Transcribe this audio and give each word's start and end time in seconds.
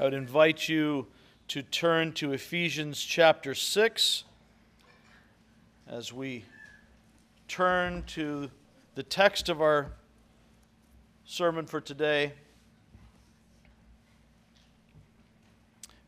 I 0.00 0.04
would 0.04 0.14
invite 0.14 0.66
you 0.66 1.08
to 1.48 1.60
turn 1.60 2.12
to 2.12 2.32
Ephesians 2.32 3.02
chapter 3.02 3.54
6 3.54 4.24
as 5.86 6.10
we 6.10 6.46
turn 7.48 8.04
to 8.04 8.50
the 8.94 9.02
text 9.02 9.50
of 9.50 9.60
our 9.60 9.92
sermon 11.26 11.66
for 11.66 11.82
today. 11.82 12.32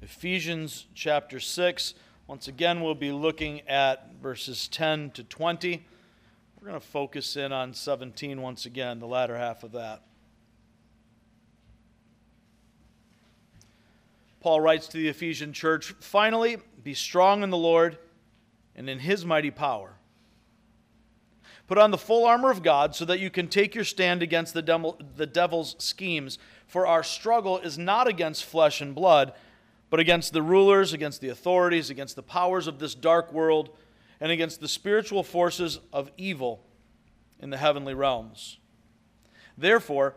Ephesians 0.01 0.87
chapter 0.95 1.39
6. 1.39 1.93
Once 2.27 2.49
again, 2.49 2.81
we'll 2.81 2.95
be 2.95 3.13
looking 3.13 3.61
at 3.69 4.15
verses 4.23 4.69
10 4.69 5.11
to 5.11 5.23
20. 5.23 5.85
We're 6.59 6.67
going 6.67 6.81
to 6.81 6.87
focus 6.87 7.37
in 7.37 7.53
on 7.53 7.75
17 7.75 8.41
once 8.41 8.65
again, 8.65 9.01
the 9.01 9.07
latter 9.07 9.37
half 9.37 9.63
of 9.63 9.73
that. 9.73 10.01
Paul 14.43 14.61
writes 14.61 14.89
to 14.89 14.97
the 14.97 15.07
Ephesian 15.07 15.53
church 15.53 15.95
Finally, 16.01 16.57
be 16.83 16.95
strong 16.95 17.45
in 17.45 17.51
the 17.51 17.57
Lord 17.57 17.97
and 18.75 18.91
in 18.91 18.99
his 18.99 19.25
mighty 19.25 19.53
power. 19.53 19.95
Put 21.69 21.79
on 21.79 21.93
the 21.93 21.99
full 21.99 22.27
armor 22.27 22.51
of 22.51 22.63
God 22.63 22.97
so 22.97 23.05
that 23.05 23.21
you 23.21 23.31
can 23.31 23.47
take 23.47 23.77
your 23.77 23.85
stand 23.85 24.21
against 24.21 24.53
the, 24.53 24.61
devil, 24.61 25.01
the 25.17 25.27
devil's 25.27 25.77
schemes. 25.79 26.39
For 26.67 26.89
our 26.89 27.05
struggle 27.05 27.59
is 27.59 27.79
not 27.79 28.09
against 28.09 28.45
flesh 28.45 28.81
and 28.81 28.97
blood, 28.97 29.33
but 29.91 30.01
against 30.01 30.33
the 30.33 30.43
rulers, 30.43 30.93
against 30.93 31.21
the 31.21 31.29
authorities, 31.29 31.89
against 31.89 32.17
the 32.17 32.23
powers 32.23 32.67
of 32.67 32.81
this 32.81 32.97
dark 32.97 33.33
world, 33.33 33.71
and 34.21 34.33
against 34.33 34.61
the 34.61 34.69
spiritual 34.69 35.23
forces 35.23 35.79
of 35.93 36.11
evil 36.17 36.65
in 37.39 37.51
the 37.51 37.59
heavenly 37.59 37.95
realms. 37.95 38.59
Therefore, 39.57 40.17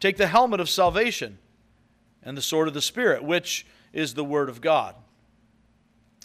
Take 0.00 0.16
the 0.16 0.28
helmet 0.28 0.60
of 0.60 0.70
salvation 0.70 1.38
and 2.22 2.36
the 2.36 2.42
sword 2.42 2.68
of 2.68 2.74
the 2.74 2.82
Spirit, 2.82 3.24
which 3.24 3.66
is 3.92 4.14
the 4.14 4.24
Word 4.24 4.48
of 4.48 4.60
God. 4.60 4.94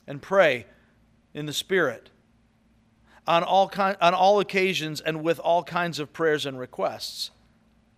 And 0.05 0.21
pray 0.21 0.65
in 1.33 1.45
the 1.45 1.53
Spirit 1.53 2.09
on 3.25 3.43
all, 3.43 3.71
on 3.77 4.13
all 4.13 4.39
occasions 4.39 5.01
and 5.01 5.23
with 5.23 5.39
all 5.39 5.63
kinds 5.63 5.99
of 5.99 6.13
prayers 6.13 6.45
and 6.45 6.59
requests. 6.59 7.31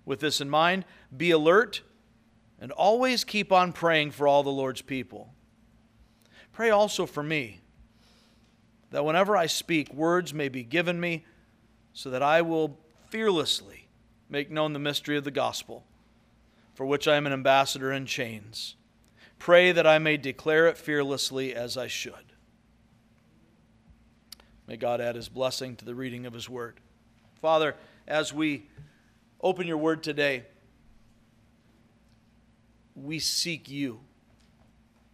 With 0.05 0.19
this 0.19 0.39
in 0.39 0.49
mind, 0.49 0.85
be 1.15 1.31
alert 1.31 1.81
and 2.59 2.71
always 2.71 3.23
keep 3.23 3.51
on 3.51 3.73
praying 3.73 4.11
for 4.11 4.27
all 4.27 4.43
the 4.43 4.51
Lord's 4.51 4.81
people. 4.81 5.33
Pray 6.53 6.69
also 6.69 7.05
for 7.05 7.23
me, 7.23 7.59
that 8.91 9.03
whenever 9.03 9.35
I 9.35 9.47
speak, 9.47 9.93
words 9.93 10.33
may 10.33 10.47
be 10.47 10.63
given 10.63 10.99
me, 10.99 11.25
so 11.91 12.09
that 12.11 12.21
I 12.21 12.41
will 12.41 12.77
fearlessly 13.09 13.84
make 14.29 14.51
known 14.51 14.73
the 14.73 14.79
mystery 14.79 15.17
of 15.17 15.23
the 15.23 15.31
gospel, 15.31 15.85
for 16.73 16.85
which 16.85 17.07
I 17.07 17.15
am 17.15 17.27
an 17.27 17.33
ambassador 17.33 17.91
in 17.91 18.05
chains. 18.05 18.75
Pray 19.39 19.71
that 19.71 19.85
I 19.85 19.99
may 19.99 20.17
declare 20.17 20.67
it 20.67 20.77
fearlessly 20.77 21.53
as 21.53 21.77
I 21.77 21.87
should. 21.87 22.13
May 24.67 24.77
God 24.77 24.99
add 24.99 25.15
his 25.15 25.29
blessing 25.29 25.75
to 25.75 25.85
the 25.85 25.93
reading 25.93 26.25
of 26.25 26.33
his 26.33 26.49
word. 26.49 26.79
Father, 27.41 27.75
as 28.07 28.33
we 28.33 28.67
open 29.41 29.67
your 29.67 29.77
word 29.77 30.01
today, 30.01 30.43
we 32.95 33.19
seek 33.19 33.69
you. 33.69 33.99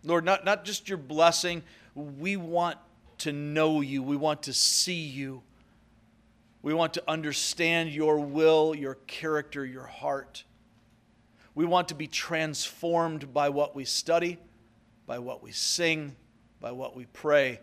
Lord, 0.04 0.24
not, 0.24 0.46
not 0.46 0.64
just 0.64 0.88
your 0.88 0.98
blessing, 0.98 1.64
we 1.96 2.38
want 2.38 2.78
to 3.20 3.32
know 3.32 3.82
you, 3.82 4.02
we 4.02 4.16
want 4.16 4.44
to 4.44 4.54
see 4.54 4.94
you. 4.94 5.44
We 6.62 6.74
want 6.74 6.94
to 6.94 7.04
understand 7.08 7.92
your 7.92 8.20
will, 8.20 8.76
your 8.76 8.96
character, 9.08 9.66
your 9.66 9.88
heart. 9.88 10.44
We 11.56 11.66
want 11.66 11.90
to 11.90 11.96
be 11.96 12.08
transformed 12.08 13.34
by 13.34 13.50
what 13.50 13.76
we 13.76 13.84
study, 13.84 14.38
by 15.06 15.20
what 15.20 15.42
we 15.42 15.52
sing, 15.52 16.16
by 16.60 16.72
what 16.72 16.96
we 16.96 17.06
pray, 17.06 17.60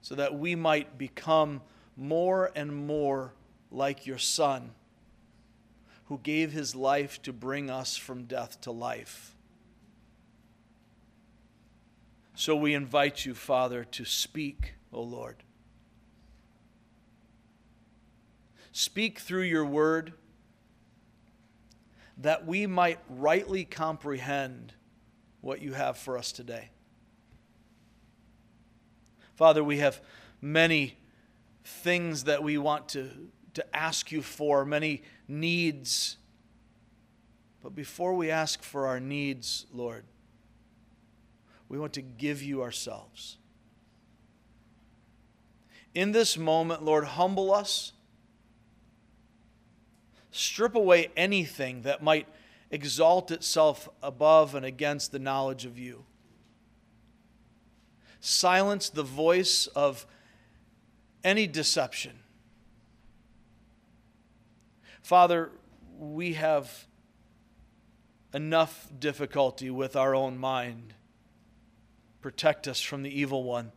so 0.00 0.14
that 0.14 0.38
we 0.38 0.54
might 0.54 0.96
become 0.96 1.60
more 1.96 2.50
and 2.56 2.74
more 2.74 3.34
like 3.70 4.06
your 4.06 4.18
Son, 4.18 4.70
who 6.06 6.18
gave 6.22 6.50
his 6.52 6.74
life 6.74 7.20
to 7.22 7.32
bring 7.32 7.70
us 7.70 7.96
from 7.96 8.24
death 8.24 8.60
to 8.62 8.70
life. 8.70 9.36
So 12.34 12.56
we 12.56 12.72
invite 12.72 13.26
you, 13.26 13.34
Father, 13.34 13.84
to 13.84 14.04
speak, 14.06 14.74
O 14.92 15.02
Lord. 15.02 15.36
Speak 18.72 19.18
through 19.18 19.42
your 19.42 19.64
word 19.64 20.12
that 22.18 22.46
we 22.46 22.66
might 22.66 22.98
rightly 23.08 23.64
comprehend 23.64 24.74
what 25.40 25.62
you 25.62 25.72
have 25.72 25.96
for 25.96 26.18
us 26.18 26.32
today. 26.32 26.70
Father, 29.34 29.64
we 29.64 29.78
have 29.78 30.00
many 30.42 30.98
things 31.64 32.24
that 32.24 32.42
we 32.42 32.58
want 32.58 32.90
to, 32.90 33.08
to 33.54 33.76
ask 33.76 34.12
you 34.12 34.20
for, 34.20 34.64
many 34.64 35.02
needs. 35.26 36.18
But 37.62 37.74
before 37.74 38.14
we 38.14 38.30
ask 38.30 38.62
for 38.62 38.86
our 38.86 39.00
needs, 39.00 39.66
Lord, 39.72 40.04
we 41.68 41.78
want 41.78 41.94
to 41.94 42.02
give 42.02 42.42
you 42.42 42.62
ourselves. 42.62 43.38
In 45.94 46.12
this 46.12 46.36
moment, 46.36 46.82
Lord, 46.82 47.04
humble 47.04 47.52
us 47.52 47.92
strip 50.30 50.74
away 50.74 51.08
anything 51.16 51.82
that 51.82 52.02
might 52.02 52.26
exalt 52.70 53.30
itself 53.30 53.88
above 54.02 54.54
and 54.54 54.64
against 54.64 55.12
the 55.12 55.18
knowledge 55.18 55.64
of 55.64 55.78
you. 55.78 56.04
Silence 58.20 58.90
the 58.90 59.02
voice 59.02 59.66
of 59.68 60.06
any 61.24 61.46
deception. 61.46 62.20
Father, 65.02 65.50
we 65.98 66.34
have 66.34 66.86
enough 68.32 68.88
difficulty 68.98 69.70
with 69.70 69.96
our 69.96 70.14
own 70.14 70.38
mind. 70.38 70.94
Protect 72.20 72.68
us 72.68 72.80
from 72.80 73.02
the 73.02 73.10
evil 73.10 73.42
one, 73.42 73.72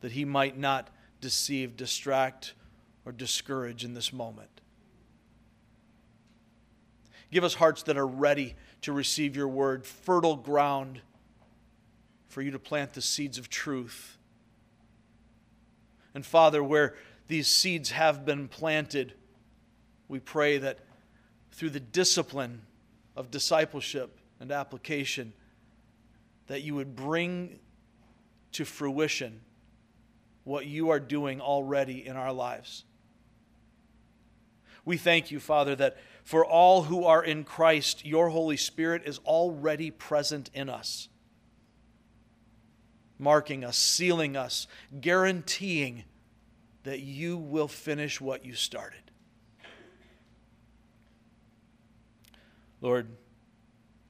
that 0.00 0.12
he 0.12 0.24
might 0.24 0.58
not 0.58 0.90
deceive, 1.20 1.76
distract, 1.76 2.52
or 3.06 3.12
discourage 3.12 3.84
in 3.84 3.94
this 3.94 4.12
moment. 4.12 4.53
Give 7.34 7.42
us 7.42 7.54
hearts 7.54 7.82
that 7.82 7.96
are 7.96 8.06
ready 8.06 8.54
to 8.82 8.92
receive 8.92 9.34
your 9.34 9.48
word, 9.48 9.84
fertile 9.84 10.36
ground 10.36 11.00
for 12.28 12.40
you 12.40 12.52
to 12.52 12.60
plant 12.60 12.92
the 12.92 13.02
seeds 13.02 13.38
of 13.38 13.50
truth. 13.50 14.18
And 16.14 16.24
Father, 16.24 16.62
where 16.62 16.94
these 17.26 17.48
seeds 17.48 17.90
have 17.90 18.24
been 18.24 18.46
planted, 18.46 19.14
we 20.06 20.20
pray 20.20 20.58
that 20.58 20.78
through 21.50 21.70
the 21.70 21.80
discipline 21.80 22.62
of 23.16 23.32
discipleship 23.32 24.16
and 24.38 24.52
application, 24.52 25.32
that 26.46 26.62
you 26.62 26.76
would 26.76 26.94
bring 26.94 27.58
to 28.52 28.64
fruition 28.64 29.40
what 30.44 30.66
you 30.66 30.90
are 30.90 31.00
doing 31.00 31.40
already 31.40 32.06
in 32.06 32.14
our 32.14 32.32
lives. 32.32 32.84
We 34.84 34.96
thank 34.96 35.30
you, 35.30 35.40
Father, 35.40 35.74
that 35.76 35.96
for 36.24 36.44
all 36.44 36.82
who 36.82 37.04
are 37.04 37.22
in 37.22 37.44
Christ, 37.44 38.04
your 38.04 38.28
Holy 38.28 38.56
Spirit 38.56 39.02
is 39.04 39.18
already 39.20 39.90
present 39.90 40.50
in 40.54 40.68
us, 40.68 41.08
marking 43.18 43.64
us, 43.64 43.76
sealing 43.76 44.36
us, 44.36 44.66
guaranteeing 45.00 46.04
that 46.84 47.00
you 47.00 47.36
will 47.36 47.68
finish 47.68 48.20
what 48.20 48.44
you 48.44 48.54
started. 48.54 49.00
Lord, 52.80 53.08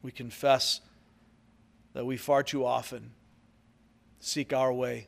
we 0.02 0.10
confess 0.10 0.80
that 1.92 2.04
we 2.04 2.16
far 2.16 2.42
too 2.42 2.66
often 2.66 3.12
seek 4.18 4.52
our 4.52 4.72
way 4.72 5.06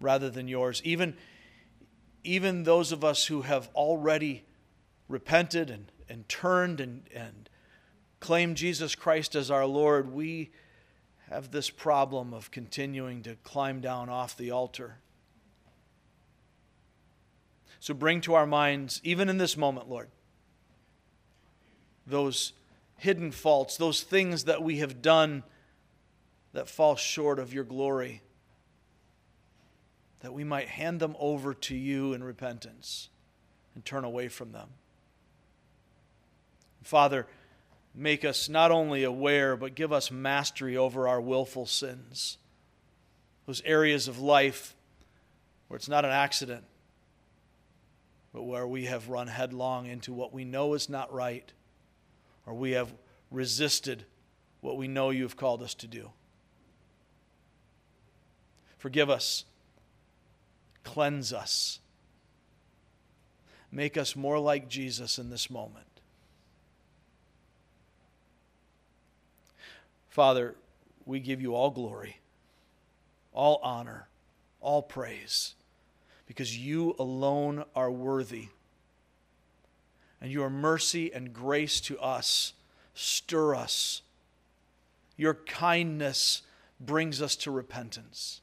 rather 0.00 0.28
than 0.28 0.46
yours. 0.48 0.82
Even, 0.84 1.16
even 2.24 2.64
those 2.64 2.90
of 2.90 3.04
us 3.04 3.26
who 3.26 3.42
have 3.42 3.68
already 3.74 4.44
repented 5.08 5.70
and, 5.70 5.92
and 6.08 6.28
turned 6.28 6.80
and, 6.80 7.02
and 7.14 7.48
claim 8.20 8.54
Jesus 8.54 8.94
Christ 8.94 9.34
as 9.34 9.50
our 9.50 9.66
Lord, 9.66 10.12
we 10.12 10.50
have 11.30 11.50
this 11.50 11.70
problem 11.70 12.32
of 12.32 12.50
continuing 12.50 13.22
to 13.22 13.36
climb 13.44 13.80
down 13.80 14.08
off 14.08 14.36
the 14.36 14.50
altar. 14.50 14.98
So 17.80 17.92
bring 17.92 18.22
to 18.22 18.34
our 18.34 18.46
minds, 18.46 19.00
even 19.04 19.28
in 19.28 19.36
this 19.36 19.56
moment, 19.56 19.90
Lord, 19.90 20.08
those 22.06 22.54
hidden 22.96 23.30
faults, 23.30 23.76
those 23.76 24.02
things 24.02 24.44
that 24.44 24.62
we 24.62 24.78
have 24.78 25.02
done 25.02 25.42
that 26.54 26.68
fall 26.68 26.96
short 26.96 27.38
of 27.38 27.52
your 27.52 27.64
glory, 27.64 28.22
that 30.24 30.32
we 30.32 30.42
might 30.42 30.68
hand 30.68 31.00
them 31.00 31.14
over 31.18 31.52
to 31.52 31.76
you 31.76 32.14
in 32.14 32.24
repentance 32.24 33.10
and 33.74 33.84
turn 33.84 34.04
away 34.04 34.28
from 34.28 34.52
them. 34.52 34.68
Father, 36.82 37.26
make 37.94 38.24
us 38.24 38.48
not 38.48 38.70
only 38.70 39.04
aware, 39.04 39.54
but 39.54 39.74
give 39.74 39.92
us 39.92 40.10
mastery 40.10 40.76
over 40.76 41.06
our 41.06 41.20
willful 41.20 41.66
sins. 41.66 42.38
Those 43.46 43.62
areas 43.66 44.08
of 44.08 44.18
life 44.18 44.74
where 45.68 45.76
it's 45.76 45.88
not 45.88 46.06
an 46.06 46.10
accident, 46.10 46.64
but 48.32 48.44
where 48.44 48.66
we 48.66 48.86
have 48.86 49.10
run 49.10 49.26
headlong 49.26 49.86
into 49.86 50.12
what 50.12 50.32
we 50.32 50.44
know 50.44 50.72
is 50.72 50.88
not 50.88 51.12
right, 51.12 51.52
or 52.46 52.54
we 52.54 52.72
have 52.72 52.92
resisted 53.30 54.04
what 54.62 54.78
we 54.78 54.88
know 54.88 55.10
you 55.10 55.22
have 55.24 55.36
called 55.36 55.62
us 55.62 55.74
to 55.74 55.86
do. 55.86 56.10
Forgive 58.78 59.10
us, 59.10 59.44
cleanse 60.84 61.32
us, 61.32 61.80
make 63.72 63.96
us 63.96 64.14
more 64.14 64.38
like 64.38 64.68
Jesus 64.68 65.18
in 65.18 65.30
this 65.30 65.50
moment. 65.50 65.86
Father, 70.08 70.54
we 71.04 71.18
give 71.18 71.42
you 71.42 71.56
all 71.56 71.70
glory, 71.70 72.18
all 73.32 73.58
honor, 73.62 74.06
all 74.60 74.80
praise, 74.80 75.54
because 76.26 76.56
you 76.56 76.94
alone 76.98 77.64
are 77.74 77.90
worthy. 77.90 78.48
And 80.20 80.30
your 80.30 80.48
mercy 80.48 81.12
and 81.12 81.34
grace 81.34 81.80
to 81.82 81.98
us 81.98 82.54
stir 82.94 83.54
us. 83.54 84.02
Your 85.16 85.34
kindness 85.34 86.42
brings 86.80 87.20
us 87.20 87.36
to 87.36 87.50
repentance. 87.50 88.40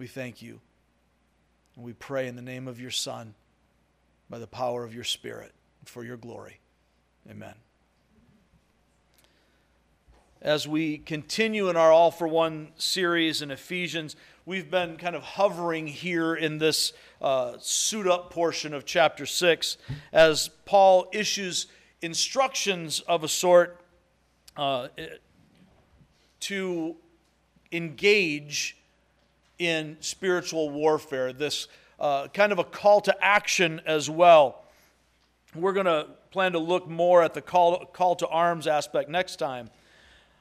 We 0.00 0.06
thank 0.06 0.40
you. 0.40 0.60
And 1.76 1.84
we 1.84 1.92
pray 1.92 2.26
in 2.26 2.34
the 2.34 2.40
name 2.40 2.66
of 2.66 2.80
your 2.80 2.90
Son, 2.90 3.34
by 4.30 4.38
the 4.38 4.46
power 4.46 4.82
of 4.82 4.94
your 4.94 5.04
Spirit, 5.04 5.52
for 5.84 6.02
your 6.02 6.16
glory. 6.16 6.58
Amen 7.30 7.54
as 10.42 10.66
we 10.66 10.96
continue 10.96 11.68
in 11.68 11.76
our 11.76 11.92
All 11.92 12.10
for 12.10 12.26
One 12.26 12.68
series 12.76 13.42
in 13.42 13.50
Ephesians, 13.50 14.16
we've 14.46 14.70
been 14.70 14.96
kind 14.96 15.14
of 15.14 15.22
hovering 15.22 15.86
here 15.86 16.34
in 16.34 16.58
this 16.58 16.94
uh, 17.20 17.56
suit 17.58 18.06
up 18.06 18.30
portion 18.30 18.72
of 18.72 18.86
chapter 18.86 19.26
6 19.26 19.76
as 20.12 20.48
Paul 20.64 21.08
issues 21.12 21.66
instructions 22.00 23.00
of 23.00 23.22
a 23.22 23.28
sort 23.28 23.80
uh, 24.56 24.88
to 26.40 26.96
engage 27.70 28.78
in 29.60 29.98
spiritual 30.00 30.70
warfare, 30.70 31.34
this 31.34 31.68
uh, 32.00 32.28
kind 32.28 32.50
of 32.50 32.58
a 32.58 32.64
call 32.64 33.02
to 33.02 33.14
action 33.24 33.80
as 33.84 34.08
well. 34.08 34.64
We're 35.54 35.74
going 35.74 35.86
to 35.86 36.06
plan 36.30 36.52
to 36.52 36.58
look 36.58 36.88
more 36.88 37.22
at 37.22 37.34
the 37.34 37.42
call, 37.42 37.84
call 37.84 38.16
to 38.16 38.26
arms 38.28 38.66
aspect 38.66 39.10
next 39.10 39.36
time. 39.36 39.68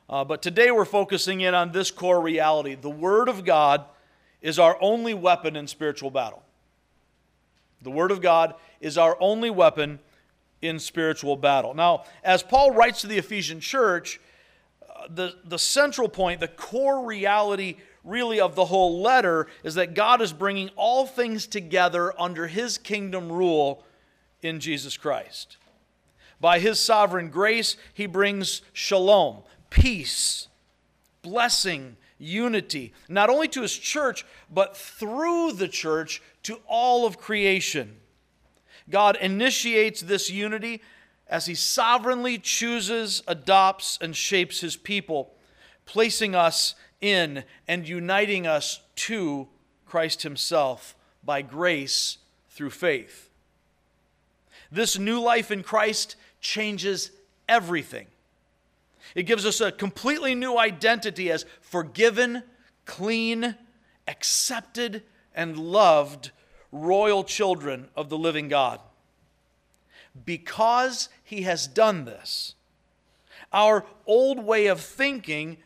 Uh, 0.10 0.24
but 0.24 0.42
today 0.42 0.72
we're 0.72 0.86
focusing 0.86 1.42
in 1.42 1.54
on 1.54 1.74
this 1.74 1.92
core 1.92 2.22
reality. 2.22 2.76
The 2.76 2.90
Word 2.90 3.28
of 3.28 3.44
God 3.44 3.84
is 4.42 4.58
our 4.58 4.78
only 4.80 5.14
weapon 5.14 5.58
in 5.58 5.68
spiritual 5.68 6.12
battle. 6.12 6.42
The 7.82 7.92
Word 7.92 8.12
of 8.12 8.22
God 8.22 8.56
is 8.80 8.98
our 8.98 9.18
only 9.20 9.50
weapon 9.50 10.00
in 10.62 10.80
spiritual 10.80 11.36
battle. 11.36 11.74
Now, 11.74 12.06
as 12.24 12.42
Paul 12.42 12.72
writes 12.72 13.02
to 13.02 13.08
the 13.08 13.18
Ephesian 13.18 13.60
church, 13.60 14.22
uh, 14.82 15.08
the, 15.10 15.36
the 15.44 15.60
central 15.60 16.08
point, 16.08 16.40
the 16.40 16.48
core 16.48 17.06
reality 17.06 17.76
really 18.04 18.40
of 18.40 18.56
the 18.56 18.66
whole 18.66 19.02
letter 19.02 19.48
is 19.64 19.76
that 19.76 19.94
God 19.94 20.22
is 20.22 20.34
bringing 20.34 20.70
all 20.76 21.06
things 21.06 21.48
together 21.48 22.20
under 22.20 22.48
his 22.48 22.78
kingdom 22.78 23.32
rule 23.32 23.84
in 24.42 24.60
Jesus 24.60 24.98
Christ. 24.98 25.58
By 26.42 26.60
his 26.60 26.80
sovereign 26.80 27.30
grace, 27.30 27.76
he 27.94 28.06
brings 28.06 28.62
shalom, 28.72 29.44
peace, 29.70 30.48
blessing, 31.22 31.98
unity, 32.18 32.94
not 33.08 33.30
only 33.30 33.48
to 33.50 33.62
his 33.62 33.78
church, 33.78 34.26
but 34.52 34.76
through 34.76 35.54
the 35.54 35.68
church 35.68 36.22
to 36.44 36.60
all 36.68 37.06
of 37.06 37.18
creation. 37.18 37.98
God 38.90 39.18
initiates 39.18 40.02
this 40.02 40.30
unity 40.30 40.82
as 41.28 41.46
he 41.46 41.56
sovereignly 41.56 42.38
chooses, 42.38 43.22
adopts, 43.28 43.98
and 44.02 44.16
shapes 44.16 44.62
his 44.62 44.76
people, 44.76 45.34
placing 45.86 46.36
us 46.36 46.76
in 47.02 47.44
and 47.68 47.88
uniting 47.88 48.46
us 48.46 48.82
to 48.96 49.48
Christ 49.86 50.24
himself 50.24 50.96
by 51.24 51.42
grace 51.42 52.18
through 52.50 52.70
faith. 52.72 53.30
This 54.72 54.98
new 54.98 55.20
life 55.20 55.52
in 55.52 55.64
Christ 55.64 56.16
changes 56.42 57.12
everything. 57.48 58.08
It 59.16 59.24
gives 59.24 59.46
us 59.46 59.60
a 59.62 59.72
completely 59.72 60.36
new 60.36 60.58
identity 60.58 61.32
as 61.32 61.46
forgiven, 61.62 62.44
clean, 62.86 63.56
accepted, 64.08 65.04
and 65.34 65.58
loved 65.58 66.32
royal 66.72 67.24
children 67.24 67.88
of 67.96 68.10
the 68.10 68.18
living 68.18 68.48
God. 68.48 68.80
Because 70.26 71.10
He 71.24 71.44
has 71.44 71.66
done 71.66 72.06
this, 72.06 72.54
our 73.52 73.86
old 74.06 74.44
way 74.44 74.68
of 74.68 74.80
thinking, 74.80 75.58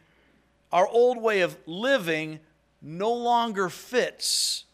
our 0.74 0.88
old 0.88 1.22
way 1.22 1.42
of 1.42 1.56
living, 1.68 2.40
no 2.82 3.14
longer 3.14 3.70
fits 3.70 4.66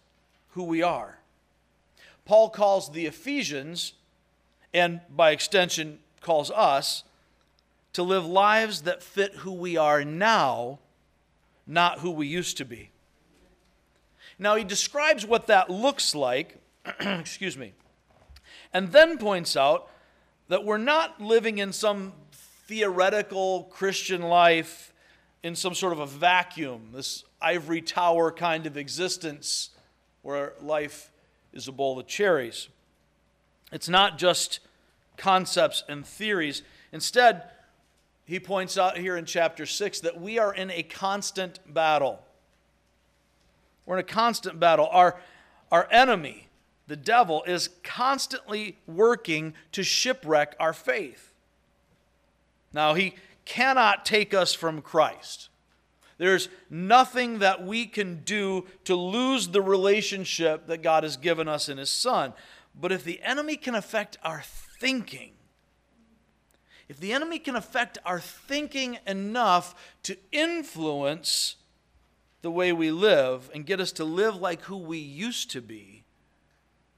who 0.52 0.64
we 0.64 0.82
are. 0.82 1.20
Paul 2.24 2.50
calls 2.50 2.92
the 2.92 3.06
Ephesians, 3.06 3.94
and 4.74 5.02
by 5.14 5.32
extension 5.32 6.00
calls 6.22 6.50
us, 6.52 7.04
to 7.92 8.02
live 8.02 8.26
lives 8.26 8.84
that 8.84 9.04
fit 9.04 9.36
who 9.36 9.52
we 9.52 9.76
are 9.76 10.06
now, 10.06 10.80
not 11.68 12.00
who 12.00 12.12
we 12.12 12.28
used 12.28 12.56
to 12.58 12.66
be. 12.66 12.92
Now, 14.38 14.56
he 14.56 14.64
describes 14.64 15.26
what 15.26 15.48
that 15.48 15.70
looks 15.70 16.16
like, 16.16 16.62
excuse 17.02 17.58
me, 17.58 17.74
and 18.72 18.94
then 18.94 19.18
points 19.18 19.58
out 19.58 19.90
that 20.48 20.64
we're 20.64 20.78
not 20.78 21.20
living 21.20 21.58
in 21.58 21.74
some 21.74 22.14
theoretical 22.68 23.64
Christian 23.64 24.22
life 24.22 24.94
in 25.44 25.56
some 25.56 25.74
sort 25.74 25.94
of 25.94 26.00
a 26.00 26.06
vacuum, 26.06 26.90
this 26.94 27.24
ivory 27.42 27.82
tower 27.82 28.32
kind 28.32 28.66
of 28.66 28.78
existence 28.78 29.70
where 30.22 30.54
life 30.62 31.12
is 31.54 31.68
a 31.68 31.72
bowl 31.72 31.98
of 31.98 32.08
cherries. 32.08 32.68
It's 33.72 33.90
not 33.90 34.18
just 34.18 34.60
concepts 35.18 35.84
and 35.88 36.06
theories. 36.06 36.64
Instead, 36.92 37.44
he 38.26 38.40
points 38.40 38.78
out 38.78 38.98
here 38.98 39.16
in 39.16 39.26
chapter 39.26 39.66
6 39.66 40.02
that 40.02 40.20
we 40.20 40.38
are 40.38 40.54
in 40.54 40.72
a 40.72 40.84
constant 40.84 41.60
battle. 41.72 42.22
We're 43.86 43.96
in 43.96 44.02
a 44.02 44.04
constant 44.04 44.60
battle. 44.60 44.88
Our, 44.92 45.20
our 45.72 45.88
enemy, 45.90 46.48
the 46.88 46.96
devil, 46.96 47.44
is 47.48 47.70
constantly 47.84 48.78
working 48.86 49.54
to 49.72 49.84
shipwreck 49.84 50.56
our 50.60 50.74
faith. 50.74 51.34
Now, 52.72 52.94
he 52.94 53.16
cannot 53.50 54.06
take 54.06 54.32
us 54.32 54.54
from 54.54 54.80
Christ. 54.80 55.50
There's 56.20 56.50
nothing 56.70 57.40
that 57.40 57.66
we 57.66 57.88
can 57.88 58.22
do 58.24 58.68
to 58.84 58.96
lose 58.96 59.48
the 59.48 59.62
relationship 59.62 60.68
that 60.68 60.84
God 60.84 61.02
has 61.02 61.18
given 61.18 61.48
us 61.48 61.68
in 61.68 61.80
His 61.80 61.90
Son. 61.90 62.34
But 62.80 62.92
if 62.92 63.04
the 63.04 63.20
enemy 63.24 63.58
can 63.58 63.74
affect 63.74 64.18
our 64.24 64.44
thinking, 64.80 65.32
if 66.88 67.00
the 67.00 67.12
enemy 67.12 67.40
can 67.40 67.56
affect 67.56 67.98
our 68.06 68.20
thinking 68.20 69.00
enough 69.08 69.74
to 70.04 70.16
influence 70.32 71.56
the 72.44 72.52
way 72.52 72.72
we 72.72 72.92
live 72.92 73.50
and 73.52 73.66
get 73.66 73.80
us 73.80 73.92
to 73.94 74.04
live 74.04 74.36
like 74.36 74.62
who 74.64 74.78
we 74.78 75.00
used 75.00 75.50
to 75.52 75.62
be, 75.62 76.04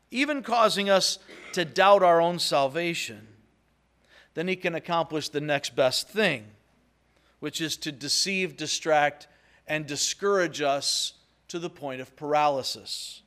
even 0.10 0.44
causing 0.44 0.90
us 0.90 1.18
to 1.54 1.64
doubt 1.64 2.04
our 2.04 2.20
own 2.20 2.40
salvation, 2.40 3.31
then 4.34 4.48
he 4.48 4.56
can 4.56 4.76
accomplish 4.76 5.30
the 5.30 5.42
next 5.42 5.76
best 5.76 6.10
thing, 6.10 6.46
which 7.40 7.60
is 7.60 7.78
to 7.78 7.92
deceive, 7.92 8.56
distract, 8.56 9.28
and 9.68 9.86
discourage 9.86 10.62
us 10.62 11.14
to 11.48 11.60
the 11.60 11.70
point 11.70 12.02
of 12.02 12.16
paralysis. 12.16 13.22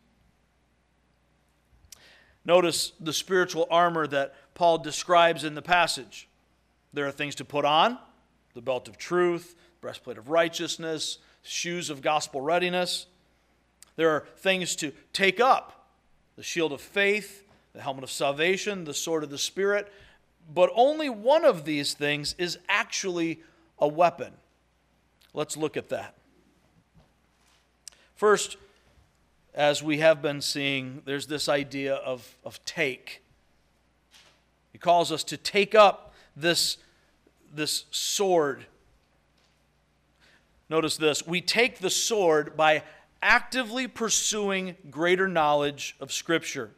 Notice 2.44 2.92
the 3.00 3.12
spiritual 3.12 3.66
armor 3.70 4.06
that 4.06 4.34
Paul 4.54 4.78
describes 4.78 5.44
in 5.44 5.54
the 5.54 5.62
passage. 5.62 6.28
There 6.92 7.06
are 7.06 7.12
things 7.12 7.34
to 7.36 7.44
put 7.44 7.64
on 7.64 7.98
the 8.54 8.62
belt 8.62 8.88
of 8.88 8.96
truth, 8.96 9.56
breastplate 9.80 10.16
of 10.16 10.30
righteousness, 10.30 11.18
shoes 11.42 11.90
of 11.90 12.00
gospel 12.00 12.40
readiness. 12.40 13.06
There 13.96 14.10
are 14.10 14.26
things 14.38 14.76
to 14.76 14.92
take 15.12 15.40
up 15.40 15.88
the 16.36 16.42
shield 16.42 16.72
of 16.72 16.80
faith, 16.80 17.44
the 17.74 17.82
helmet 17.82 18.04
of 18.04 18.10
salvation, 18.10 18.84
the 18.84 18.94
sword 18.94 19.24
of 19.24 19.30
the 19.30 19.38
Spirit. 19.38 19.92
But 20.52 20.70
only 20.74 21.08
one 21.08 21.44
of 21.44 21.64
these 21.64 21.94
things 21.94 22.34
is 22.38 22.58
actually 22.68 23.40
a 23.78 23.88
weapon. 23.88 24.32
Let's 25.32 25.56
look 25.56 25.76
at 25.76 25.88
that. 25.88 26.14
First, 28.14 28.56
as 29.54 29.82
we 29.82 29.98
have 29.98 30.20
been 30.20 30.40
seeing, 30.40 31.02
there's 31.04 31.26
this 31.26 31.48
idea 31.48 31.94
of, 31.94 32.36
of 32.44 32.64
take. 32.64 33.22
He 34.72 34.78
calls 34.78 35.12
us 35.12 35.22
to 35.24 35.36
take 35.36 35.74
up 35.74 36.12
this, 36.36 36.78
this 37.52 37.84
sword. 37.90 38.66
Notice 40.68 40.96
this 40.96 41.26
we 41.26 41.40
take 41.40 41.78
the 41.78 41.90
sword 41.90 42.56
by 42.56 42.82
actively 43.22 43.86
pursuing 43.86 44.76
greater 44.90 45.28
knowledge 45.28 45.96
of 46.00 46.12
Scripture. 46.12 46.70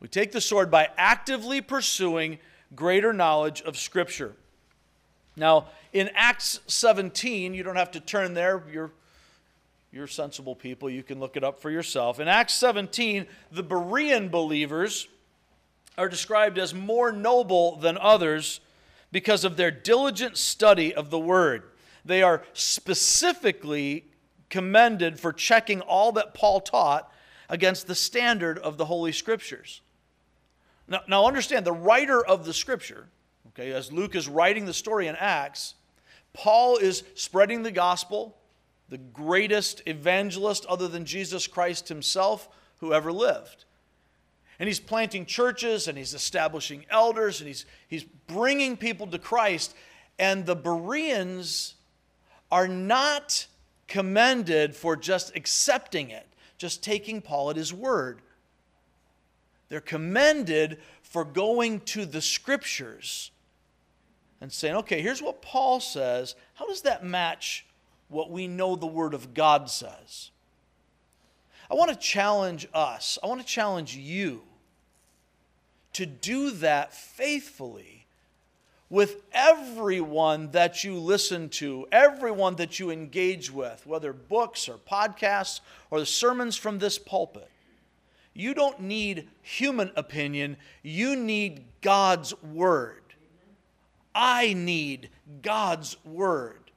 We 0.00 0.08
take 0.08 0.32
the 0.32 0.40
sword 0.40 0.70
by 0.70 0.88
actively 0.96 1.60
pursuing 1.60 2.38
greater 2.74 3.12
knowledge 3.12 3.62
of 3.62 3.76
Scripture. 3.76 4.34
Now, 5.36 5.66
in 5.92 6.10
Acts 6.14 6.60
17, 6.66 7.54
you 7.54 7.62
don't 7.62 7.76
have 7.76 7.92
to 7.92 8.00
turn 8.00 8.34
there. 8.34 8.62
You're 8.72 8.92
you're 9.90 10.06
sensible 10.06 10.54
people. 10.54 10.90
You 10.90 11.02
can 11.02 11.18
look 11.18 11.36
it 11.36 11.42
up 11.42 11.60
for 11.60 11.70
yourself. 11.70 12.20
In 12.20 12.28
Acts 12.28 12.52
17, 12.54 13.26
the 13.50 13.64
Berean 13.64 14.30
believers 14.30 15.08
are 15.96 16.10
described 16.10 16.58
as 16.58 16.74
more 16.74 17.10
noble 17.10 17.76
than 17.76 17.96
others 17.96 18.60
because 19.10 19.44
of 19.44 19.56
their 19.56 19.70
diligent 19.70 20.36
study 20.36 20.94
of 20.94 21.08
the 21.08 21.18
Word. 21.18 21.62
They 22.04 22.22
are 22.22 22.42
specifically 22.52 24.04
commended 24.50 25.18
for 25.18 25.32
checking 25.32 25.80
all 25.80 26.12
that 26.12 26.34
Paul 26.34 26.60
taught 26.60 27.10
against 27.48 27.86
the 27.86 27.94
standard 27.94 28.58
of 28.58 28.76
the 28.76 28.84
Holy 28.84 29.12
Scriptures. 29.12 29.80
Now, 30.88 31.00
now 31.06 31.26
understand, 31.26 31.66
the 31.66 31.72
writer 31.72 32.24
of 32.24 32.44
the 32.44 32.54
Scripture, 32.54 33.06
okay, 33.48 33.72
as 33.72 33.92
Luke 33.92 34.14
is 34.14 34.28
writing 34.28 34.64
the 34.64 34.74
story 34.74 35.06
in 35.06 35.16
Acts, 35.16 35.74
Paul 36.32 36.78
is 36.78 37.04
spreading 37.14 37.62
the 37.62 37.70
gospel 37.70 38.38
the 38.88 38.98
greatest 38.98 39.82
evangelist 39.86 40.64
other 40.66 40.88
than 40.88 41.04
Jesus 41.04 41.46
Christ 41.46 41.88
himself 41.88 42.48
who 42.78 42.92
ever 42.92 43.12
lived. 43.12 43.64
And 44.58 44.66
he's 44.66 44.80
planting 44.80 45.26
churches 45.26 45.88
and 45.88 45.96
he's 45.96 46.14
establishing 46.14 46.84
elders 46.90 47.40
and 47.40 47.48
he's, 47.48 47.64
he's 47.86 48.04
bringing 48.04 48.76
people 48.76 49.06
to 49.08 49.18
Christ. 49.18 49.74
And 50.18 50.46
the 50.46 50.56
Bereans 50.56 51.74
are 52.50 52.66
not 52.66 53.46
commended 53.86 54.74
for 54.74 54.96
just 54.96 55.36
accepting 55.36 56.10
it, 56.10 56.26
just 56.56 56.82
taking 56.82 57.20
Paul 57.20 57.50
at 57.50 57.56
his 57.56 57.72
word. 57.72 58.20
They're 59.68 59.80
commended 59.80 60.78
for 61.02 61.24
going 61.24 61.80
to 61.80 62.06
the 62.06 62.22
scriptures 62.22 63.30
and 64.40 64.52
saying, 64.52 64.76
okay, 64.76 65.02
here's 65.02 65.22
what 65.22 65.42
Paul 65.42 65.80
says. 65.80 66.34
How 66.54 66.66
does 66.66 66.82
that 66.82 67.04
match 67.04 67.66
what 68.08 68.30
we 68.30 68.46
know 68.46 68.76
the 68.76 68.86
Word 68.86 69.14
of 69.14 69.34
God 69.34 69.70
says. 69.70 70.30
I 71.70 71.74
want 71.74 71.90
to 71.90 71.96
challenge 71.96 72.66
us, 72.72 73.18
I 73.22 73.26
want 73.26 73.40
to 73.40 73.46
challenge 73.46 73.94
you 73.96 74.42
to 75.92 76.06
do 76.06 76.50
that 76.52 76.94
faithfully 76.94 78.06
with 78.90 79.22
everyone 79.32 80.50
that 80.52 80.82
you 80.82 80.98
listen 80.98 81.50
to, 81.50 81.86
everyone 81.92 82.56
that 82.56 82.78
you 82.78 82.90
engage 82.90 83.50
with, 83.50 83.86
whether 83.86 84.14
books 84.14 84.66
or 84.66 84.78
podcasts 84.78 85.60
or 85.90 86.00
the 86.00 86.06
sermons 86.06 86.56
from 86.56 86.78
this 86.78 86.98
pulpit. 86.98 87.50
You 88.34 88.54
don't 88.54 88.80
need 88.80 89.28
human 89.42 89.90
opinion, 89.96 90.56
you 90.82 91.16
need 91.16 91.64
God's 91.80 92.40
Word. 92.42 93.02
I 94.14 94.52
need 94.52 95.10
God's 95.42 95.96
Word. 96.04 96.70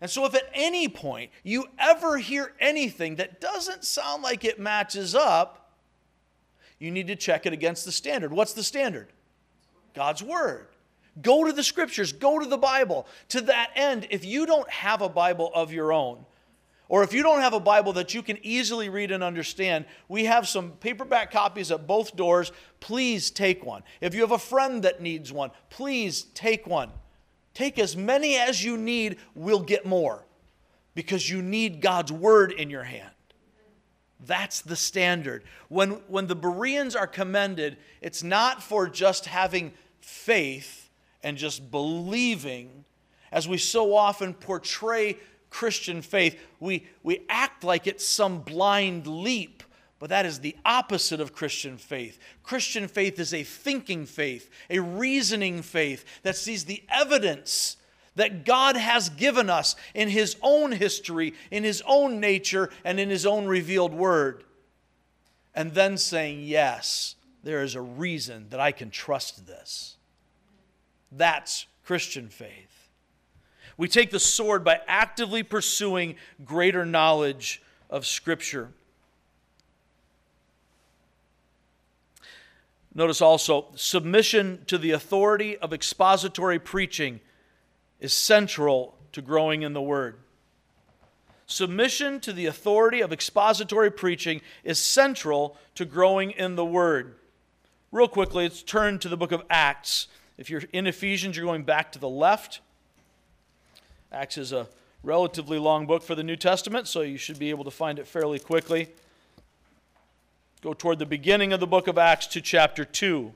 And 0.00 0.10
so, 0.10 0.26
if 0.26 0.34
at 0.34 0.50
any 0.52 0.88
point 0.88 1.30
you 1.44 1.66
ever 1.78 2.18
hear 2.18 2.54
anything 2.58 3.16
that 3.16 3.40
doesn't 3.40 3.84
sound 3.84 4.22
like 4.22 4.44
it 4.44 4.58
matches 4.58 5.14
up, 5.14 5.70
you 6.78 6.90
need 6.90 7.06
to 7.06 7.16
check 7.16 7.46
it 7.46 7.52
against 7.52 7.84
the 7.84 7.92
standard. 7.92 8.32
What's 8.32 8.52
the 8.52 8.64
standard? 8.64 9.08
God's 9.94 10.22
Word. 10.22 10.66
Go 11.20 11.44
to 11.44 11.52
the 11.52 11.62
scriptures, 11.62 12.12
go 12.12 12.38
to 12.38 12.46
the 12.46 12.56
Bible. 12.56 13.06
To 13.28 13.42
that 13.42 13.70
end, 13.76 14.08
if 14.10 14.24
you 14.24 14.46
don't 14.46 14.68
have 14.70 15.02
a 15.02 15.08
Bible 15.08 15.52
of 15.54 15.72
your 15.72 15.92
own, 15.92 16.24
or 16.92 17.02
if 17.02 17.14
you 17.14 17.22
don't 17.22 17.40
have 17.40 17.54
a 17.54 17.58
Bible 17.58 17.94
that 17.94 18.12
you 18.12 18.22
can 18.22 18.36
easily 18.42 18.90
read 18.90 19.12
and 19.12 19.24
understand, 19.24 19.86
we 20.08 20.26
have 20.26 20.46
some 20.46 20.72
paperback 20.72 21.30
copies 21.30 21.72
at 21.72 21.86
both 21.86 22.14
doors. 22.16 22.52
Please 22.80 23.30
take 23.30 23.64
one. 23.64 23.82
If 24.02 24.14
you 24.14 24.20
have 24.20 24.32
a 24.32 24.38
friend 24.38 24.82
that 24.82 25.00
needs 25.00 25.32
one, 25.32 25.52
please 25.70 26.24
take 26.34 26.66
one. 26.66 26.90
Take 27.54 27.78
as 27.78 27.96
many 27.96 28.36
as 28.36 28.62
you 28.62 28.76
need, 28.76 29.16
we'll 29.34 29.62
get 29.62 29.86
more 29.86 30.26
because 30.94 31.30
you 31.30 31.40
need 31.40 31.80
God's 31.80 32.12
word 32.12 32.52
in 32.52 32.68
your 32.68 32.82
hand. 32.82 33.08
That's 34.20 34.60
the 34.60 34.76
standard. 34.76 35.44
When, 35.70 35.92
when 36.08 36.26
the 36.26 36.36
Bereans 36.36 36.94
are 36.94 37.06
commended, 37.06 37.78
it's 38.02 38.22
not 38.22 38.62
for 38.62 38.86
just 38.86 39.24
having 39.24 39.72
faith 40.02 40.90
and 41.22 41.38
just 41.38 41.70
believing, 41.70 42.84
as 43.32 43.48
we 43.48 43.56
so 43.56 43.96
often 43.96 44.34
portray 44.34 45.16
Christian 45.52 46.02
faith. 46.02 46.40
We, 46.58 46.86
we 47.02 47.20
act 47.28 47.62
like 47.62 47.86
it's 47.86 48.06
some 48.06 48.40
blind 48.40 49.06
leap 49.06 49.62
but 50.02 50.08
that 50.08 50.26
is 50.26 50.40
the 50.40 50.56
opposite 50.64 51.20
of 51.20 51.32
Christian 51.32 51.78
faith. 51.78 52.18
Christian 52.42 52.88
faith 52.88 53.20
is 53.20 53.32
a 53.32 53.44
thinking 53.44 54.04
faith, 54.04 54.50
a 54.68 54.80
reasoning 54.80 55.62
faith 55.62 56.04
that 56.24 56.34
sees 56.34 56.64
the 56.64 56.82
evidence 56.88 57.76
that 58.16 58.44
God 58.44 58.76
has 58.76 59.10
given 59.10 59.48
us 59.48 59.76
in 59.94 60.08
His 60.08 60.34
own 60.42 60.72
history, 60.72 61.34
in 61.52 61.62
His 61.62 61.84
own 61.86 62.18
nature, 62.18 62.68
and 62.84 62.98
in 62.98 63.10
His 63.10 63.24
own 63.24 63.46
revealed 63.46 63.94
word. 63.94 64.42
And 65.54 65.72
then 65.72 65.96
saying, 65.96 66.40
Yes, 66.40 67.14
there 67.44 67.62
is 67.62 67.76
a 67.76 67.80
reason 67.80 68.46
that 68.50 68.58
I 68.58 68.72
can 68.72 68.90
trust 68.90 69.46
this. 69.46 69.98
That's 71.12 71.66
Christian 71.84 72.28
faith. 72.28 72.71
We 73.82 73.88
take 73.88 74.12
the 74.12 74.20
sword 74.20 74.62
by 74.62 74.80
actively 74.86 75.42
pursuing 75.42 76.14
greater 76.44 76.86
knowledge 76.86 77.60
of 77.90 78.06
Scripture. 78.06 78.68
Notice 82.94 83.20
also, 83.20 83.66
submission 83.74 84.62
to 84.68 84.78
the 84.78 84.92
authority 84.92 85.58
of 85.58 85.72
expository 85.72 86.60
preaching 86.60 87.18
is 87.98 88.12
central 88.12 88.94
to 89.10 89.20
growing 89.20 89.62
in 89.62 89.72
the 89.72 89.82
Word. 89.82 90.14
Submission 91.48 92.20
to 92.20 92.32
the 92.32 92.46
authority 92.46 93.00
of 93.00 93.12
expository 93.12 93.90
preaching 93.90 94.42
is 94.62 94.78
central 94.78 95.56
to 95.74 95.84
growing 95.84 96.30
in 96.30 96.54
the 96.54 96.64
Word. 96.64 97.16
Real 97.90 98.06
quickly, 98.06 98.44
let's 98.44 98.62
turn 98.62 99.00
to 99.00 99.08
the 99.08 99.16
book 99.16 99.32
of 99.32 99.42
Acts. 99.50 100.06
If 100.38 100.50
you're 100.50 100.62
in 100.72 100.86
Ephesians, 100.86 101.36
you're 101.36 101.46
going 101.46 101.64
back 101.64 101.90
to 101.90 101.98
the 101.98 102.08
left. 102.08 102.60
Acts 104.12 104.36
is 104.36 104.52
a 104.52 104.68
relatively 105.02 105.58
long 105.58 105.86
book 105.86 106.02
for 106.02 106.14
the 106.14 106.22
New 106.22 106.36
Testament, 106.36 106.86
so 106.86 107.00
you 107.00 107.16
should 107.16 107.38
be 107.38 107.48
able 107.48 107.64
to 107.64 107.70
find 107.70 107.98
it 107.98 108.06
fairly 108.06 108.38
quickly. 108.38 108.88
Go 110.60 110.74
toward 110.74 110.98
the 110.98 111.06
beginning 111.06 111.54
of 111.54 111.60
the 111.60 111.66
book 111.66 111.88
of 111.88 111.96
Acts 111.96 112.26
to 112.28 112.42
chapter 112.42 112.84
2. 112.84 113.32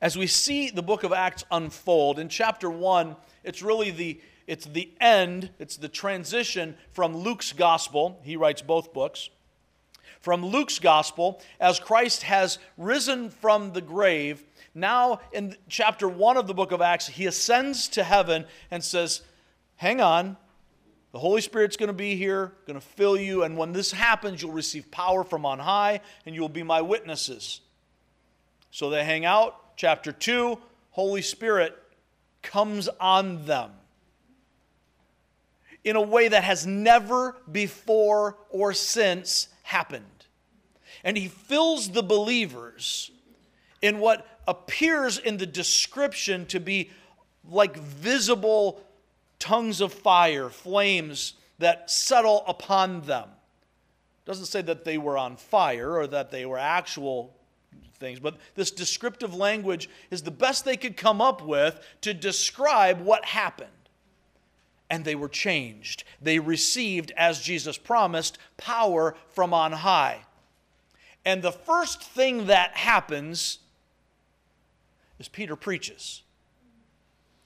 As 0.00 0.18
we 0.18 0.26
see 0.26 0.68
the 0.68 0.82
book 0.82 1.04
of 1.04 1.12
Acts 1.12 1.44
unfold, 1.52 2.18
in 2.18 2.28
chapter 2.28 2.68
1, 2.68 3.14
it's 3.44 3.62
really 3.62 3.92
the 3.92 4.20
it's 4.48 4.66
the 4.66 4.90
end, 5.00 5.50
it's 5.60 5.76
the 5.76 5.88
transition 5.88 6.74
from 6.90 7.16
Luke's 7.16 7.52
gospel. 7.52 8.20
He 8.24 8.36
writes 8.36 8.60
both 8.60 8.92
books. 8.92 9.30
From 10.22 10.46
Luke's 10.46 10.78
gospel, 10.78 11.42
as 11.60 11.80
Christ 11.80 12.22
has 12.22 12.58
risen 12.78 13.28
from 13.28 13.72
the 13.72 13.80
grave, 13.80 14.42
now 14.74 15.20
in 15.32 15.56
chapter 15.68 16.08
1 16.08 16.36
of 16.36 16.46
the 16.46 16.54
book 16.54 16.72
of 16.72 16.80
Acts, 16.80 17.08
he 17.08 17.26
ascends 17.26 17.88
to 17.88 18.04
heaven 18.04 18.46
and 18.70 18.82
says, 18.82 19.22
Hang 19.76 20.00
on, 20.00 20.36
the 21.10 21.18
Holy 21.18 21.40
Spirit's 21.40 21.76
going 21.76 21.88
to 21.88 21.92
be 21.92 22.14
here, 22.16 22.52
going 22.66 22.80
to 22.80 22.86
fill 22.86 23.18
you, 23.18 23.42
and 23.42 23.56
when 23.56 23.72
this 23.72 23.90
happens, 23.90 24.40
you'll 24.40 24.52
receive 24.52 24.90
power 24.92 25.24
from 25.24 25.44
on 25.44 25.58
high, 25.58 26.00
and 26.24 26.34
you'll 26.34 26.48
be 26.48 26.62
my 26.62 26.80
witnesses. 26.80 27.60
So 28.70 28.88
they 28.88 29.04
hang 29.04 29.24
out. 29.24 29.76
Chapter 29.76 30.12
2 30.12 30.58
Holy 30.90 31.22
Spirit 31.22 31.76
comes 32.42 32.88
on 33.00 33.44
them. 33.44 33.70
in 35.84 35.96
a 35.96 36.00
way 36.00 36.28
that 36.28 36.44
has 36.44 36.64
never 36.64 37.34
before 37.50 38.36
or 38.50 38.72
since 38.72 39.48
happened. 39.62 40.26
And 41.04 41.16
he 41.16 41.28
fills 41.28 41.90
the 41.90 42.02
believers 42.02 43.10
in 43.80 43.98
what 43.98 44.26
appears 44.46 45.18
in 45.18 45.36
the 45.36 45.46
description 45.46 46.46
to 46.46 46.60
be 46.60 46.90
like 47.48 47.76
visible 47.76 48.82
tongues 49.38 49.80
of 49.80 49.92
fire, 49.92 50.48
flames 50.48 51.34
that 51.58 51.90
settle 51.90 52.44
upon 52.46 53.02
them. 53.02 53.28
Doesn't 54.24 54.46
say 54.46 54.62
that 54.62 54.84
they 54.84 54.98
were 54.98 55.18
on 55.18 55.36
fire 55.36 55.96
or 55.96 56.06
that 56.06 56.30
they 56.30 56.46
were 56.46 56.58
actual 56.58 57.34
things, 57.94 58.20
but 58.20 58.36
this 58.54 58.70
descriptive 58.70 59.34
language 59.34 59.88
is 60.10 60.22
the 60.22 60.30
best 60.30 60.64
they 60.64 60.76
could 60.76 60.96
come 60.96 61.20
up 61.20 61.42
with 61.42 61.80
to 62.02 62.14
describe 62.14 63.00
what 63.00 63.24
happened. 63.24 63.70
And 64.92 65.06
they 65.06 65.14
were 65.14 65.30
changed. 65.30 66.04
They 66.20 66.38
received, 66.38 67.12
as 67.16 67.40
Jesus 67.40 67.78
promised, 67.78 68.36
power 68.58 69.16
from 69.30 69.54
on 69.54 69.72
high. 69.72 70.26
And 71.24 71.40
the 71.40 71.50
first 71.50 72.02
thing 72.02 72.48
that 72.48 72.76
happens 72.76 73.60
is 75.18 75.28
Peter 75.28 75.56
preaches. 75.56 76.22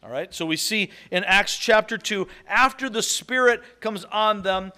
All 0.02 0.10
right, 0.10 0.34
so 0.34 0.44
we 0.44 0.56
see 0.56 0.90
in 1.12 1.22
Acts 1.22 1.56
chapter 1.56 1.96
2, 1.96 2.26
after 2.48 2.90
the 2.90 3.02
Spirit 3.02 3.62
comes 3.78 4.04
on 4.06 4.42
them 4.42 4.72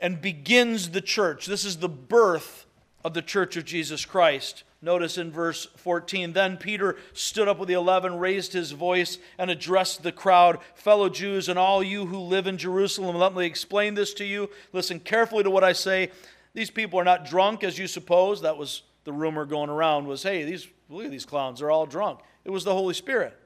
and 0.00 0.20
begins 0.20 0.90
the 0.90 1.00
church, 1.00 1.46
this 1.46 1.64
is 1.64 1.78
the 1.78 1.88
birth 1.88 2.66
of 3.04 3.12
the 3.12 3.22
church 3.22 3.56
of 3.56 3.64
Jesus 3.64 4.04
Christ. 4.04 4.62
Notice 4.86 5.18
in 5.18 5.32
verse 5.32 5.66
14 5.78 6.32
Then 6.32 6.56
Peter 6.58 6.94
stood 7.12 7.48
up 7.48 7.58
with 7.58 7.66
the 7.66 7.74
eleven, 7.74 8.20
raised 8.20 8.52
his 8.52 8.70
voice, 8.70 9.18
and 9.36 9.50
addressed 9.50 10.04
the 10.04 10.12
crowd 10.12 10.60
Fellow 10.76 11.08
Jews, 11.08 11.48
and 11.48 11.58
all 11.58 11.82
you 11.82 12.06
who 12.06 12.20
live 12.20 12.46
in 12.46 12.56
Jerusalem, 12.56 13.16
let 13.16 13.34
me 13.34 13.44
explain 13.46 13.94
this 13.94 14.14
to 14.14 14.24
you. 14.24 14.48
Listen 14.72 15.00
carefully 15.00 15.42
to 15.42 15.50
what 15.50 15.64
I 15.64 15.72
say. 15.72 16.12
These 16.54 16.70
people 16.70 17.00
are 17.00 17.04
not 17.04 17.26
drunk 17.26 17.64
as 17.64 17.76
you 17.76 17.88
suppose. 17.88 18.42
That 18.42 18.58
was 18.58 18.82
the 19.02 19.12
rumor 19.12 19.44
going 19.44 19.70
around 19.70 20.06
was, 20.06 20.22
hey, 20.22 20.44
these, 20.44 20.68
look 20.88 21.04
at 21.04 21.10
these 21.10 21.26
clowns, 21.26 21.58
they're 21.58 21.70
all 21.72 21.86
drunk. 21.86 22.20
It 22.44 22.50
was 22.50 22.62
the 22.62 22.72
Holy 22.72 22.94
Spirit. 22.94 23.36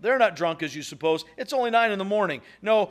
They're 0.00 0.18
not 0.18 0.36
drunk 0.36 0.62
as 0.62 0.76
you 0.76 0.82
suppose. 0.82 1.24
It's 1.38 1.54
only 1.54 1.70
nine 1.70 1.92
in 1.92 1.98
the 1.98 2.04
morning. 2.04 2.42
No, 2.60 2.90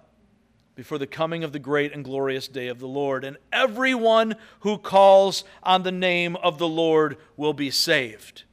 before 0.75 0.97
the 0.97 1.07
coming 1.07 1.43
of 1.43 1.51
the 1.51 1.59
great 1.59 1.93
and 1.93 2.03
glorious 2.03 2.47
day 2.47 2.67
of 2.67 2.79
the 2.79 2.87
Lord. 2.87 3.23
And 3.23 3.37
everyone 3.51 4.35
who 4.61 4.77
calls 4.77 5.43
on 5.63 5.83
the 5.83 5.91
name 5.91 6.35
of 6.37 6.57
the 6.57 6.67
Lord 6.67 7.17
will 7.35 7.53
be 7.53 7.71
saved. 7.71 8.43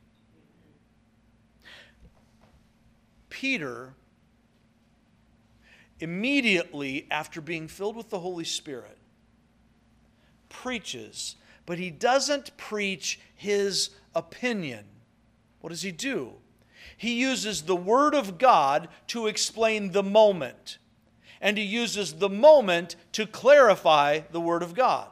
Peter, 3.30 3.94
immediately 6.00 7.06
after 7.10 7.40
being 7.40 7.68
filled 7.68 7.96
with 7.96 8.10
the 8.10 8.18
Holy 8.18 8.44
Spirit, 8.44 8.98
preaches, 10.48 11.36
but 11.66 11.78
he 11.78 11.90
doesn't 11.90 12.56
preach 12.56 13.20
his 13.34 13.90
opinion. 14.14 14.84
What 15.60 15.70
does 15.70 15.82
he 15.82 15.92
do? 15.92 16.32
He 16.96 17.20
uses 17.20 17.62
the 17.62 17.76
Word 17.76 18.14
of 18.14 18.38
God 18.38 18.88
to 19.08 19.28
explain 19.28 19.92
the 19.92 20.02
moment 20.02 20.78
and 21.40 21.56
he 21.56 21.64
uses 21.64 22.14
the 22.14 22.28
moment 22.28 22.96
to 23.12 23.26
clarify 23.26 24.20
the 24.30 24.40
Word 24.40 24.62
of 24.62 24.74
God. 24.74 25.08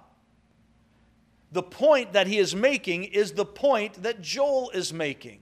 The 1.53 1.62
point 1.62 2.12
that 2.12 2.27
he 2.27 2.39
is 2.39 2.55
making 2.55 3.05
is 3.05 3.33
the 3.33 3.45
point 3.45 4.03
that 4.03 4.21
Joel 4.21 4.71
is 4.71 4.93
making. 4.93 5.41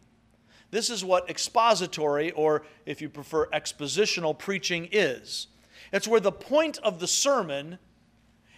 This 0.70 0.90
is 0.90 1.04
what 1.04 1.30
expository, 1.30 2.30
or 2.32 2.64
if 2.84 3.00
you 3.00 3.08
prefer, 3.08 3.46
expositional 3.48 4.36
preaching 4.38 4.88
is. 4.92 5.46
It's 5.92 6.08
where 6.08 6.20
the 6.20 6.32
point 6.32 6.78
of 6.78 6.98
the 6.98 7.06
sermon 7.06 7.78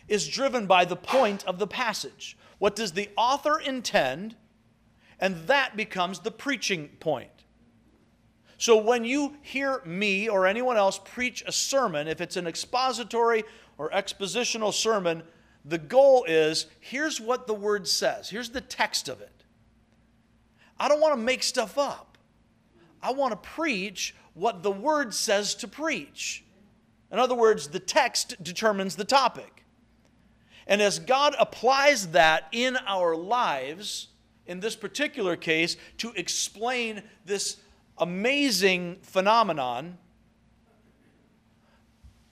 is 0.09 0.27
driven 0.27 0.67
by 0.67 0.85
the 0.85 0.97
point 0.97 1.45
of 1.47 1.59
the 1.59 1.67
passage. 1.67 2.37
What 2.59 2.75
does 2.75 2.93
the 2.93 3.11
author 3.17 3.59
intend? 3.59 4.37
And 5.21 5.47
that 5.47 5.77
becomes 5.77 6.21
the 6.21 6.31
preaching 6.31 6.89
point. 7.01 7.36
So 8.59 8.77
when 8.79 9.05
you 9.05 9.37
hear 9.43 9.83
me 9.85 10.29
or 10.29 10.47
anyone 10.47 10.77
else 10.77 10.99
preach 11.05 11.43
a 11.47 11.53
sermon, 11.53 12.09
if 12.09 12.21
it's 12.21 12.37
an 12.37 12.47
expository 12.47 13.45
or 13.77 13.91
expositional 13.91 14.73
sermon, 14.73 15.23
the 15.65 15.79
goal 15.79 16.25
is 16.25 16.67
here's 16.81 17.21
what 17.21 17.47
the 17.47 17.55
word 17.55 17.87
says, 17.87 18.31
here's 18.31 18.51
the 18.51 18.61
text 18.61 19.09
of 19.09 19.21
it. 19.21 19.45
I 20.79 20.89
don't 20.89 21.01
want 21.01 21.15
to 21.15 21.21
make 21.21 21.43
stuff 21.43 21.79
up. 21.79 22.19
I 23.03 23.13
want 23.13 23.33
to 23.33 23.49
preach 23.49 24.15
what 24.35 24.63
the 24.63 24.71
word 24.71 25.15
says 25.15 25.55
to 25.57 25.69
preach. 25.69 26.45
In 27.11 27.19
other 27.19 27.35
words, 27.35 27.69
the 27.69 27.81
text 27.81 28.43
determines 28.43 28.97
the 28.97 29.05
topic. 29.05 29.65
And 30.67 30.83
as 30.83 30.99
God 30.99 31.35
applies 31.39 32.09
that 32.09 32.49
in 32.53 32.77
our 32.87 33.15
lives, 33.15 34.09
in 34.47 34.61
this 34.61 34.77
particular 34.77 35.37
case, 35.37 35.77
to 35.99 36.13
explain 36.13 37.03
this 37.25 37.59
amazing 37.99 38.99
phenomenon, 39.03 39.99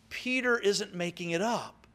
Peter 0.09 0.59
isn't 0.59 0.94
making 0.94 1.31
it 1.31 1.42
up. 1.42 1.87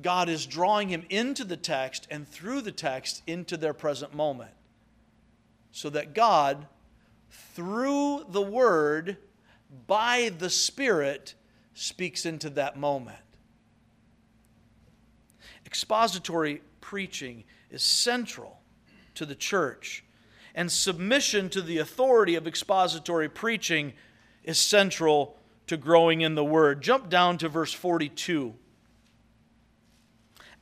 God 0.00 0.28
is 0.28 0.46
drawing 0.46 0.88
him 0.88 1.04
into 1.08 1.44
the 1.44 1.56
text 1.56 2.06
and 2.10 2.26
through 2.26 2.62
the 2.62 2.72
text 2.72 3.22
into 3.26 3.56
their 3.56 3.74
present 3.74 4.14
moment. 4.14 4.50
So 5.72 5.90
that 5.90 6.14
God, 6.14 6.66
through 7.30 8.24
the 8.28 8.42
Word, 8.42 9.16
by 9.86 10.30
the 10.36 10.50
Spirit, 10.50 11.34
speaks 11.74 12.26
into 12.26 12.50
that 12.50 12.76
moment. 12.76 13.18
Expository 15.66 16.62
preaching 16.80 17.44
is 17.70 17.82
central 17.82 18.60
to 19.14 19.26
the 19.26 19.34
church 19.34 20.03
and 20.54 20.70
submission 20.70 21.48
to 21.50 21.60
the 21.60 21.78
authority 21.78 22.36
of 22.36 22.46
expository 22.46 23.28
preaching 23.28 23.92
is 24.44 24.58
central 24.58 25.36
to 25.66 25.76
growing 25.76 26.20
in 26.20 26.34
the 26.34 26.44
Word. 26.44 26.82
Jump 26.82 27.08
down 27.08 27.38
to 27.38 27.48
verse 27.48 27.72
42. 27.72 28.54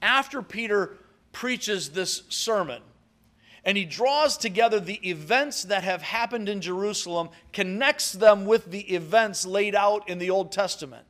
After 0.00 0.42
Peter 0.42 0.96
preaches 1.33 1.90
this 1.90 2.22
sermon, 2.28 2.83
and 3.64 3.76
he 3.76 3.85
draws 3.85 4.37
together 4.37 4.81
the 4.81 5.09
events 5.09 5.62
that 5.64 5.85
have 5.85 6.02
happened 6.02 6.48
in 6.48 6.61
Jerusalem, 6.61 7.28
connects 7.52 8.12
them 8.12 8.44
with 8.44 8.70
the 8.70 8.94
events 8.94 9.46
laid 9.46 9.74
out 9.74 10.09
in 10.09 10.18
the 10.18 10.31
Old 10.31 10.50
Testament. 10.50 11.07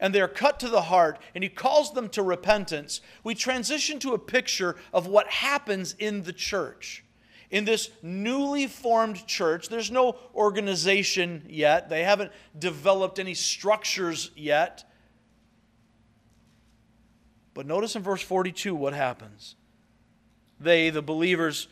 And 0.00 0.14
they're 0.14 0.28
cut 0.28 0.58
to 0.60 0.68
the 0.68 0.82
heart, 0.82 1.18
and 1.34 1.44
he 1.44 1.50
calls 1.50 1.92
them 1.92 2.08
to 2.10 2.22
repentance. 2.22 3.00
We 3.22 3.34
transition 3.34 3.98
to 4.00 4.14
a 4.14 4.18
picture 4.18 4.76
of 4.92 5.06
what 5.06 5.28
happens 5.28 5.94
in 5.98 6.22
the 6.22 6.32
church 6.32 7.04
in 7.52 7.66
this 7.66 7.90
newly 8.02 8.66
formed 8.66 9.26
church. 9.26 9.68
There's 9.68 9.90
no 9.90 10.16
organization 10.34 11.44
yet, 11.48 11.88
they 11.88 12.02
haven't 12.02 12.32
developed 12.58 13.20
any 13.20 13.34
structures 13.34 14.32
yet. 14.34 14.90
But 17.54 17.66
notice 17.66 17.94
in 17.94 18.02
verse 18.02 18.22
42 18.22 18.74
what 18.74 18.94
happens. 18.94 19.54
They, 20.58 20.88
the 20.88 21.02
believers, 21.02 21.68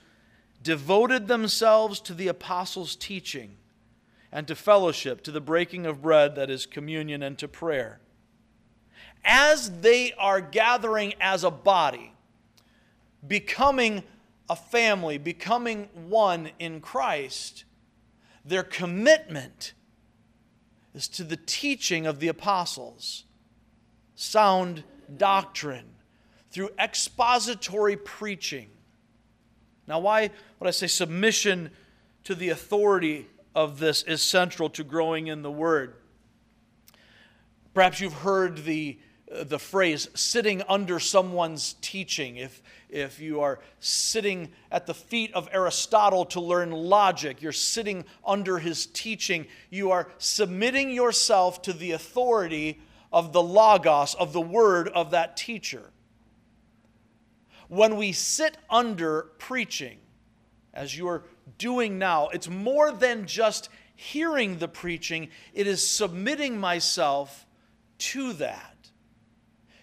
devoted 0.62 1.27
themselves 1.27 2.01
to 2.03 2.14
the 2.14 2.29
apostles' 2.29 2.95
teaching 2.95 3.57
and 4.31 4.47
to 4.47 4.55
fellowship, 4.55 5.23
to 5.23 5.31
the 5.31 5.40
breaking 5.40 5.87
of 5.87 6.03
bread, 6.03 6.35
that 6.37 6.51
is 6.51 6.66
communion, 6.66 7.23
and 7.23 7.38
to 7.38 7.49
prayer. 7.49 8.01
As 9.25 9.81
they 9.81 10.12
are 10.19 10.43
gathering 10.43 11.14
as 11.21 11.43
a 11.43 11.51
body, 11.51 12.12
becoming 13.27 14.03
a 14.50 14.56
family, 14.56 15.16
becoming 15.16 15.88
one 15.94 16.50
in 16.58 16.80
Christ, 16.80 17.62
their 18.44 18.64
commitment 18.64 19.74
is 20.92 21.06
to 21.06 21.22
the 21.22 21.36
teaching 21.36 22.04
of 22.04 22.18
the 22.18 22.26
apostles, 22.26 23.26
sound 24.16 24.82
doctrine, 25.16 25.86
through 26.50 26.70
expository 26.80 27.96
preaching. 27.96 28.68
Now, 29.86 30.00
why 30.00 30.30
would 30.58 30.66
I 30.66 30.72
say 30.72 30.88
submission 30.88 31.70
to 32.24 32.34
the 32.34 32.48
authority 32.48 33.28
of 33.54 33.78
this 33.78 34.02
is 34.02 34.20
central 34.20 34.68
to 34.70 34.82
growing 34.82 35.28
in 35.28 35.42
the 35.42 35.50
Word? 35.50 35.94
Perhaps 37.72 38.00
you've 38.00 38.14
heard 38.14 38.64
the, 38.64 38.98
the 39.31 39.59
phrase 39.59 40.09
sitting 40.14 40.62
under 40.69 40.99
someone's 40.99 41.75
teaching. 41.81 42.37
If, 42.37 42.62
if 42.88 43.21
you 43.21 43.40
are 43.40 43.61
sitting 43.79 44.51
at 44.73 44.87
the 44.87 44.95
feet 44.95 45.33
of 45.35 45.49
Aristotle 45.53 46.25
to 46.27 46.40
learn 46.40 46.73
logic, 46.73 47.40
you're 47.40 47.53
sitting 47.53 48.05
under 48.27 48.59
his 48.59 48.87
teaching. 48.87 49.47
You 49.71 49.93
are 49.93 50.09
submitting 50.19 50.90
yourself 50.90 51.62
to 51.62 51.73
the 51.73 51.93
authority 51.93 52.81
of 53.12 53.33
the 53.33 53.43
Logos, 53.43 54.14
of 54.14 54.33
the 54.33 54.40
word 54.40 54.88
of 54.88 55.12
that 55.12 55.37
teacher. 55.37 55.90
When 57.69 57.97
we 57.97 58.11
sit 58.11 58.57
under 58.69 59.31
preaching, 59.38 59.99
as 60.75 60.97
you're 60.97 61.23
doing 61.59 61.99
now, 61.99 62.29
it's 62.29 62.49
more 62.49 62.90
than 62.90 63.27
just 63.27 63.69
hearing 63.95 64.59
the 64.59 64.66
preaching, 64.66 65.29
it 65.53 65.69
is 65.69 65.87
submitting 65.87 66.59
myself 66.59 67.47
to 67.99 68.33
that. 68.35 68.80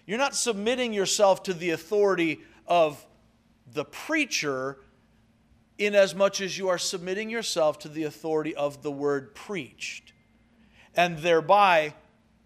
You're 0.08 0.16
not 0.16 0.34
submitting 0.34 0.94
yourself 0.94 1.42
to 1.42 1.52
the 1.52 1.68
authority 1.68 2.40
of 2.66 3.06
the 3.70 3.84
preacher 3.84 4.78
in 5.76 5.94
as 5.94 6.14
much 6.14 6.40
as 6.40 6.56
you 6.56 6.70
are 6.70 6.78
submitting 6.78 7.28
yourself 7.28 7.78
to 7.80 7.90
the 7.90 8.04
authority 8.04 8.56
of 8.56 8.82
the 8.82 8.90
word 8.90 9.34
preached, 9.34 10.14
and 10.96 11.18
thereby 11.18 11.92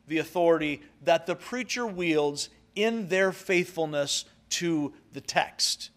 the 0.09 0.19
authority 0.19 0.83
that 1.05 1.27
the 1.27 1.37
preacher 1.37 1.87
wields 1.87 2.49
in 2.75 3.07
their 3.07 3.31
faithfulness 3.31 4.25
to 4.49 4.93
the 5.13 5.21
text. 5.21 5.91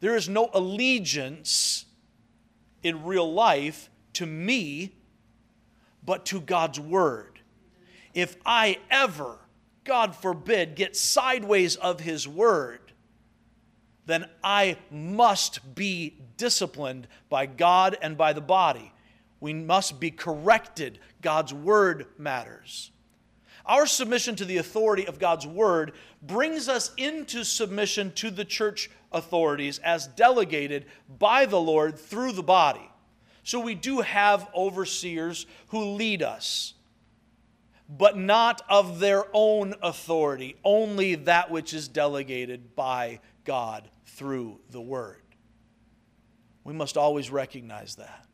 There 0.00 0.14
is 0.14 0.28
no 0.28 0.50
allegiance 0.52 1.86
in 2.82 3.02
real 3.02 3.32
life 3.32 3.88
to 4.12 4.26
me, 4.26 4.92
but 6.04 6.26
to 6.26 6.38
God's 6.38 6.78
word. 6.78 7.40
If 8.12 8.36
I 8.44 8.76
ever, 8.90 9.38
God 9.88 10.14
forbid, 10.14 10.76
get 10.76 10.94
sideways 10.94 11.74
of 11.74 11.98
his 11.98 12.28
word, 12.28 12.92
then 14.06 14.26
I 14.44 14.76
must 14.90 15.74
be 15.74 16.20
disciplined 16.36 17.08
by 17.28 17.46
God 17.46 17.96
and 18.00 18.16
by 18.16 18.32
the 18.32 18.40
body. 18.40 18.92
We 19.40 19.52
must 19.52 19.98
be 19.98 20.10
corrected. 20.10 20.98
God's 21.20 21.52
word 21.52 22.06
matters. 22.18 22.90
Our 23.66 23.86
submission 23.86 24.36
to 24.36 24.44
the 24.44 24.58
authority 24.58 25.06
of 25.06 25.18
God's 25.18 25.46
word 25.46 25.92
brings 26.22 26.68
us 26.68 26.92
into 26.96 27.44
submission 27.44 28.12
to 28.12 28.30
the 28.30 28.44
church 28.44 28.90
authorities 29.12 29.78
as 29.78 30.06
delegated 30.06 30.86
by 31.18 31.44
the 31.44 31.60
Lord 31.60 31.98
through 31.98 32.32
the 32.32 32.42
body. 32.42 32.90
So 33.42 33.60
we 33.60 33.74
do 33.74 34.00
have 34.00 34.48
overseers 34.54 35.46
who 35.68 35.94
lead 35.94 36.22
us, 36.22 36.74
but 37.88 38.16
not 38.16 38.62
of 38.68 39.00
their 39.00 39.24
own 39.32 39.74
authority, 39.82 40.56
only 40.62 41.14
that 41.14 41.50
which 41.50 41.72
is 41.72 41.88
delegated 41.88 42.76
by 42.76 43.20
God 43.44 43.88
through 44.04 44.60
the 44.70 44.80
word. 44.80 45.22
We 46.64 46.74
must 46.74 46.98
always 46.98 47.30
recognize 47.30 47.94
that. 47.94 48.26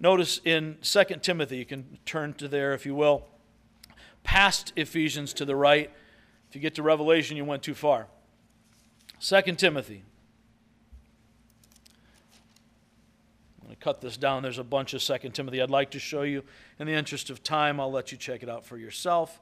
Notice 0.00 0.40
in 0.44 0.78
2 0.82 1.04
Timothy, 1.22 1.58
you 1.58 1.66
can 1.66 1.98
turn 2.06 2.34
to 2.34 2.48
there 2.48 2.72
if 2.72 2.86
you 2.86 2.94
will 2.94 3.24
past 4.24 4.72
Ephesians 4.76 5.32
to 5.34 5.44
the 5.44 5.54
right. 5.54 5.90
If 6.48 6.54
you 6.54 6.60
get 6.60 6.74
to 6.76 6.82
Revelation, 6.82 7.36
you 7.36 7.44
went 7.44 7.62
too 7.62 7.74
far. 7.74 8.08
2 9.20 9.42
Timothy. 9.56 10.02
I'm 13.60 13.66
going 13.68 13.75
to 13.75 13.75
cut 13.86 14.00
this 14.00 14.16
down. 14.16 14.42
There's 14.42 14.58
a 14.58 14.64
bunch 14.64 14.94
of 14.94 15.00
2 15.00 15.30
Timothy 15.30 15.62
I'd 15.62 15.70
like 15.70 15.92
to 15.92 16.00
show 16.00 16.22
you. 16.22 16.42
In 16.80 16.88
the 16.88 16.92
interest 16.92 17.30
of 17.30 17.44
time, 17.44 17.78
I'll 17.78 17.92
let 17.92 18.10
you 18.10 18.18
check 18.18 18.42
it 18.42 18.48
out 18.48 18.66
for 18.66 18.76
yourself. 18.76 19.40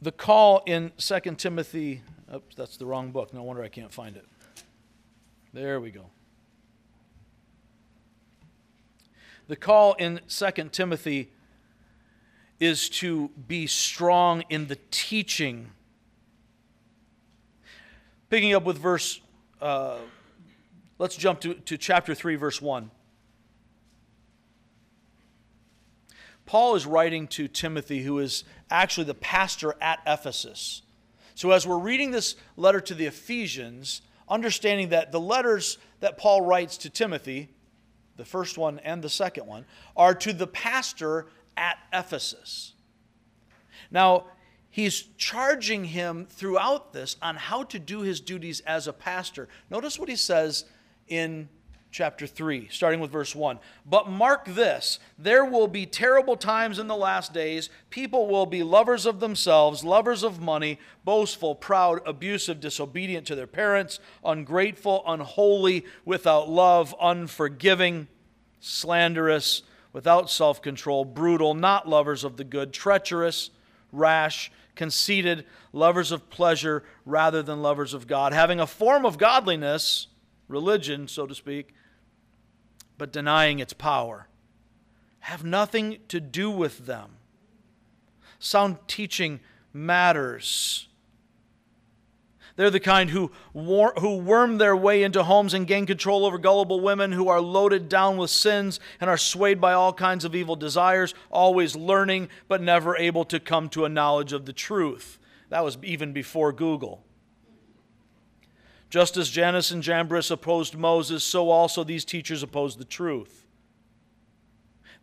The 0.00 0.12
call 0.12 0.62
in 0.64 0.92
2 0.96 1.20
Timothy, 1.36 2.00
oops, 2.34 2.56
that's 2.56 2.78
the 2.78 2.86
wrong 2.86 3.10
book. 3.10 3.34
No 3.34 3.42
wonder 3.42 3.62
I 3.62 3.68
can't 3.68 3.92
find 3.92 4.16
it. 4.16 4.24
There 5.52 5.78
we 5.78 5.90
go. 5.90 6.06
The 9.46 9.56
call 9.56 9.92
in 9.98 10.20
2 10.26 10.70
Timothy 10.72 11.32
is 12.60 12.88
to 12.88 13.28
be 13.46 13.66
strong 13.66 14.42
in 14.48 14.66
the 14.66 14.78
teaching. 14.90 15.70
Picking 18.30 18.54
up 18.54 18.64
with 18.64 18.78
verse, 18.78 19.20
uh, 19.60 19.98
let's 20.98 21.16
jump 21.16 21.40
to, 21.40 21.54
to 21.54 21.78
chapter 21.78 22.14
3, 22.14 22.36
verse 22.36 22.60
1. 22.60 22.90
Paul 26.46 26.74
is 26.74 26.86
writing 26.86 27.26
to 27.28 27.46
Timothy, 27.46 28.02
who 28.02 28.18
is 28.18 28.42
actually 28.70 29.04
the 29.04 29.14
pastor 29.14 29.74
at 29.80 30.00
Ephesus. 30.06 30.82
So, 31.34 31.50
as 31.50 31.66
we're 31.66 31.78
reading 31.78 32.10
this 32.10 32.36
letter 32.56 32.80
to 32.80 32.94
the 32.94 33.04
Ephesians, 33.04 34.00
understanding 34.28 34.88
that 34.88 35.12
the 35.12 35.20
letters 35.20 35.78
that 36.00 36.16
Paul 36.16 36.40
writes 36.40 36.78
to 36.78 36.90
Timothy, 36.90 37.50
the 38.16 38.24
first 38.24 38.58
one 38.58 38.78
and 38.80 39.02
the 39.02 39.08
second 39.08 39.46
one, 39.46 39.66
are 39.94 40.14
to 40.14 40.32
the 40.32 40.46
pastor 40.46 41.26
at 41.58 41.78
Ephesus. 41.92 42.72
Now, 43.90 44.26
he's 44.70 45.02
charging 45.18 45.84
him 45.84 46.26
throughout 46.30 46.92
this 46.92 47.16
on 47.20 47.36
how 47.36 47.64
to 47.64 47.78
do 47.78 48.00
his 48.00 48.20
duties 48.20 48.60
as 48.60 48.86
a 48.86 48.92
pastor. 48.92 49.48
Notice 49.68 49.98
what 49.98 50.08
he 50.08 50.16
says 50.16 50.64
in 51.08 51.48
chapter 51.90 52.26
3, 52.26 52.68
starting 52.70 53.00
with 53.00 53.10
verse 53.10 53.34
1. 53.34 53.58
But 53.86 54.08
mark 54.08 54.44
this 54.44 55.00
there 55.18 55.44
will 55.44 55.68
be 55.68 55.86
terrible 55.86 56.36
times 56.36 56.78
in 56.78 56.86
the 56.86 56.96
last 56.96 57.32
days. 57.32 57.70
People 57.90 58.28
will 58.28 58.46
be 58.46 58.62
lovers 58.62 59.06
of 59.06 59.20
themselves, 59.20 59.82
lovers 59.82 60.22
of 60.22 60.40
money, 60.40 60.78
boastful, 61.04 61.54
proud, 61.54 62.00
abusive, 62.06 62.60
disobedient 62.60 63.26
to 63.26 63.34
their 63.34 63.46
parents, 63.46 63.98
ungrateful, 64.24 65.02
unholy, 65.06 65.86
without 66.04 66.48
love, 66.48 66.94
unforgiving, 67.00 68.06
slanderous, 68.60 69.62
without 69.98 70.30
self 70.30 70.62
control, 70.62 71.04
brutal, 71.04 71.54
not 71.54 71.88
lovers 71.88 72.22
of 72.22 72.36
the 72.36 72.44
good, 72.44 72.72
treacherous, 72.72 73.50
rash. 73.90 74.48
Conceited, 74.76 75.44
lovers 75.72 76.12
of 76.12 76.30
pleasure 76.30 76.84
rather 77.04 77.42
than 77.42 77.62
lovers 77.62 77.94
of 77.94 78.06
God, 78.06 78.32
having 78.32 78.60
a 78.60 78.66
form 78.68 79.04
of 79.04 79.18
godliness, 79.18 80.06
religion, 80.46 81.08
so 81.08 81.26
to 81.26 81.34
speak, 81.34 81.74
but 82.96 83.12
denying 83.12 83.58
its 83.58 83.72
power. 83.72 84.28
Have 85.18 85.42
nothing 85.42 85.98
to 86.06 86.20
do 86.20 86.48
with 86.48 86.86
them. 86.86 87.16
Sound 88.38 88.76
teaching 88.86 89.40
matters. 89.72 90.86
They're 92.58 92.70
the 92.70 92.80
kind 92.80 93.10
who, 93.10 93.30
who 93.54 94.16
worm 94.16 94.58
their 94.58 94.74
way 94.74 95.04
into 95.04 95.22
homes 95.22 95.54
and 95.54 95.64
gain 95.64 95.86
control 95.86 96.26
over 96.26 96.38
gullible 96.38 96.80
women 96.80 97.12
who 97.12 97.28
are 97.28 97.40
loaded 97.40 97.88
down 97.88 98.16
with 98.16 98.30
sins 98.30 98.80
and 99.00 99.08
are 99.08 99.16
swayed 99.16 99.60
by 99.60 99.74
all 99.74 99.92
kinds 99.92 100.24
of 100.24 100.34
evil 100.34 100.56
desires, 100.56 101.14
always 101.30 101.76
learning 101.76 102.28
but 102.48 102.60
never 102.60 102.96
able 102.96 103.24
to 103.26 103.38
come 103.38 103.68
to 103.68 103.84
a 103.84 103.88
knowledge 103.88 104.32
of 104.32 104.44
the 104.44 104.52
truth. 104.52 105.20
That 105.50 105.62
was 105.62 105.78
even 105.84 106.12
before 106.12 106.52
Google. 106.52 107.04
Just 108.90 109.16
as 109.16 109.30
Jannes 109.30 109.70
and 109.70 109.80
Jambres 109.80 110.28
opposed 110.28 110.76
Moses, 110.76 111.22
so 111.22 111.50
also 111.50 111.84
these 111.84 112.04
teachers 112.04 112.42
oppose 112.42 112.76
the 112.76 112.84
truth. 112.84 113.46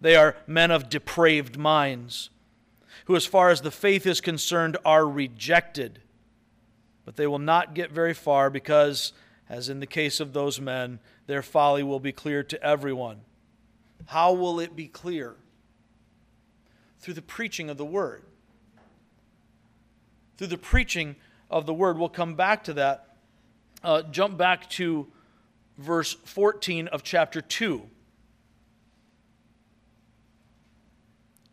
They 0.02 0.18
are 0.18 0.36
men 0.46 0.72
of 0.72 0.90
depraved 0.90 1.58
minds, 1.58 2.32
who, 3.06 3.16
as 3.16 3.26
far 3.26 3.50
as 3.50 3.62
the 3.62 3.72
faith 3.72 4.06
is 4.06 4.20
concerned, 4.20 4.76
are 4.84 5.08
rejected. 5.08 6.02
But 7.06 7.16
they 7.16 7.28
will 7.28 7.40
not 7.40 7.76
get 7.76 7.92
very 7.92 8.14
far 8.14 8.50
because, 8.50 9.14
as 9.48 9.70
in 9.70 9.80
the 9.80 9.88
case 9.88 10.20
of 10.20 10.34
those 10.34 10.60
men, 10.60 11.00
their 11.28 11.42
folly 11.42 11.84
will 11.84 12.00
be 12.00 12.12
clear 12.12 12.44
to 12.44 12.62
everyone. 12.64 13.22
How 14.08 14.34
will 14.34 14.60
it 14.60 14.76
be 14.76 14.88
clear? 14.88 15.36
Through 17.00 17.14
the 17.14 17.22
preaching 17.22 17.70
of 17.70 17.78
the 17.78 17.86
word. 17.86 18.24
Through 20.38 20.48
the 20.48 20.58
preaching 20.58 21.16
of 21.50 21.66
the 21.66 21.74
word. 21.74 21.98
We'll 21.98 22.10
come 22.10 22.36
back 22.36 22.64
to 22.66 22.74
that 22.74 23.06
uh, 23.86 24.02
jump 24.02 24.38
back 24.38 24.70
to 24.72 25.08
verse 25.78 26.14
14 26.14 26.88
of 26.88 27.04
chapter 27.04 27.40
2. 27.40 27.84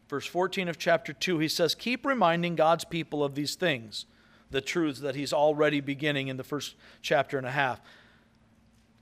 Verse 0.09 0.27
14 0.27 0.69
of 0.69 0.79
chapter 0.79 1.13
2, 1.13 1.39
he 1.39 1.49
says, 1.49 1.75
Keep 1.75 2.05
reminding 2.05 2.57
God's 2.57 2.85
people 2.85 3.23
of 3.23 3.35
these 3.35 3.55
things, 3.55 4.07
the 4.53 4.61
truths 4.61 5.01
that 5.01 5.17
he's 5.17 5.33
already 5.33 5.81
beginning 5.81 6.29
in 6.29 6.37
the 6.37 6.45
first 6.45 6.75
chapter 7.01 7.39
and 7.39 7.47
a 7.47 7.51
half. 7.51 7.81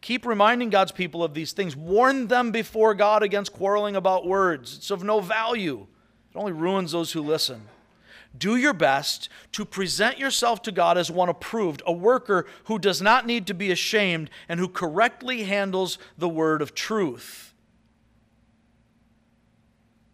Keep 0.01 0.25
reminding 0.25 0.71
God's 0.71 0.93
people 0.93 1.23
of 1.23 1.35
these 1.35 1.53
things. 1.53 1.77
Warn 1.77 2.29
them 2.29 2.53
before 2.53 2.95
God 2.95 3.23
against 3.23 3.53
quarreling 3.53 3.97
about 3.97 4.27
words. 4.27 4.77
It's 4.77 4.91
of 4.91 5.05
no 5.05 5.21
value, 5.21 5.87
it 6.35 6.39
only 6.39 6.53
ruins 6.53 6.93
those 6.93 7.13
who 7.13 7.23
listen. 7.23 7.63
Do 8.39 8.55
your 8.55 8.73
best 8.73 9.29
to 9.53 9.65
present 9.65 10.19
yourself 10.19 10.63
to 10.63 10.73
God 10.73 10.97
as 10.97 11.11
one 11.11 11.29
approved, 11.29 11.83
a 11.85 11.93
worker 11.93 12.47
who 12.65 12.79
does 12.79 13.03
not 13.03 13.27
need 13.27 13.45
to 13.49 13.55
be 13.55 13.73
ashamed 13.73 14.31
and 14.49 14.61
who 14.61 14.69
correctly 14.69 15.43
handles 15.43 15.99
the 16.17 16.29
word 16.29 16.63
of 16.63 16.73
truth. 16.73 17.55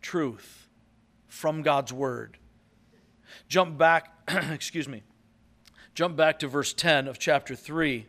Truth 0.00 0.68
from 1.28 1.60
God's 1.60 1.92
word. 1.92 2.38
Jump 3.48 3.76
back, 3.76 4.12
excuse 4.50 4.88
me. 4.88 5.02
Jump 5.96 6.14
back 6.14 6.38
to 6.40 6.46
verse 6.46 6.74
10 6.74 7.08
of 7.08 7.18
chapter 7.18 7.56
3 7.56 8.04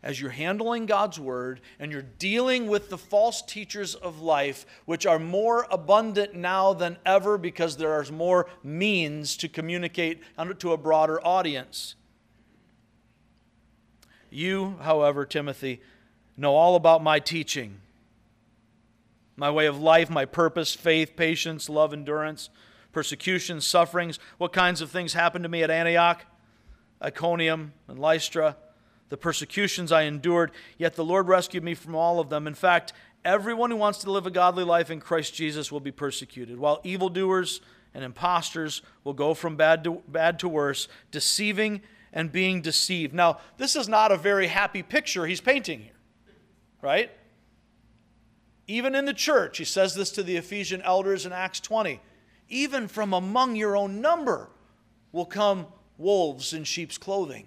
as 0.00 0.20
you're 0.20 0.30
handling 0.30 0.86
God's 0.86 1.18
word 1.18 1.60
and 1.80 1.90
you're 1.90 2.00
dealing 2.00 2.68
with 2.68 2.90
the 2.90 2.96
false 2.96 3.42
teachers 3.42 3.96
of 3.96 4.20
life, 4.20 4.64
which 4.84 5.04
are 5.04 5.18
more 5.18 5.66
abundant 5.68 6.36
now 6.36 6.72
than 6.72 6.96
ever 7.04 7.38
because 7.38 7.76
there 7.76 7.92
are 7.92 8.04
more 8.12 8.46
means 8.62 9.36
to 9.38 9.48
communicate 9.48 10.22
to 10.60 10.72
a 10.72 10.76
broader 10.76 11.20
audience. 11.26 11.96
You, 14.30 14.76
however, 14.80 15.26
Timothy, 15.26 15.82
know 16.36 16.54
all 16.54 16.76
about 16.76 17.02
my 17.02 17.18
teaching, 17.18 17.80
my 19.36 19.50
way 19.50 19.66
of 19.66 19.80
life, 19.80 20.08
my 20.08 20.24
purpose, 20.24 20.72
faith, 20.72 21.16
patience, 21.16 21.68
love, 21.68 21.92
endurance, 21.92 22.48
persecution, 22.92 23.60
sufferings. 23.60 24.18
What 24.38 24.52
kinds 24.52 24.80
of 24.80 24.90
things 24.90 25.14
happened 25.14 25.42
to 25.44 25.48
me 25.48 25.62
at 25.62 25.70
Antioch, 25.70 26.24
Iconium, 27.02 27.72
and 27.88 27.98
Lystra? 27.98 28.56
the 29.12 29.18
persecutions 29.18 29.92
I 29.92 30.04
endured, 30.04 30.52
yet 30.78 30.94
the 30.94 31.04
Lord 31.04 31.28
rescued 31.28 31.62
me 31.62 31.74
from 31.74 31.94
all 31.94 32.18
of 32.18 32.30
them. 32.30 32.46
In 32.46 32.54
fact, 32.54 32.94
everyone 33.26 33.70
who 33.70 33.76
wants 33.76 33.98
to 33.98 34.10
live 34.10 34.26
a 34.26 34.30
godly 34.30 34.64
life 34.64 34.90
in 34.90 35.00
Christ 35.00 35.34
Jesus 35.34 35.70
will 35.70 35.80
be 35.80 35.92
persecuted, 35.92 36.58
while 36.58 36.80
evildoers 36.82 37.60
and 37.92 38.04
impostors 38.04 38.80
will 39.04 39.12
go 39.12 39.34
from 39.34 39.54
bad 39.54 39.84
to, 39.84 40.02
bad 40.08 40.38
to 40.38 40.48
worse, 40.48 40.88
deceiving 41.10 41.82
and 42.10 42.32
being 42.32 42.62
deceived. 42.62 43.12
Now, 43.12 43.38
this 43.58 43.76
is 43.76 43.86
not 43.86 44.12
a 44.12 44.16
very 44.16 44.46
happy 44.46 44.82
picture 44.82 45.26
he's 45.26 45.42
painting 45.42 45.80
here, 45.80 45.92
right? 46.80 47.10
Even 48.66 48.94
in 48.94 49.04
the 49.04 49.12
church, 49.12 49.58
he 49.58 49.64
says 49.66 49.94
this 49.94 50.10
to 50.12 50.22
the 50.22 50.38
Ephesian 50.38 50.80
elders 50.80 51.26
in 51.26 51.34
Acts 51.34 51.60
20 51.60 52.00
even 52.52 52.86
from 52.86 53.12
among 53.12 53.56
your 53.56 53.76
own 53.76 54.00
number 54.00 54.50
will 55.10 55.26
come 55.26 55.66
wolves 55.98 56.52
in 56.52 56.64
sheep's 56.64 56.98
clothing 56.98 57.46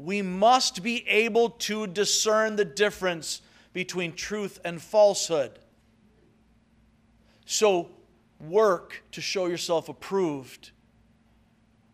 we 0.00 0.22
must 0.22 0.82
be 0.82 1.06
able 1.08 1.50
to 1.50 1.86
discern 1.86 2.56
the 2.56 2.64
difference 2.64 3.42
between 3.74 4.14
truth 4.14 4.58
and 4.64 4.80
falsehood. 4.80 5.58
So, 7.44 7.90
work 8.40 9.02
to 9.12 9.20
show 9.20 9.46
yourself 9.46 9.90
approved, 9.90 10.70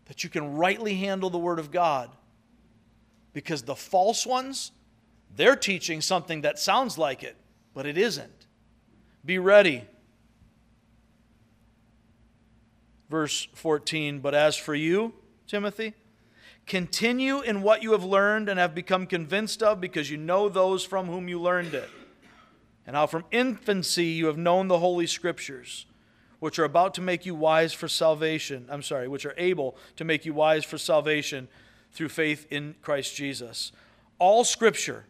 that 0.05 0.23
you 0.23 0.29
can 0.29 0.55
rightly 0.55 0.95
handle 0.95 1.29
the 1.29 1.37
Word 1.37 1.59
of 1.59 1.69
God. 1.69 2.09
Because 3.33 3.63
the 3.63 3.75
false 3.75 4.25
ones, 4.25 4.71
they're 5.35 5.57
teaching 5.57 5.99
something 5.99 6.41
that 6.41 6.57
sounds 6.57 6.97
like 6.97 7.23
it, 7.23 7.35
but 7.73 7.85
it 7.85 7.97
isn't. 7.97 8.47
Be 9.25 9.37
ready. 9.37 9.83
Verse 13.09 13.47
14, 13.53 14.19
but 14.19 14.35
as 14.35 14.55
for 14.55 14.75
you, 14.75 15.13
Timothy, 15.47 15.93
Continue 16.67 17.39
in 17.39 17.61
what 17.61 17.81
you 17.81 17.93
have 17.93 18.03
learned 18.03 18.49
and 18.49 18.59
have 18.59 18.75
become 18.75 19.07
convinced 19.07 19.63
of 19.63 19.79
because 19.79 20.11
you 20.11 20.17
know 20.17 20.49
those 20.49 20.83
from 20.83 21.07
whom 21.07 21.29
you 21.29 21.41
learned 21.41 21.73
it. 21.73 21.89
And 22.85 22.95
how 22.95 23.07
from 23.07 23.23
infancy 23.31 24.07
you 24.07 24.27
have 24.27 24.37
known 24.37 24.67
the 24.67 24.79
Holy 24.79 25.07
Scriptures, 25.07 25.85
which 26.39 26.59
are 26.59 26.65
about 26.65 26.93
to 26.95 27.01
make 27.01 27.25
you 27.25 27.35
wise 27.35 27.71
for 27.71 27.87
salvation. 27.87 28.67
I'm 28.69 28.81
sorry, 28.81 29.07
which 29.07 29.25
are 29.25 29.33
able 29.37 29.77
to 29.95 30.03
make 30.03 30.25
you 30.25 30.33
wise 30.33 30.65
for 30.65 30.77
salvation 30.77 31.47
through 31.93 32.09
faith 32.09 32.45
in 32.51 32.75
Christ 32.81 33.15
Jesus. 33.15 33.71
All 34.19 34.43
Scripture 34.43 35.05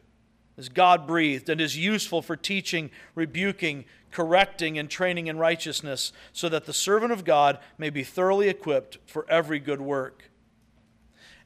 is 0.57 0.69
God 0.69 1.05
breathed 1.05 1.49
and 1.49 1.61
is 1.61 1.77
useful 1.77 2.21
for 2.21 2.35
teaching, 2.35 2.89
rebuking, 3.15 3.85
correcting, 4.11 4.79
and 4.79 4.89
training 4.89 5.27
in 5.27 5.37
righteousness, 5.37 6.11
so 6.33 6.49
that 6.49 6.65
the 6.65 6.73
servant 6.73 7.11
of 7.11 7.23
God 7.23 7.59
may 7.77 7.89
be 7.89 8.03
thoroughly 8.03 8.49
equipped 8.49 8.97
for 9.05 9.25
every 9.29 9.59
good 9.59 9.81
work 9.81 10.31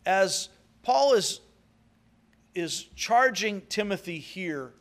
as 0.05 0.49
Paul 0.83 1.13
is, 1.13 1.41
is 2.55 2.83
charging 2.95 3.61
Timothy 3.61 4.19
here 4.19 4.73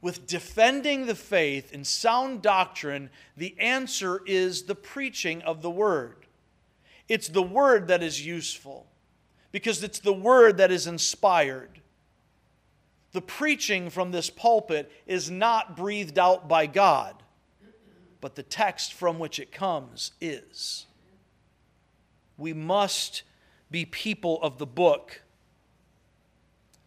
with 0.00 0.26
defending 0.26 1.06
the 1.06 1.14
faith 1.14 1.72
in 1.72 1.84
sound 1.84 2.42
doctrine, 2.42 3.08
the 3.36 3.58
answer 3.58 4.20
is 4.26 4.64
the 4.64 4.74
preaching 4.74 5.40
of 5.42 5.62
the 5.62 5.70
word. 5.70 6.26
It's 7.08 7.28
the 7.28 7.42
word 7.42 7.88
that 7.88 8.02
is 8.02 8.24
useful 8.24 8.86
because 9.50 9.82
it's 9.82 10.00
the 10.00 10.12
word 10.12 10.58
that 10.58 10.70
is 10.70 10.86
inspired. 10.86 11.80
The 13.14 13.22
preaching 13.22 13.90
from 13.90 14.10
this 14.10 14.28
pulpit 14.28 14.90
is 15.06 15.30
not 15.30 15.76
breathed 15.76 16.18
out 16.18 16.48
by 16.48 16.66
God, 16.66 17.22
but 18.20 18.34
the 18.34 18.42
text 18.42 18.92
from 18.92 19.20
which 19.20 19.38
it 19.38 19.52
comes 19.52 20.10
is. 20.20 20.86
We 22.36 22.52
must 22.52 23.22
be 23.70 23.84
people 23.84 24.42
of 24.42 24.58
the 24.58 24.66
book. 24.66 25.22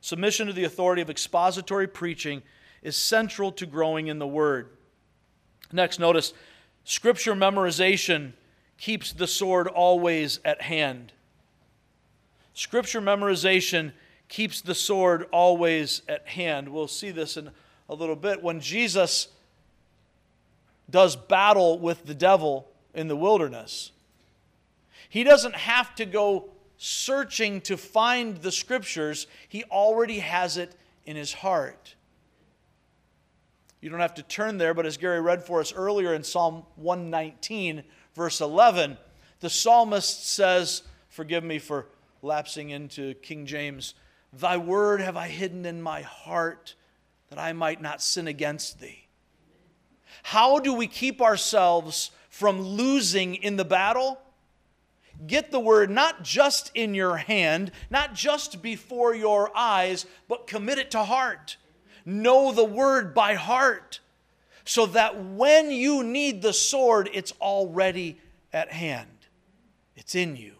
Submission 0.01 0.47
to 0.47 0.53
the 0.53 0.65
authority 0.65 1.01
of 1.01 1.09
expository 1.09 1.87
preaching 1.87 2.41
is 2.83 2.97
central 2.97 3.53
to 3.53 3.65
growing 3.65 4.07
in 4.07 4.19
the 4.19 4.27
Word. 4.27 4.71
Next, 5.71 5.97
notice 5.97 6.33
Scripture 6.83 7.35
memorization 7.35 8.33
keeps 8.77 9.13
the 9.13 9.27
sword 9.27 9.69
always 9.69 10.41
at 10.43 10.63
hand. 10.63 11.13
Scripture 12.53 12.99
memorization 12.99 13.93
keeps 14.29 14.61
the 14.61 14.75
sword 14.75 15.25
always 15.31 16.01
at 16.07 16.27
hand. 16.27 16.69
We'll 16.69 16.87
see 16.87 17.11
this 17.11 17.37
in 17.37 17.51
a 17.89 17.95
little 17.95 18.15
bit. 18.15 18.43
When 18.43 18.59
Jesus 18.59 19.29
does 20.89 21.15
battle 21.15 21.79
with 21.79 22.05
the 22.05 22.15
devil 22.15 22.67
in 22.93 23.07
the 23.07 23.15
wilderness, 23.15 23.91
he 25.09 25.23
doesn't 25.23 25.55
have 25.55 25.95
to 25.95 26.05
go 26.05 26.49
searching 26.77 27.61
to 27.61 27.75
find 27.75 28.37
the 28.37 28.51
scriptures, 28.51 29.27
he 29.47 29.63
already 29.65 30.19
has 30.19 30.57
it 30.57 30.75
in 31.05 31.15
his 31.15 31.33
heart. 31.33 31.95
You 33.81 33.89
don't 33.89 33.99
have 33.99 34.15
to 34.15 34.23
turn 34.23 34.57
there, 34.57 34.73
but 34.73 34.85
as 34.85 34.97
Gary 34.97 35.21
read 35.21 35.43
for 35.43 35.59
us 35.59 35.73
earlier 35.73 36.13
in 36.13 36.23
Psalm 36.23 36.63
119, 36.75 37.83
verse 38.15 38.41
11, 38.41 38.97
the 39.39 39.49
psalmist 39.49 40.27
says, 40.27 40.83
Forgive 41.09 41.43
me 41.43 41.59
for 41.59 41.87
lapsing 42.21 42.71
into 42.71 43.13
King 43.15 43.45
James, 43.45 43.93
Thy 44.33 44.57
word 44.57 45.01
have 45.01 45.17
I 45.17 45.27
hidden 45.27 45.65
in 45.65 45.81
my 45.81 46.01
heart 46.01 46.75
that 47.29 47.39
I 47.39 47.53
might 47.53 47.81
not 47.81 48.01
sin 48.01 48.27
against 48.27 48.79
thee. 48.79 49.07
How 50.23 50.59
do 50.59 50.73
we 50.73 50.87
keep 50.87 51.21
ourselves 51.21 52.11
from 52.29 52.61
losing 52.61 53.35
in 53.35 53.55
the 53.55 53.65
battle? 53.65 54.19
Get 55.25 55.51
the 55.51 55.59
word 55.59 55.89
not 55.89 56.23
just 56.23 56.71
in 56.75 56.93
your 56.93 57.17
hand, 57.17 57.71
not 57.89 58.13
just 58.13 58.61
before 58.61 59.15
your 59.15 59.55
eyes, 59.55 60.05
but 60.27 60.47
commit 60.47 60.77
it 60.77 60.91
to 60.91 61.03
heart. 61.03 61.57
Know 62.05 62.51
the 62.51 62.65
word 62.65 63.13
by 63.13 63.33
heart 63.33 63.99
so 64.63 64.85
that 64.87 65.23
when 65.23 65.71
you 65.71 66.03
need 66.03 66.41
the 66.41 66.53
sword, 66.53 67.09
it's 67.13 67.31
already 67.41 68.19
at 68.53 68.71
hand. 68.71 69.07
It's 69.95 70.13
in 70.13 70.35
you, 70.35 70.56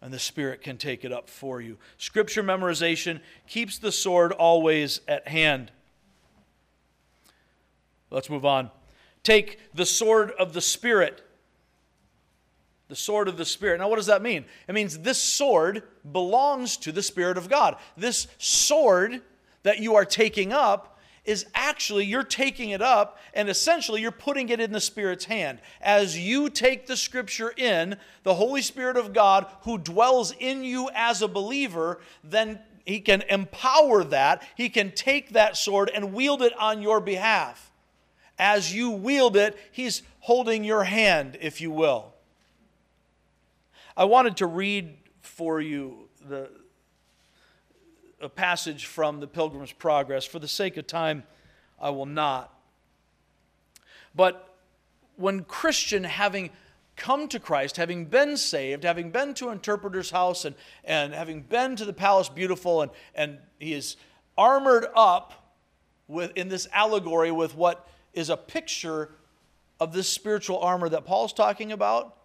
and 0.00 0.12
the 0.12 0.18
Spirit 0.18 0.62
can 0.62 0.76
take 0.76 1.04
it 1.04 1.12
up 1.12 1.28
for 1.28 1.60
you. 1.60 1.78
Scripture 1.98 2.42
memorization 2.42 3.20
keeps 3.48 3.78
the 3.78 3.92
sword 3.92 4.32
always 4.32 5.00
at 5.08 5.28
hand. 5.28 5.70
Let's 8.10 8.30
move 8.30 8.44
on. 8.44 8.70
Take 9.22 9.58
the 9.74 9.86
sword 9.86 10.30
of 10.32 10.52
the 10.52 10.60
Spirit 10.60 11.22
the 12.88 12.96
sword 12.96 13.28
of 13.28 13.36
the 13.36 13.44
Spirit. 13.44 13.80
Now, 13.80 13.88
what 13.88 13.96
does 13.96 14.06
that 14.06 14.22
mean? 14.22 14.44
It 14.68 14.74
means 14.74 14.98
this 14.98 15.18
sword 15.18 15.82
belongs 16.10 16.76
to 16.78 16.92
the 16.92 17.02
Spirit 17.02 17.36
of 17.36 17.48
God. 17.48 17.76
This 17.96 18.28
sword 18.38 19.22
that 19.64 19.80
you 19.80 19.96
are 19.96 20.04
taking 20.04 20.52
up 20.52 20.95
is 21.26 21.46
actually, 21.54 22.06
you're 22.06 22.22
taking 22.22 22.70
it 22.70 22.80
up 22.80 23.18
and 23.34 23.48
essentially 23.48 24.00
you're 24.00 24.10
putting 24.10 24.48
it 24.48 24.60
in 24.60 24.72
the 24.72 24.80
Spirit's 24.80 25.26
hand. 25.26 25.60
As 25.80 26.18
you 26.18 26.48
take 26.48 26.86
the 26.86 26.96
Scripture 26.96 27.52
in, 27.56 27.96
the 28.22 28.34
Holy 28.34 28.62
Spirit 28.62 28.96
of 28.96 29.12
God, 29.12 29.46
who 29.62 29.76
dwells 29.76 30.32
in 30.38 30.64
you 30.64 30.88
as 30.94 31.22
a 31.22 31.28
believer, 31.28 32.00
then 32.24 32.60
He 32.84 33.00
can 33.00 33.22
empower 33.22 34.04
that. 34.04 34.46
He 34.56 34.68
can 34.68 34.92
take 34.92 35.30
that 35.30 35.56
sword 35.56 35.90
and 35.92 36.14
wield 36.14 36.42
it 36.42 36.56
on 36.58 36.80
your 36.80 37.00
behalf. 37.00 37.70
As 38.38 38.74
you 38.74 38.90
wield 38.90 39.36
it, 39.36 39.58
He's 39.72 40.02
holding 40.20 40.64
your 40.64 40.84
hand, 40.84 41.36
if 41.40 41.60
you 41.60 41.70
will. 41.70 42.14
I 43.96 44.04
wanted 44.04 44.36
to 44.38 44.46
read 44.46 44.96
for 45.22 45.60
you 45.60 46.08
the, 46.28 46.50
a 48.20 48.28
passage 48.28 48.86
from 48.86 49.20
the 49.20 49.26
Pilgrim's 49.26 49.72
Progress. 49.72 50.24
For 50.24 50.38
the 50.38 50.48
sake 50.48 50.76
of 50.76 50.86
time, 50.86 51.24
I 51.80 51.90
will 51.90 52.06
not. 52.06 52.52
But 54.14 54.54
when 55.16 55.44
Christian, 55.44 56.04
having 56.04 56.50
come 56.96 57.28
to 57.28 57.38
Christ, 57.38 57.76
having 57.76 58.06
been 58.06 58.36
saved, 58.36 58.84
having 58.84 59.10
been 59.10 59.34
to 59.34 59.50
interpreter's 59.50 60.10
house, 60.10 60.44
and, 60.44 60.56
and 60.84 61.12
having 61.12 61.42
been 61.42 61.76
to 61.76 61.84
the 61.84 61.92
palace 61.92 62.28
beautiful, 62.28 62.82
and, 62.82 62.90
and 63.14 63.38
he 63.58 63.74
is 63.74 63.96
armored 64.36 64.86
up 64.94 65.54
with, 66.08 66.32
in 66.36 66.48
this 66.48 66.66
allegory 66.72 67.30
with 67.30 67.54
what 67.54 67.88
is 68.14 68.30
a 68.30 68.36
picture 68.36 69.10
of 69.78 69.92
this 69.92 70.08
spiritual 70.08 70.58
armor 70.58 70.88
that 70.88 71.04
Paul's 71.04 71.34
talking 71.34 71.72
about, 71.72 72.16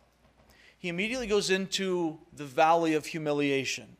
he 0.78 0.88
immediately 0.88 1.28
goes 1.28 1.50
into 1.50 2.18
the 2.34 2.46
valley 2.46 2.94
of 2.94 3.06
humiliation. 3.06 3.98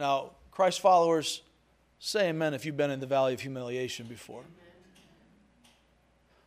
Now, 0.00 0.30
Christ 0.50 0.80
followers, 0.80 1.42
say 1.98 2.30
amen 2.30 2.54
if 2.54 2.64
you've 2.64 2.76
been 2.76 2.90
in 2.90 3.00
the 3.00 3.06
valley 3.06 3.34
of 3.34 3.40
humiliation 3.42 4.06
before. 4.06 4.44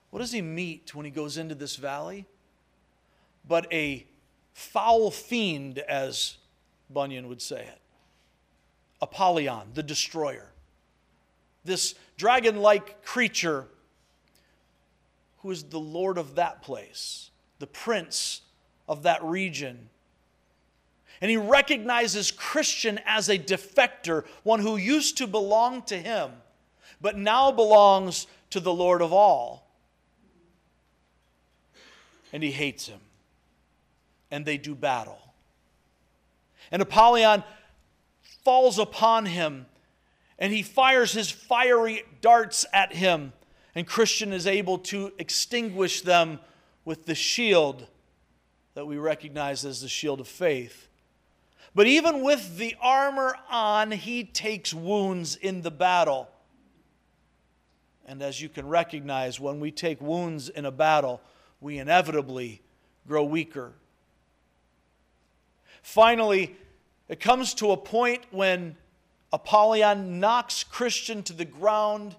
What 0.10 0.20
does 0.20 0.32
he 0.32 0.42
meet 0.42 0.96
when 0.96 1.06
he 1.06 1.12
goes 1.12 1.38
into 1.38 1.54
this 1.54 1.76
valley? 1.76 2.26
But 3.48 3.72
a 3.72 4.08
foul 4.54 5.12
fiend, 5.12 5.78
as 5.78 6.38
Bunyan 6.90 7.28
would 7.28 7.44
say 7.44 7.62
it. 7.62 7.80
Apollyon, 9.04 9.68
the 9.76 9.84
destroyer. 9.84 10.50
This 11.64 11.94
dragon 12.18 12.56
like 12.56 13.06
creature 13.06 13.68
who 15.44 15.52
is 15.52 15.64
the 15.66 15.80
Lord 15.80 16.18
of 16.18 16.36
that 16.36 16.64
place, 16.64 17.30
the 17.60 17.68
prince 17.68 18.42
of 18.90 19.04
that 19.04 19.24
region. 19.24 19.90
And 21.22 21.32
he 21.32 21.38
recognizes 21.38 22.32
Christian 22.32 23.00
as 23.06 23.30
a 23.30 23.38
defector, 23.38 24.26
one 24.44 24.60
who 24.60 24.78
used 24.78 25.18
to 25.18 25.28
belong 25.28 25.84
to 25.84 25.98
him, 25.98 26.32
but 27.00 27.18
now 27.18 27.52
belongs 27.52 28.28
to 28.50 28.60
the 28.60 28.74
Lord 28.74 29.02
of 29.02 29.14
all. 29.14 29.72
And 32.32 32.44
he 32.44 32.52
hates 32.52 32.88
him. 32.88 33.00
And 34.32 34.46
they 34.46 34.58
do 34.58 34.76
battle. 34.76 35.20
And 36.72 36.82
Apollyon 36.82 37.44
falls 38.44 38.80
upon 38.80 39.28
him 39.28 39.68
and 40.40 40.52
he 40.52 40.64
fires 40.64 41.14
his 41.14 41.30
fiery 41.30 42.04
darts 42.22 42.66
at 42.74 42.94
him 42.94 43.32
and 43.76 43.88
Christian 43.88 44.34
is 44.34 44.46
able 44.46 44.78
to 44.80 45.12
extinguish 45.18 46.02
them 46.02 46.40
with 46.86 47.06
the 47.06 47.16
shield 47.16 47.88
that 48.76 48.86
we 48.86 48.98
recognize 48.98 49.66
as 49.66 49.82
the 49.82 49.88
shield 49.88 50.20
of 50.20 50.28
faith. 50.28 50.90
But 51.76 51.88
even 51.88 52.22
with 52.22 52.58
the 52.58 52.76
armor 52.82 53.36
on, 53.50 53.92
he 53.92 54.24
takes 54.24 54.74
wounds 54.74 55.36
in 55.36 55.62
the 55.62 55.72
battle. 55.72 56.30
And 58.06 58.22
as 58.22 58.42
you 58.42 58.50
can 58.50 58.68
recognize, 58.68 59.40
when 59.40 59.60
we 59.60 59.72
take 59.72 60.00
wounds 60.02 60.50
in 60.50 60.66
a 60.66 60.72
battle, 60.72 61.22
we 61.62 61.80
inevitably 61.80 62.62
grow 63.08 63.24
weaker. 63.24 63.74
Finally, 65.82 66.56
it 67.10 67.20
comes 67.20 67.54
to 67.56 67.72
a 67.72 67.78
point 67.78 68.24
when 68.32 68.76
Apollyon 69.32 70.20
knocks 70.20 70.64
Christian 70.64 71.24
to 71.24 71.34
the 71.34 71.46
ground 71.46 72.16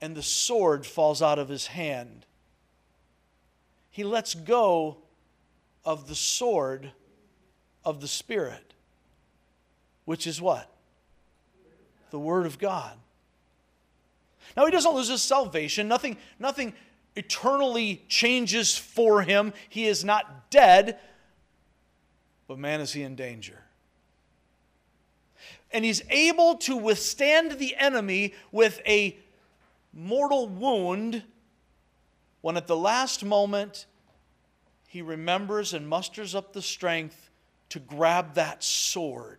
and 0.00 0.14
the 0.14 0.22
sword 0.22 0.84
falls 0.84 1.22
out 1.22 1.38
of 1.38 1.48
his 1.48 1.68
hand. 1.68 2.26
He 3.90 4.04
lets 4.04 4.34
go 4.34 4.98
of 5.84 6.08
the 6.08 6.14
sword 6.14 6.92
of 7.86 8.00
the 8.00 8.08
Spirit, 8.08 8.74
which 10.04 10.26
is 10.26 10.42
what? 10.42 10.68
The 12.10 12.18
Word 12.18 12.44
of 12.44 12.58
God. 12.58 12.98
Now, 14.56 14.66
he 14.66 14.72
doesn't 14.72 14.92
lose 14.92 15.08
his 15.08 15.22
salvation. 15.22 15.86
Nothing, 15.86 16.16
nothing 16.38 16.74
eternally 17.14 18.02
changes 18.08 18.76
for 18.76 19.22
him. 19.22 19.52
He 19.68 19.86
is 19.86 20.04
not 20.04 20.50
dead, 20.50 20.98
but 22.48 22.58
man, 22.58 22.80
is 22.80 22.92
he 22.92 23.02
in 23.02 23.14
danger. 23.14 23.62
And 25.70 25.84
he's 25.84 26.02
able 26.10 26.56
to 26.56 26.76
withstand 26.76 27.52
the 27.52 27.76
enemy 27.76 28.34
with 28.50 28.80
a 28.86 29.16
mortal 29.92 30.48
wound 30.48 31.22
when 32.40 32.56
at 32.56 32.66
the 32.66 32.76
last 32.76 33.24
moment 33.24 33.86
he 34.88 35.02
remembers 35.02 35.72
and 35.72 35.88
musters 35.88 36.34
up 36.34 36.52
the 36.52 36.62
strength 36.62 37.25
to 37.70 37.78
grab 37.78 38.34
that 38.34 38.62
sword. 38.62 39.38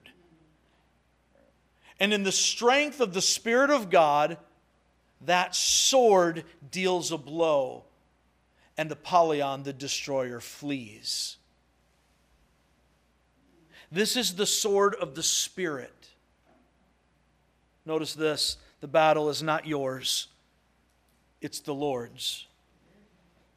And 2.00 2.14
in 2.14 2.24
the 2.24 2.32
strength 2.32 3.00
of 3.00 3.14
the 3.14 3.22
Spirit 3.22 3.70
of 3.70 3.90
God, 3.90 4.38
that 5.26 5.56
sword 5.56 6.44
deals 6.70 7.12
a 7.12 7.18
blow, 7.18 7.86
and 8.78 8.92
Apollyon, 8.92 9.64
the 9.64 9.74
destroyer, 9.74 10.40
flees. 10.40 11.38
This 13.92 14.16
is 14.16 14.36
the 14.36 14.46
sword 14.46 14.96
of 14.96 15.16
the 15.16 15.24
Spirit. 15.24 16.10
Notice 17.86 18.14
this 18.14 18.58
the 18.80 18.88
battle 18.88 19.30
is 19.30 19.42
not 19.42 19.66
yours 19.66 20.28
it's 21.42 21.60
the 21.60 21.74
Lord's. 21.74 22.47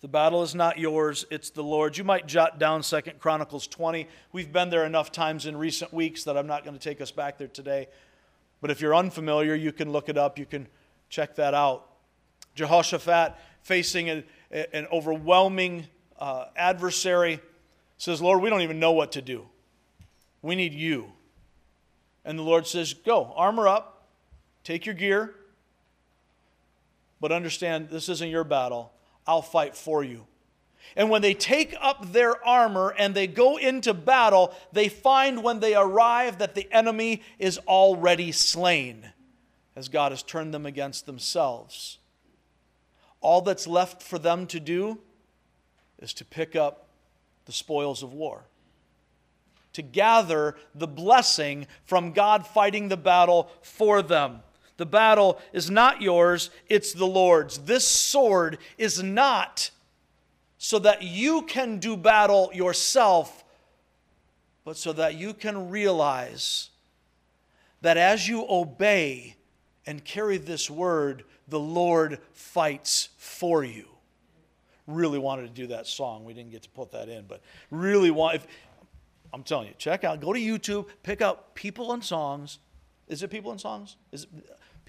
The 0.01 0.09
battle 0.09 0.43
is 0.43 0.55
not 0.55 0.79
yours, 0.79 1.27
it's 1.31 1.51
the 1.51 1.63
Lord's. 1.63 1.99
You 1.99 2.05
might 2.05 2.27
jot 2.27 2.59
down 2.59 2.83
Second 2.83 3.19
Chronicles 3.19 3.67
20. 3.67 4.09
We've 4.33 4.51
been 4.51 4.71
there 4.71 4.87
enough 4.87 5.13
times 5.13 5.45
in 5.45 5.57
recent 5.57 5.93
weeks 5.93 6.25
that 6.25 6.39
I'm 6.39 6.47
not 6.47 6.65
going 6.65 6.77
to 6.77 6.83
take 6.83 7.03
us 7.03 7.11
back 7.11 7.37
there 7.37 7.49
today. 7.49 7.87
But 8.63 8.71
if 8.71 8.81
you're 8.81 8.95
unfamiliar, 8.95 9.55
you 9.55 9.73
can 9.73 9.93
look 9.93 10.09
it 10.09 10.17
up, 10.17 10.39
you 10.39 10.47
can 10.47 10.69
check 11.11 11.37
that 11.37 11.53
out. 11.53 11.87
Jehoshaphat, 12.55 13.35
facing 13.63 14.09
a, 14.09 14.25
an 14.75 14.87
overwhelming 14.91 15.87
uh, 16.19 16.47
adversary, 16.57 17.41
says, 17.99 18.23
Lord, 18.23 18.41
we 18.41 18.49
don't 18.49 18.63
even 18.63 18.81
know 18.81 18.93
what 18.93 19.13
to 19.13 19.23
do. 19.23 19.47
We 20.41 20.55
need 20.55 20.73
you. 20.73 21.13
And 22.25 22.39
the 22.39 22.43
Lord 22.43 22.67
says, 22.67 22.95
Go, 22.95 23.35
armor 23.37 23.69
up, 23.69 24.09
take 24.65 24.87
your 24.87 24.95
gear, 24.95 25.35
but 27.21 27.33
understand 27.33 27.91
this 27.91 28.09
isn't 28.09 28.31
your 28.31 28.45
battle. 28.45 28.93
I'll 29.27 29.43
fight 29.43 29.77
for 29.77 30.03
you. 30.03 30.27
And 30.97 31.09
when 31.09 31.23
they 31.23 31.35
take 31.35 31.75
up 31.81 32.13
their 32.13 32.45
armor 32.45 32.95
and 32.99 33.15
they 33.15 33.27
go 33.27 33.57
into 33.59 33.95
battle, 33.95 34.55
they 34.73 34.89
find 34.89 35.43
when 35.43 35.61
they 35.61 35.75
arrive 35.75 36.39
that 36.39 36.55
the 36.55 36.67
enemy 36.73 37.23
is 37.39 37.59
already 37.59 38.33
slain, 38.33 39.13
as 39.77 39.89
God 39.89 40.11
has 40.11 40.23
turned 40.23 40.53
them 40.53 40.67
against 40.67 41.07
themselves. 41.07 41.99
All 43.21 43.41
that's 43.41 43.67
left 43.67 44.03
for 44.03 44.19
them 44.19 44.47
to 44.49 44.59
do 44.59 44.99
is 46.01 46.13
to 46.15 46.25
pick 46.25 46.57
up 46.57 46.89
the 47.45 47.53
spoils 47.53 48.03
of 48.03 48.13
war, 48.13 48.45
to 49.75 49.83
gather 49.83 50.57
the 50.75 50.89
blessing 50.89 51.67
from 51.85 52.13
God 52.13 52.47
fighting 52.47 52.89
the 52.89 52.97
battle 52.97 53.51
for 53.63 54.03
them. 54.03 54.41
The 54.81 54.87
battle 54.87 55.39
is 55.53 55.71
not 55.71 56.01
yours, 56.01 56.49
it's 56.67 56.95
the 56.95 57.07
Lord's. 57.07 57.59
This 57.59 57.87
sword 57.87 58.57
is 58.79 59.03
not 59.03 59.71
so 60.57 60.79
that 60.79 61.03
you 61.03 61.43
can 61.43 61.81
do 61.81 61.99
battle 61.99 62.51
yourself, 62.55 63.45
but 64.65 64.79
so 64.79 64.95
that 64.95 65.17
you 65.17 65.35
can 65.35 65.69
realize 65.69 66.71
that 67.83 67.99
as 67.99 68.27
you 68.27 68.47
obey 68.49 69.37
and 69.85 70.03
carry 70.03 70.39
this 70.39 70.71
word, 70.71 71.25
the 71.47 71.61
Lord 71.61 72.19
fights 72.33 73.11
for 73.19 73.63
you. 73.63 73.85
Really 74.87 75.19
wanted 75.19 75.43
to 75.43 75.53
do 75.53 75.67
that 75.67 75.87
song. 75.89 76.25
We 76.25 76.33
didn't 76.33 76.53
get 76.53 76.63
to 76.63 76.71
put 76.71 76.91
that 76.93 77.11
in, 77.11 77.27
but 77.27 77.43
really 77.71 78.11
want. 78.11 78.37
If, 78.37 78.47
I'm 79.35 79.43
telling 79.43 79.69
you, 79.69 79.75
check 79.77 80.05
out, 80.05 80.23
go 80.23 80.33
to 80.33 80.41
YouTube, 80.41 80.87
pick 81.03 81.21
out 81.21 81.55
people 81.55 81.93
and 81.93 82.03
songs. 82.03 82.61
Is 83.09 83.23
it 83.23 83.29
people 83.29 83.51
and 83.51 83.61
songs? 83.61 83.97
Is 84.11 84.23
it, 84.23 84.31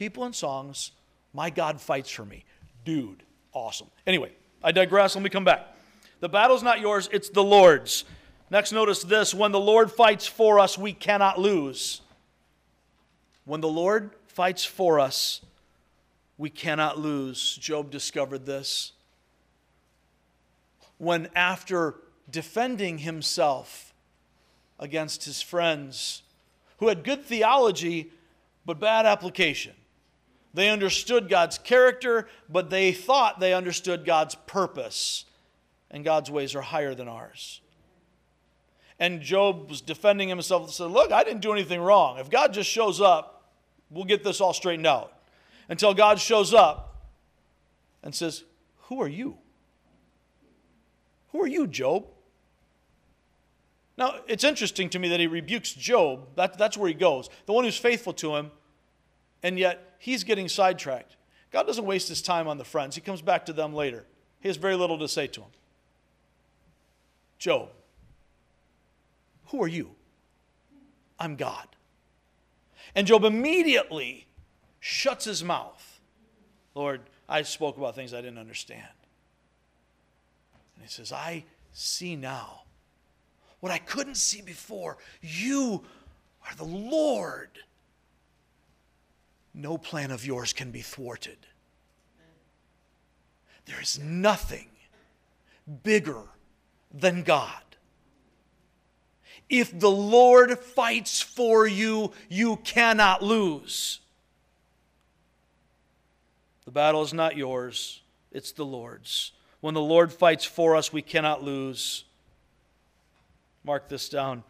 people 0.02 0.24
and 0.24 0.34
songs. 0.34 0.94
My 1.32 1.52
God 1.52 1.80
fights 1.80 2.10
for 2.10 2.26
me. 2.26 2.44
Dude, 2.86 3.22
awesome. 3.54 3.86
Anyway, 4.08 4.32
I 4.64 4.72
digress. 4.72 5.14
Let 5.14 5.24
me 5.24 5.30
come 5.30 5.44
back. 5.44 5.76
The 6.22 6.28
battle's 6.28 6.64
not 6.64 6.80
yours, 6.80 7.08
it's 7.14 7.30
the 7.30 7.44
Lord's. 7.44 8.04
Next, 8.50 8.72
notice 8.72 9.04
this 9.04 9.32
when 9.32 9.52
the 9.52 9.60
Lord 9.60 9.92
fights 9.92 10.26
for 10.26 10.60
us, 10.60 10.76
we 10.76 10.92
cannot 10.92 11.40
lose. 11.40 12.02
When 13.46 13.62
the 13.62 13.68
Lord 13.68 14.10
fights 14.26 14.66
for 14.66 15.00
us, 15.00 15.42
we 16.36 16.50
cannot 16.50 16.98
lose. 16.98 17.56
Job 17.58 17.92
discovered 17.92 18.48
this. 18.48 18.94
When, 20.98 21.30
after 21.36 21.94
defending 22.28 22.98
himself 22.98 23.94
against 24.80 25.26
his 25.26 25.44
friends, 25.44 26.24
who 26.80 26.88
had 26.88 27.04
good 27.04 27.24
theology 27.24 28.10
but 28.66 28.80
bad 28.80 29.06
application, 29.06 29.74
they 30.54 30.70
understood 30.70 31.30
God's 31.30 31.58
character, 31.58 32.28
but 32.50 32.70
they 32.70 32.92
thought 32.92 33.40
they 33.40 33.54
understood 33.54 34.06
God's 34.06 34.36
purpose. 34.36 35.26
And 35.90 36.04
God's 36.04 36.32
ways 36.32 36.56
are 36.56 36.62
higher 36.62 36.96
than 36.96 37.08
ours. 37.08 37.62
And 39.00 39.22
Job 39.22 39.70
was 39.70 39.82
defending 39.82 40.30
himself 40.30 40.64
and 40.64 40.72
said, 40.72 40.92
Look, 40.92 41.12
I 41.12 41.24
didn't 41.24 41.42
do 41.42 41.52
anything 41.52 41.82
wrong. 41.82 42.20
If 42.20 42.30
God 42.30 42.54
just 42.54 42.70
shows 42.70 43.02
up, 43.02 43.50
we'll 43.90 44.06
get 44.06 44.24
this 44.24 44.40
all 44.40 44.54
straightened 44.54 44.88
out. 44.88 45.14
Until 45.70 45.94
God 45.94 46.20
shows 46.20 46.54
up 46.54 47.08
and 48.04 48.14
says, 48.14 48.44
Who 48.84 49.02
are 49.02 49.08
you? 49.08 49.38
Who 51.32 51.42
are 51.42 51.48
you, 51.48 51.66
Job? 51.68 52.06
Now, 53.98 54.16
it's 54.28 54.44
interesting 54.44 54.90
to 54.90 55.00
me 55.00 55.10
that 55.10 55.20
he 55.20 55.28
rebukes 55.28 55.74
Job. 55.74 56.28
That, 56.36 56.58
that's 56.58 56.78
where 56.78 56.88
he 56.88 56.94
goes, 56.94 57.30
the 57.46 57.54
one 57.54 57.66
who's 57.66 57.78
faithful 57.78 58.14
to 58.14 58.36
him, 58.36 58.52
and 59.44 59.58
yet 59.58 59.91
he's 60.02 60.24
getting 60.24 60.50
sidetracked. 60.50 61.16
God 61.52 61.68
doesn't 61.68 61.86
waste 61.86 62.10
his 62.10 62.22
time 62.22 62.48
on 62.48 62.58
the 62.58 62.66
friends, 62.66 62.96
he 62.96 63.02
comes 63.02 63.22
back 63.22 63.46
to 63.46 63.54
them 63.54 63.74
later. 63.74 64.06
He 64.42 64.50
has 64.50 64.58
very 64.58 64.76
little 64.76 64.98
to 64.98 65.08
say 65.08 65.28
to 65.28 65.42
him. 65.42 65.50
Job, 67.38 67.70
who 69.48 69.62
are 69.62 69.68
you? 69.68 69.92
I'm 71.20 71.36
God. 71.36 71.68
And 72.96 73.06
Job 73.06 73.24
immediately 73.24 74.26
shuts 74.80 75.26
his 75.26 75.44
mouth. 75.44 76.02
Lord, 76.74 77.02
I 77.30 77.44
spoke 77.44 77.78
about 77.78 77.94
things 77.94 78.14
I 78.14 78.22
didn't 78.22 78.40
understand. 78.40 78.88
And 80.76 80.84
he 80.84 80.90
says, 80.90 81.12
I 81.12 81.46
see 81.74 82.16
now 82.16 82.64
what 83.60 83.72
I 83.72 83.78
couldn't 83.78 84.16
see 84.16 84.42
before. 84.42 84.98
You 85.22 85.84
are 86.50 86.56
the 86.56 86.64
Lord. 86.64 87.50
No 89.54 89.78
plan 89.78 90.12
of 90.12 90.26
yours 90.26 90.54
can 90.54 90.72
be 90.72 90.82
thwarted. 90.82 91.38
There 93.66 93.82
is 93.82 94.00
nothing 94.00 94.68
bigger 95.84 96.24
than 96.94 97.24
God. 97.24 97.62
If 99.50 99.78
the 99.78 99.92
Lord 99.92 100.58
fights 100.58 101.22
for 101.22 101.68
you, 101.68 102.12
you 102.30 102.58
cannot 102.58 103.22
lose. 103.22 104.00
The 106.66 106.72
battle 106.72 107.02
is 107.02 107.14
not 107.14 107.36
yours, 107.36 108.02
it's 108.32 108.54
the 108.54 108.66
Lord's. 108.66 109.34
When 109.60 109.74
the 109.74 109.82
Lord 109.82 110.12
fights 110.12 110.46
for 110.46 110.76
us, 110.76 110.94
we 110.94 111.02
cannot 111.02 111.44
lose. 111.44 112.06
Mark 113.64 113.90
this 113.90 114.10
down. 114.10 114.44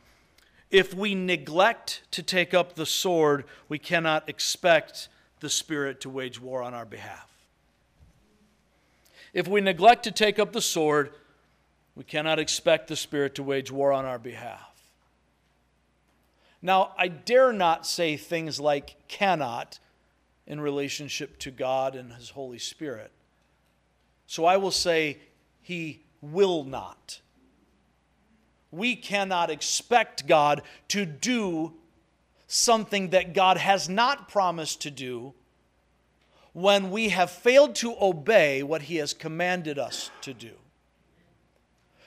If 0.72 0.94
we 0.94 1.16
neglect 1.16 2.02
to 2.12 2.24
take 2.24 2.54
up 2.54 2.76
the 2.76 2.86
sword, 2.86 3.44
we 3.68 3.78
cannot 3.78 4.30
expect 4.30 5.10
the 5.42 5.50
Spirit 5.50 6.02
to 6.02 6.10
wage 6.10 6.40
war 6.40 6.64
on 6.64 6.74
our 6.74 6.86
behalf. 6.86 7.28
If 9.34 9.48
we 9.48 9.60
neglect 9.62 10.04
to 10.04 10.12
take 10.12 10.40
up 10.40 10.54
the 10.54 10.62
sword, 10.62 11.12
we 11.96 12.06
cannot 12.06 12.40
expect 12.40 12.88
the 12.88 12.96
Spirit 12.96 13.36
to 13.36 13.44
wage 13.44 13.70
war 13.72 13.92
on 13.92 14.06
our 14.06 14.20
behalf. 14.20 14.72
Now, 16.62 16.94
I 16.98 17.08
dare 17.08 17.52
not 17.52 17.86
say 17.86 18.16
things 18.16 18.60
like 18.60 18.96
cannot 19.08 19.80
in 20.48 20.62
relationship 20.62 21.38
to 21.40 21.52
God 21.52 21.96
and 21.96 22.14
His 22.14 22.30
Holy 22.30 22.60
Spirit. 22.60 23.12
So 24.28 24.46
I 24.46 24.58
will 24.58 24.72
say 24.72 25.18
He 25.62 26.04
will 26.22 26.64
not. 26.64 27.20
We 28.72 28.96
cannot 28.96 29.50
expect 29.50 30.28
God 30.28 30.62
to 30.90 31.06
do 31.06 31.74
something 32.48 33.10
that 33.10 33.34
God 33.34 33.58
has 33.58 33.88
not 33.88 34.30
promised 34.30 34.82
to 34.82 34.92
do 34.92 35.34
when 36.54 36.92
we 36.92 37.10
have 37.10 37.32
failed 37.32 37.76
to 37.76 37.96
obey 38.02 38.64
what 38.64 38.84
He 38.84 38.98
has 38.98 39.14
commanded 39.14 39.78
us 39.78 40.12
to 40.22 40.34
do. 40.34 40.52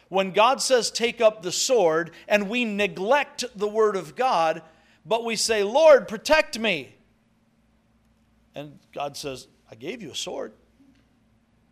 When 0.08 0.32
God 0.32 0.60
says, 0.60 0.90
take 0.90 1.20
up 1.20 1.42
the 1.42 1.52
sword, 1.52 2.10
and 2.28 2.48
we 2.48 2.64
neglect 2.64 3.44
the 3.56 3.68
word 3.68 3.96
of 3.96 4.14
God, 4.14 4.62
but 5.04 5.24
we 5.24 5.36
say, 5.36 5.62
Lord, 5.62 6.08
protect 6.08 6.58
me. 6.58 6.94
And 8.54 8.78
God 8.94 9.16
says, 9.16 9.48
I 9.70 9.74
gave 9.74 10.02
you 10.02 10.12
a 10.12 10.16
sword. 10.16 10.52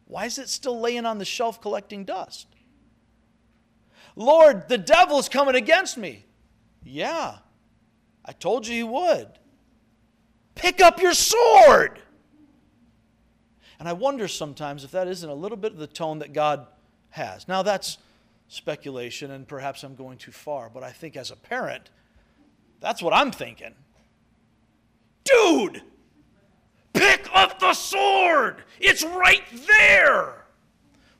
Why 0.06 0.24
is 0.26 0.38
it 0.38 0.48
still 0.48 0.80
laying 0.80 1.06
on 1.06 1.18
the 1.18 1.24
shelf 1.24 1.60
collecting 1.60 2.04
dust? 2.04 2.46
Lord, 4.16 4.68
the 4.68 4.78
devil 4.78 5.18
is 5.18 5.28
coming 5.28 5.54
against 5.54 5.96
me. 5.96 6.26
Yeah, 6.84 7.38
I 8.24 8.32
told 8.32 8.66
you 8.66 8.74
he 8.74 8.82
would. 8.82 9.28
Pick 10.54 10.80
up 10.80 11.00
your 11.00 11.14
sword. 11.14 12.00
And 13.78 13.88
I 13.88 13.94
wonder 13.94 14.28
sometimes 14.28 14.84
if 14.84 14.92
that 14.92 15.08
isn't 15.08 15.28
a 15.28 15.34
little 15.34 15.56
bit 15.56 15.72
of 15.72 15.78
the 15.78 15.86
tone 15.86 16.20
that 16.20 16.32
God 16.32 16.66
has. 17.10 17.48
Now, 17.48 17.62
that's 17.62 17.98
speculation, 18.48 19.30
and 19.30 19.48
perhaps 19.48 19.82
I'm 19.82 19.94
going 19.94 20.18
too 20.18 20.30
far, 20.30 20.70
but 20.72 20.82
I 20.82 20.90
think 20.90 21.16
as 21.16 21.30
a 21.30 21.36
parent, 21.36 21.90
that's 22.80 23.02
what 23.02 23.12
I'm 23.12 23.30
thinking. 23.30 23.74
Dude, 25.24 25.82
pick 26.92 27.28
up 27.32 27.58
the 27.58 27.74
sword. 27.74 28.62
It's 28.78 29.02
right 29.02 29.42
there. 29.66 30.44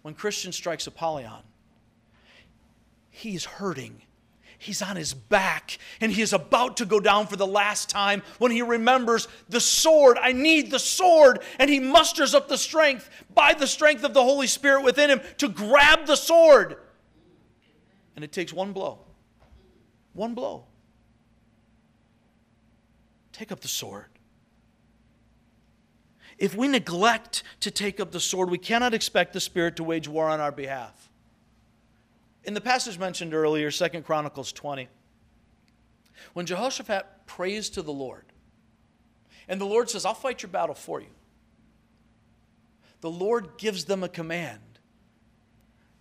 When 0.03 0.15
Christian 0.15 0.53
strikes 0.53 0.87
Apollyon, 0.87 1.43
he's 3.31 3.45
hurting. 3.45 4.03
He's 4.59 4.81
on 4.81 4.95
his 4.95 5.13
back 5.13 5.79
and 6.01 6.13
he 6.13 6.23
is 6.23 6.33
about 6.33 6.77
to 6.77 6.87
go 6.87 7.01
down 7.01 7.27
for 7.27 7.35
the 7.35 7.47
last 7.47 7.91
time 7.91 8.23
when 8.39 8.53
he 8.53 8.63
remembers 8.63 9.27
the 9.49 9.61
sword. 9.61 10.19
I 10.21 10.33
need 10.33 10.71
the 10.71 10.79
sword. 10.79 11.41
And 11.59 11.69
he 11.69 11.81
musters 11.81 12.35
up 12.35 12.49
the 12.49 12.59
strength 12.59 13.11
by 13.35 13.55
the 13.55 13.67
strength 13.67 14.05
of 14.05 14.15
the 14.15 14.23
Holy 14.23 14.47
Spirit 14.47 14.85
within 14.85 15.11
him 15.11 15.21
to 15.39 15.49
grab 15.49 16.07
the 16.07 16.15
sword. 16.15 16.77
And 18.15 18.25
it 18.25 18.31
takes 18.31 18.53
one 18.53 18.73
blow. 18.73 19.01
One 20.13 20.35
blow. 20.35 20.67
Take 23.33 23.51
up 23.51 23.61
the 23.61 23.69
sword. 23.69 24.07
If 26.39 26.55
we 26.55 26.69
neglect 26.69 27.43
to 27.61 27.71
take 27.71 27.99
up 27.99 28.13
the 28.13 28.21
sword, 28.21 28.51
we 28.51 28.59
cannot 28.59 28.95
expect 28.95 29.33
the 29.33 29.41
Spirit 29.41 29.77
to 29.77 29.85
wage 29.85 30.07
war 30.07 30.29
on 30.29 30.41
our 30.41 30.53
behalf. 30.53 31.09
In 32.45 32.55
the 32.55 32.61
passage 32.61 32.99
mentioned 32.99 33.35
earlier, 33.35 33.71
2 33.71 33.89
Chronicles 34.03 34.53
20, 34.53 34.89
when 36.33 36.47
Jehoshaphat 36.47 37.27
prays 37.27 37.71
to 37.71 37.83
the 37.83 37.93
Lord, 37.93 38.25
and 39.49 39.61
the 39.61 39.67
Lord 39.67 39.91
says, 39.91 40.05
I'll 40.05 40.15
fight 40.15 40.43
your 40.43 40.51
battle 40.51 40.75
for 40.75 41.01
you, 41.01 41.15
the 43.01 43.11
Lord 43.11 43.59
gives 43.59 43.85
them 43.85 44.03
a 44.03 44.09
command. 44.09 44.61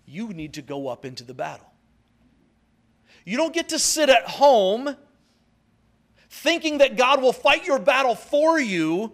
You 0.05 0.29
need 0.29 0.53
to 0.53 0.61
go 0.61 0.87
up 0.87 1.05
into 1.05 1.23
the 1.23 1.33
battle. 1.33 1.71
You 3.25 3.37
don't 3.37 3.53
get 3.53 3.69
to 3.69 3.79
sit 3.79 4.09
at 4.09 4.27
home 4.27 4.95
thinking 6.29 6.79
that 6.79 6.97
God 6.97 7.21
will 7.21 7.33
fight 7.33 7.65
your 7.65 7.79
battle 7.79 8.15
for 8.15 8.59
you 8.59 9.13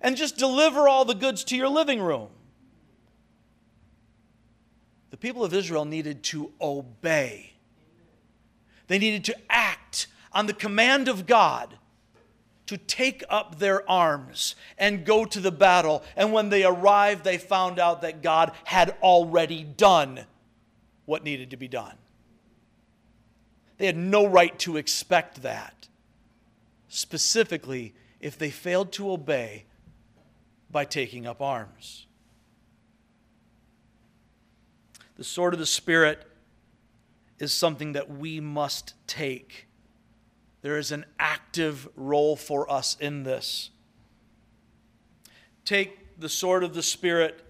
and 0.00 0.16
just 0.16 0.36
deliver 0.36 0.88
all 0.88 1.04
the 1.04 1.14
goods 1.14 1.44
to 1.44 1.56
your 1.56 1.68
living 1.68 2.00
room. 2.00 2.28
The 5.10 5.16
people 5.16 5.44
of 5.44 5.54
Israel 5.54 5.84
needed 5.84 6.22
to 6.24 6.52
obey, 6.60 7.52
they 8.88 8.98
needed 8.98 9.24
to 9.24 9.36
act 9.50 10.06
on 10.32 10.46
the 10.46 10.52
command 10.52 11.08
of 11.08 11.26
God 11.26 11.78
to 12.66 12.76
take 12.76 13.22
up 13.30 13.58
their 13.58 13.88
arms 13.88 14.56
and 14.76 15.04
go 15.04 15.24
to 15.24 15.40
the 15.40 15.52
battle. 15.52 16.02
And 16.16 16.32
when 16.32 16.48
they 16.48 16.64
arrived, 16.64 17.24
they 17.24 17.38
found 17.38 17.78
out 17.78 18.02
that 18.02 18.22
God 18.22 18.52
had 18.64 18.96
already 19.02 19.62
done 19.64 20.26
what 21.04 21.24
needed 21.24 21.50
to 21.50 21.56
be 21.56 21.68
done. 21.68 21.94
They 23.78 23.86
had 23.86 23.96
no 23.96 24.26
right 24.26 24.58
to 24.60 24.76
expect 24.76 25.42
that, 25.42 25.88
specifically 26.88 27.94
if 28.20 28.36
they 28.36 28.50
failed 28.50 28.92
to 28.92 29.10
obey 29.10 29.64
by 30.70 30.84
taking 30.84 31.26
up 31.26 31.40
arms. 31.40 32.06
The 35.16 35.24
sword 35.24 35.54
of 35.54 35.60
the 35.60 35.66
Spirit 35.66 36.26
is 37.38 37.52
something 37.52 37.92
that 37.92 38.10
we 38.10 38.40
must 38.40 38.94
take. 39.06 39.66
There 40.62 40.78
is 40.78 40.92
an 40.92 41.04
active 41.18 41.88
role 41.96 42.36
for 42.36 42.70
us 42.70 42.96
in 43.00 43.22
this. 43.22 43.70
Take 45.64 46.18
the 46.18 46.28
sword 46.28 46.64
of 46.64 46.74
the 46.74 46.82
Spirit, 46.82 47.42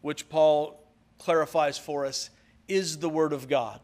which 0.00 0.28
Paul 0.28 0.82
clarifies 1.18 1.78
for 1.78 2.04
us, 2.04 2.30
is 2.68 2.98
the 2.98 3.08
Word 3.08 3.32
of 3.32 3.48
God. 3.48 3.80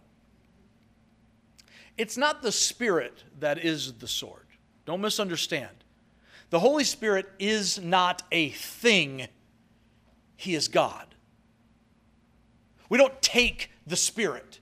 It's 1.96 2.16
not 2.16 2.42
the 2.42 2.52
Spirit 2.52 3.24
that 3.40 3.58
is 3.58 3.94
the 3.94 4.08
sword. 4.08 4.46
Don't 4.86 5.00
misunderstand. 5.00 5.84
The 6.50 6.60
Holy 6.60 6.84
Spirit 6.84 7.26
is 7.38 7.78
not 7.80 8.22
a 8.32 8.50
thing, 8.50 9.28
He 10.36 10.54
is 10.54 10.68
God. 10.68 11.07
We 12.88 12.98
don't 12.98 13.20
take 13.22 13.70
the 13.86 13.96
Spirit. 13.96 14.60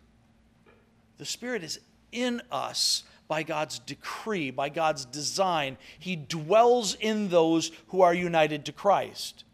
The 1.19 1.25
Spirit 1.25 1.63
is 1.63 1.81
in 2.13 2.43
us 2.51 3.05
by 3.29 3.43
God's 3.43 3.79
decree, 3.79 4.51
by 4.51 4.69
God's 4.69 5.05
design. 5.05 5.77
He 5.99 6.17
dwells 6.17 6.95
in 6.95 7.29
those 7.29 7.73
who 7.89 8.03
are 8.03 8.15
united 8.15 8.65
to 8.67 8.73
Christ. 8.73 9.45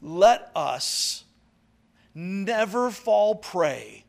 Let 0.00 0.50
us 0.54 1.24
never 2.14 2.90
fall 2.90 3.34
prey 3.34 4.04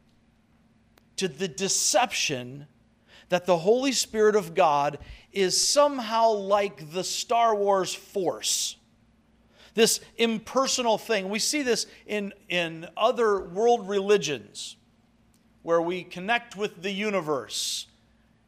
to 1.18 1.28
the 1.28 1.48
deception 1.48 2.68
that 3.30 3.46
the 3.46 3.58
Holy 3.58 3.92
Spirit 3.92 4.36
of 4.36 4.56
God 4.56 5.00
is 5.34 5.68
somehow 5.68 6.32
like 6.32 6.94
the 6.94 7.04
Star 7.04 7.54
Wars 7.54 7.94
Force. 7.94 8.78
This 9.78 10.00
impersonal 10.18 10.98
thing. 10.98 11.30
We 11.30 11.38
see 11.38 11.62
this 11.62 11.86
in, 12.08 12.34
in 12.50 12.88
other 12.98 13.42
world 13.42 13.88
religions 13.88 14.76
where 15.62 15.80
we 15.80 16.04
connect 16.04 16.56
with 16.56 16.82
the 16.82 16.90
universe. 16.90 17.86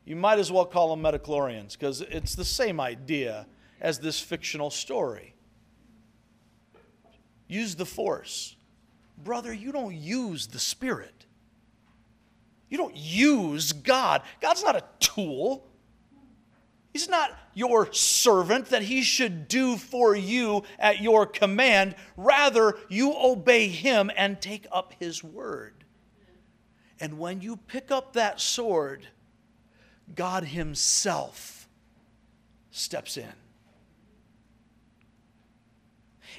You 0.06 0.16
might 0.16 0.40
as 0.40 0.52
well 0.52 0.66
call 0.66 0.90
them 0.90 1.04
midi-chlorians 1.04 1.74
because 1.74 2.02
it's 2.02 2.34
the 2.34 2.44
same 2.44 2.80
idea 2.80 3.46
as 3.80 4.00
this 4.00 4.20
fictional 4.20 4.72
story. 4.72 5.36
Use 7.48 7.76
the 7.76 7.86
force. 7.86 8.56
Brother, 9.24 9.54
you 9.54 9.72
don't 9.72 9.94
use 9.94 10.48
the 10.48 10.58
Spirit. 10.58 11.28
You 12.70 12.80
don't 12.80 12.98
use 12.98 13.72
God. 13.72 14.24
God's 14.42 14.64
not 14.64 14.76
a 14.76 14.84
tool. 15.00 15.68
He's 17.00 17.08
not 17.08 17.32
your 17.54 17.94
servant 17.94 18.66
that 18.72 18.82
he 18.82 19.04
should 19.04 19.48
do 19.48 19.78
for 19.78 20.18
you 20.18 20.64
at 20.78 21.00
your 21.02 21.26
command. 21.26 21.96
Rather, 22.18 22.76
you 22.90 23.16
obey 23.18 23.70
him 23.70 24.12
and 24.18 24.42
take 24.42 24.68
up 24.70 24.94
his 25.00 25.24
word. 25.24 25.86
And 27.00 27.18
when 27.18 27.40
you 27.40 27.56
pick 27.56 27.90
up 27.90 28.12
that 28.14 28.42
sword, 28.42 29.08
God 30.14 30.44
himself 30.44 31.70
steps 32.70 33.16
in. 33.16 33.32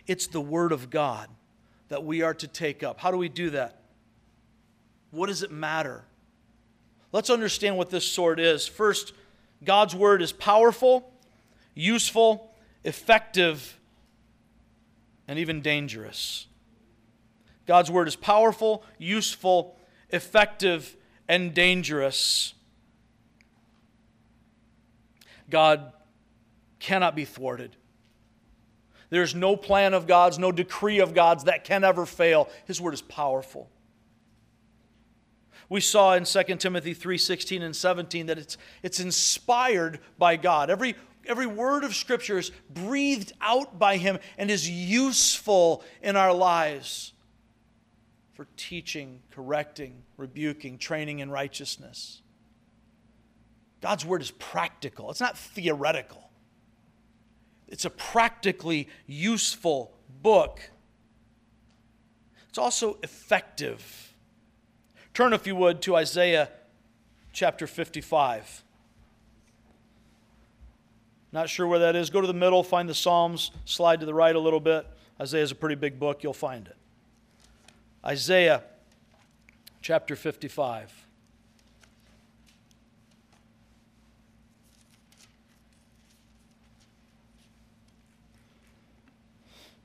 It's 0.07 0.27
the 0.27 0.43
word 0.43 0.73
of 0.73 0.91
God 0.91 1.31
that 1.89 2.05
we 2.05 2.21
are 2.21 2.35
to 2.35 2.47
take 2.47 2.83
up. 2.83 3.01
How 3.01 3.11
do 3.11 3.17
we 3.17 3.31
do 3.31 3.49
that? 3.49 3.81
What 5.11 5.29
does 5.29 5.43
it 5.43 5.51
matter? 5.51 6.05
Let's 7.13 7.31
understand 7.31 7.79
what 7.79 7.89
this 7.89 8.05
sword 8.05 8.39
is. 8.39 8.69
First, 8.69 9.15
God's 9.63 9.95
word 9.95 10.23
is 10.23 10.33
powerful, 10.33 11.13
useful, 11.75 12.51
effective, 12.85 13.79
and 15.29 15.39
even 15.39 15.61
dangerous. 15.61 16.47
God's 17.67 17.91
word 17.91 18.09
is 18.09 18.17
powerful, 18.17 18.85
useful, 18.99 19.77
effective, 20.09 20.97
and 21.29 21.55
dangerous. 21.55 22.55
God 25.49 25.93
cannot 26.79 27.15
be 27.15 27.25
thwarted. 27.25 27.77
There's 29.11 29.35
no 29.35 29.57
plan 29.57 29.93
of 29.93 30.07
God's, 30.07 30.39
no 30.39 30.53
decree 30.53 31.01
of 31.01 31.15
God's 31.15 31.45
that 31.45 31.65
can 31.65 31.85
ever 31.85 32.07
fail. 32.07 32.49
His 32.65 32.81
word 32.81 32.95
is 32.95 33.03
powerful. 33.03 33.69
We 35.71 35.81
saw 35.81 36.15
in 36.15 36.25
2 36.25 36.59
Timothy 36.59 36.95
3:16 36.95 37.63
and 37.63 37.75
17 37.75 38.27
that 38.27 38.39
it's, 38.39 38.59
it's 38.83 39.01
inspired 39.01 40.01
by 40.19 40.37
God. 40.37 40.69
Every, 40.69 40.97
every 41.25 41.47
word 41.47 41.85
of 41.85 41.95
Scripture 41.95 42.39
is 42.39 42.51
breathed 42.69 43.33
out 43.41 43.79
by 43.79 43.97
Him 43.97 44.19
and 44.37 44.51
is 44.51 44.69
useful 44.69 45.85
in 46.03 46.17
our 46.17 46.35
lives 46.35 47.13
for 48.35 48.49
teaching, 48.57 49.23
correcting, 49.31 50.03
rebuking, 50.17 50.77
training 50.77 51.21
in 51.21 51.31
righteousness. 51.31 52.21
God's 53.81 54.05
word 54.05 54.23
is 54.23 54.33
practical, 54.33 55.09
it's 55.11 55.21
not 55.21 55.39
theoretical. 55.39 56.31
It's 57.69 57.85
a 57.85 57.91
practically 57.91 58.89
useful 59.07 59.95
book. 60.23 60.61
It's 62.49 62.59
also 62.59 62.99
effective. 63.05 64.10
Turn, 65.21 65.35
if 65.35 65.47
you 65.47 65.55
would, 65.55 65.83
to 65.83 65.97
Isaiah 65.97 66.49
chapter 67.31 67.67
55. 67.67 68.65
Not 71.31 71.51
sure 71.51 71.67
where 71.67 71.81
that 71.81 71.95
is. 71.95 72.09
Go 72.09 72.23
to 72.23 72.27
the 72.27 72.33
middle, 72.33 72.63
find 72.63 72.89
the 72.89 72.95
Psalms, 72.95 73.51
slide 73.67 74.01
to 74.01 74.07
the 74.07 74.15
right 74.15 74.35
a 74.35 74.39
little 74.39 74.61
bit. 74.61 74.87
Isaiah 75.21 75.43
is 75.43 75.51
a 75.51 75.55
pretty 75.55 75.75
big 75.75 76.01
book, 76.01 76.23
you'll 76.23 76.33
find 76.33 76.67
it. 76.67 76.77
Isaiah 78.03 78.63
chapter 79.83 80.17
55. 80.17 81.05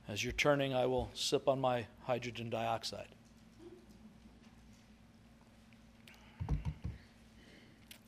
As 0.08 0.24
you're 0.24 0.32
turning, 0.32 0.72
I 0.72 0.86
will 0.86 1.10
sip 1.12 1.46
on 1.46 1.60
my 1.60 1.84
hydrogen 2.06 2.48
dioxide. 2.48 3.15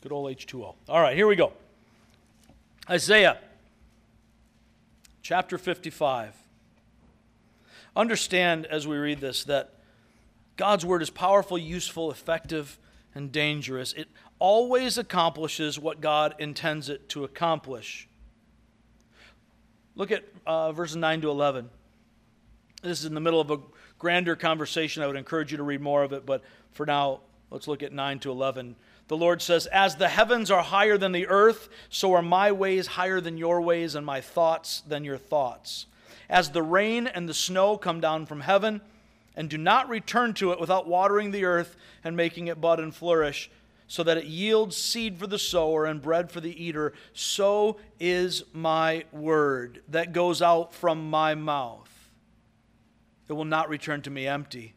Good 0.00 0.12
old 0.12 0.30
H2O. 0.36 0.74
All 0.88 1.00
right, 1.00 1.16
here 1.16 1.26
we 1.26 1.34
go. 1.34 1.52
Isaiah 2.88 3.38
chapter 5.22 5.58
55. 5.58 6.34
Understand 7.96 8.66
as 8.66 8.86
we 8.86 8.96
read 8.96 9.20
this 9.20 9.42
that 9.44 9.74
God's 10.56 10.86
word 10.86 11.02
is 11.02 11.10
powerful, 11.10 11.58
useful, 11.58 12.12
effective, 12.12 12.78
and 13.12 13.32
dangerous. 13.32 13.92
It 13.92 14.06
always 14.38 14.98
accomplishes 14.98 15.80
what 15.80 16.00
God 16.00 16.36
intends 16.38 16.88
it 16.88 17.08
to 17.08 17.24
accomplish. 17.24 18.06
Look 19.96 20.12
at 20.12 20.24
uh, 20.46 20.70
verses 20.70 20.94
9 20.94 21.22
to 21.22 21.30
11. 21.30 21.70
This 22.82 23.00
is 23.00 23.04
in 23.04 23.14
the 23.14 23.20
middle 23.20 23.40
of 23.40 23.50
a 23.50 23.58
grander 23.98 24.36
conversation. 24.36 25.02
I 25.02 25.08
would 25.08 25.16
encourage 25.16 25.50
you 25.50 25.56
to 25.56 25.64
read 25.64 25.80
more 25.80 26.04
of 26.04 26.12
it, 26.12 26.24
but 26.24 26.44
for 26.70 26.86
now, 26.86 27.20
let's 27.50 27.66
look 27.66 27.82
at 27.82 27.92
9 27.92 28.20
to 28.20 28.30
11. 28.30 28.76
The 29.08 29.16
Lord 29.16 29.40
says, 29.40 29.66
As 29.66 29.96
the 29.96 30.08
heavens 30.08 30.50
are 30.50 30.62
higher 30.62 30.98
than 30.98 31.12
the 31.12 31.26
earth, 31.26 31.68
so 31.88 32.12
are 32.12 32.22
my 32.22 32.52
ways 32.52 32.86
higher 32.86 33.20
than 33.20 33.38
your 33.38 33.60
ways, 33.60 33.94
and 33.94 34.04
my 34.06 34.20
thoughts 34.20 34.82
than 34.82 35.02
your 35.02 35.16
thoughts. 35.16 35.86
As 36.28 36.50
the 36.50 36.62
rain 36.62 37.06
and 37.06 37.26
the 37.26 37.34
snow 37.34 37.78
come 37.78 38.00
down 38.00 38.26
from 38.26 38.42
heaven, 38.42 38.82
and 39.34 39.48
do 39.48 39.56
not 39.56 39.88
return 39.88 40.34
to 40.34 40.52
it 40.52 40.60
without 40.60 40.86
watering 40.86 41.30
the 41.30 41.44
earth 41.44 41.76
and 42.04 42.16
making 42.16 42.48
it 42.48 42.60
bud 42.60 42.80
and 42.80 42.94
flourish, 42.94 43.50
so 43.86 44.02
that 44.02 44.18
it 44.18 44.26
yields 44.26 44.76
seed 44.76 45.18
for 45.18 45.26
the 45.26 45.38
sower 45.38 45.86
and 45.86 46.02
bread 46.02 46.30
for 46.30 46.42
the 46.42 46.62
eater, 46.62 46.92
so 47.14 47.78
is 47.98 48.44
my 48.52 49.04
word 49.10 49.80
that 49.88 50.12
goes 50.12 50.42
out 50.42 50.74
from 50.74 51.08
my 51.08 51.34
mouth. 51.34 52.10
It 53.26 53.32
will 53.32 53.46
not 53.46 53.70
return 53.70 54.02
to 54.02 54.10
me 54.10 54.26
empty, 54.26 54.74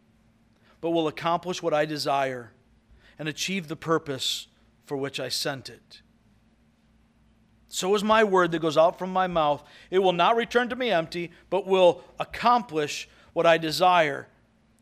but 0.79 0.91
will 0.91 1.09
accomplish 1.09 1.61
what 1.61 1.73
I 1.73 1.83
desire 1.83 2.53
and 3.21 3.29
achieve 3.29 3.67
the 3.67 3.75
purpose 3.75 4.47
for 4.83 4.97
which 4.97 5.19
I 5.19 5.29
sent 5.29 5.69
it. 5.69 6.01
So 7.67 7.93
is 7.93 8.03
my 8.03 8.23
word 8.23 8.51
that 8.51 8.63
goes 8.63 8.77
out 8.77 8.97
from 8.97 9.13
my 9.13 9.27
mouth. 9.27 9.63
It 9.91 9.99
will 9.99 10.11
not 10.11 10.35
return 10.35 10.69
to 10.69 10.75
me 10.75 10.89
empty, 10.89 11.29
but 11.51 11.67
will 11.67 12.03
accomplish 12.19 13.07
what 13.33 13.45
I 13.45 13.59
desire 13.59 14.27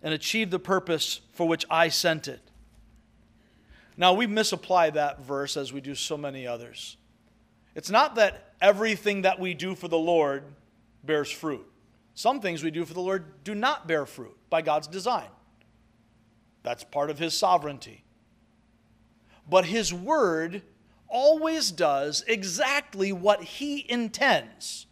and 0.02 0.14
achieve 0.14 0.52
the 0.52 0.58
purpose 0.58 1.20
for 1.34 1.50
which 1.50 1.66
I 1.70 1.90
sent 1.90 2.30
it. 2.30 2.40
Now, 3.98 4.14
we 4.14 4.26
misapply 4.26 4.90
that 4.92 5.20
verse 5.20 5.58
as 5.58 5.74
we 5.74 5.82
do 5.82 5.94
so 5.94 6.18
many 6.18 6.48
others. 6.48 6.96
It's 7.76 7.90
not 7.90 8.16
that 8.16 8.54
everything 8.62 9.24
that 9.24 9.38
we 9.38 9.54
do 9.54 9.76
for 9.76 9.90
the 9.90 10.00
Lord 10.00 10.46
bears 11.04 11.30
fruit. 11.30 11.70
Some 12.14 12.40
things 12.40 12.64
we 12.64 12.72
do 12.72 12.86
for 12.86 12.94
the 12.94 13.02
Lord 13.02 13.44
do 13.44 13.54
not 13.54 13.86
bear 13.86 14.06
fruit 14.06 14.38
by 14.50 14.62
God's 14.62 14.88
design. 14.88 15.28
That's 16.64 16.86
part 16.86 17.10
of 17.10 17.20
His 17.20 17.38
sovereignty. 17.38 18.06
But 19.50 19.66
His 19.66 19.94
Word 19.94 20.62
always 21.08 21.72
does 21.72 22.24
exactly 22.28 23.12
what 23.12 23.44
He 23.44 23.90
intends. 23.90 24.86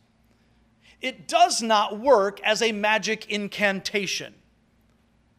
It 1.02 1.28
does 1.28 1.62
not 1.62 2.00
work 2.00 2.42
as 2.42 2.62
a 2.62 2.72
magic 2.72 3.30
incantation. 3.30 4.34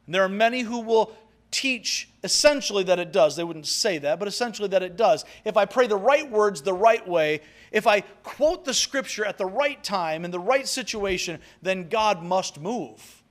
And 0.06 0.14
there 0.14 0.22
are 0.22 0.28
many 0.28 0.60
who 0.60 0.80
will 0.80 1.12
teach 1.50 2.08
essentially 2.22 2.84
that 2.84 2.98
it 2.98 3.12
does. 3.12 3.36
They 3.36 3.44
wouldn't 3.44 3.66
say 3.66 3.98
that, 3.98 4.18
but 4.18 4.28
essentially 4.28 4.68
that 4.68 4.82
it 4.82 4.96
does. 4.96 5.24
If 5.44 5.56
I 5.56 5.64
pray 5.64 5.86
the 5.86 5.96
right 5.96 6.30
words 6.30 6.62
the 6.62 6.74
right 6.74 7.06
way, 7.06 7.40
if 7.72 7.86
I 7.86 8.02
quote 8.22 8.64
the 8.64 8.74
scripture 8.74 9.24
at 9.24 9.38
the 9.38 9.46
right 9.46 9.82
time 9.82 10.24
in 10.24 10.30
the 10.30 10.40
right 10.40 10.68
situation, 10.68 11.40
then 11.62 11.88
God 11.88 12.22
must 12.22 12.60
move. 12.60 13.22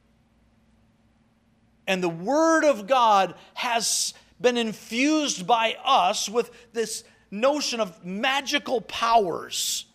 And 1.87 2.03
the 2.03 2.09
Word 2.09 2.65
of 2.65 2.87
God 2.87 3.35
has 3.53 4.13
been 4.39 4.57
infused 4.57 5.47
by 5.47 5.75
us 5.83 6.29
with 6.29 6.51
this 6.73 7.03
notion 7.31 7.79
of 7.79 8.05
magical 8.05 8.81
powers. 8.81 9.85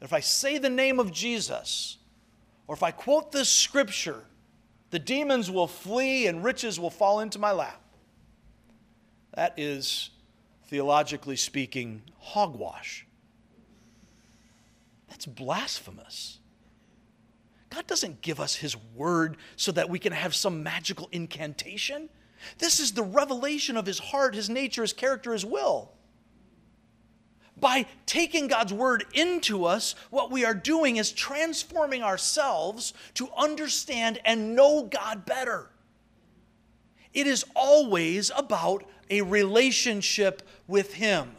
If 0.00 0.12
I 0.12 0.20
say 0.20 0.58
the 0.58 0.70
name 0.70 0.98
of 0.98 1.12
Jesus, 1.12 1.98
or 2.66 2.74
if 2.74 2.82
I 2.82 2.90
quote 2.90 3.32
this 3.32 3.48
scripture, 3.48 4.24
the 4.90 4.98
demons 4.98 5.50
will 5.50 5.66
flee 5.66 6.26
and 6.26 6.44
riches 6.44 6.78
will 6.78 6.90
fall 6.90 7.20
into 7.20 7.38
my 7.38 7.52
lap. 7.52 7.80
That 9.34 9.54
is, 9.56 10.10
theologically 10.66 11.36
speaking, 11.36 12.02
hogwash. 12.18 13.06
That's 15.08 15.26
blasphemous. 15.26 16.38
God 17.70 17.86
doesn't 17.86 18.20
give 18.20 18.38
us 18.38 18.56
His 18.56 18.76
word 18.94 19.38
so 19.56 19.72
that 19.72 19.88
we 19.88 19.98
can 19.98 20.12
have 20.12 20.34
some 20.34 20.62
magical 20.62 21.08
incantation. 21.10 22.10
This 22.58 22.80
is 22.80 22.92
the 22.92 23.02
revelation 23.02 23.76
of 23.76 23.86
His 23.86 23.98
heart, 23.98 24.34
His 24.34 24.48
nature, 24.50 24.82
His 24.82 24.92
character, 24.92 25.32
His 25.32 25.44
will. 25.44 25.92
by 27.62 27.86
taking 28.06 28.48
God's 28.48 28.72
word 28.72 29.04
into 29.14 29.64
us, 29.64 29.94
what 30.10 30.30
we 30.30 30.44
are 30.44 30.52
doing 30.52 30.96
is 30.96 31.12
transforming 31.12 32.02
ourselves 32.02 32.92
to 33.14 33.30
understand 33.38 34.20
and 34.24 34.56
know 34.56 34.82
God 34.82 35.24
better. 35.24 35.70
It 37.14 37.26
is 37.26 37.44
always 37.54 38.32
about 38.36 38.84
a 39.08 39.22
relationship 39.22 40.42
with 40.66 40.94
Him. 40.94 41.36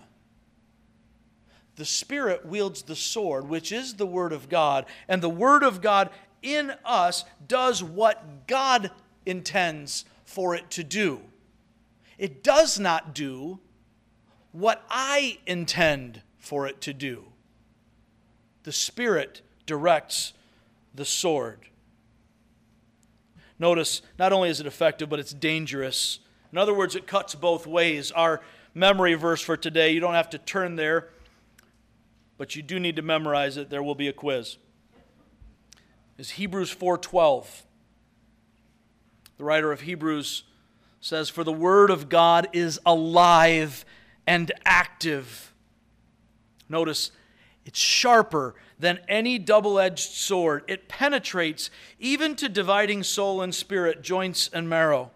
The 1.75 1.85
Spirit 1.85 2.45
wields 2.45 2.83
the 2.83 2.95
sword, 2.95 3.49
which 3.49 3.71
is 3.71 3.95
the 3.95 4.05
Word 4.05 4.31
of 4.31 4.47
God, 4.47 4.85
and 5.09 5.21
the 5.21 5.29
Word 5.29 5.61
of 5.61 5.81
God 5.81 6.09
in 6.41 6.71
us 6.85 7.25
does 7.47 7.83
what 7.83 8.47
God 8.47 8.91
intends 9.25 10.05
for 10.33 10.55
it 10.55 10.71
to 10.71 10.83
do. 10.83 11.21
It 12.17 12.43
does 12.43 12.79
not 12.79 13.13
do 13.13 13.59
what 14.51 14.83
I 14.89 15.37
intend 15.45 16.23
for 16.39 16.65
it 16.67 16.81
to 16.81 16.93
do. 16.93 17.25
The 18.63 18.71
Spirit 18.71 19.41
directs 19.65 20.33
the 20.95 21.05
sword. 21.05 21.59
Notice, 23.59 24.01
not 24.17 24.33
only 24.33 24.49
is 24.49 24.59
it 24.59 24.65
effective, 24.65 25.07
but 25.07 25.19
it's 25.19 25.33
dangerous. 25.33 26.19
In 26.51 26.57
other 26.57 26.73
words, 26.73 26.95
it 26.95 27.05
cuts 27.05 27.35
both 27.35 27.67
ways. 27.67 28.11
Our 28.11 28.41
memory 28.73 29.13
verse 29.13 29.41
for 29.41 29.55
today, 29.55 29.91
you 29.91 29.99
don't 29.99 30.15
have 30.15 30.31
to 30.31 30.39
turn 30.39 30.75
there, 30.75 31.09
but 32.37 32.55
you 32.55 32.63
do 32.63 32.79
need 32.79 32.95
to 32.95 33.03
memorize 33.03 33.57
it. 33.57 33.69
There 33.69 33.83
will 33.83 33.95
be 33.95 34.07
a 34.07 34.13
quiz. 34.13 34.57
Is 36.17 36.31
Hebrews 36.31 36.73
4:12. 36.73 37.63
The 39.43 39.47
writer 39.47 39.73
of 39.73 39.81
Hebrews 39.81 40.43
says, 41.01 41.29
For 41.29 41.43
the 41.43 41.51
word 41.51 41.89
of 41.89 42.07
God 42.07 42.47
is 42.53 42.79
alive 42.85 43.83
and 44.25 44.49
active. 44.63 45.53
Notice, 46.69 47.11
it's 47.65 47.77
sharper 47.77 48.55
than 48.79 49.01
any 49.09 49.37
double 49.37 49.79
edged 49.79 50.13
sword. 50.13 50.63
It 50.69 50.87
penetrates 50.87 51.69
even 51.99 52.37
to 52.37 52.47
dividing 52.47 53.03
soul 53.03 53.41
and 53.41 53.53
spirit, 53.53 54.01
joints 54.01 54.49
and 54.53 54.69
marrow. 54.69 55.11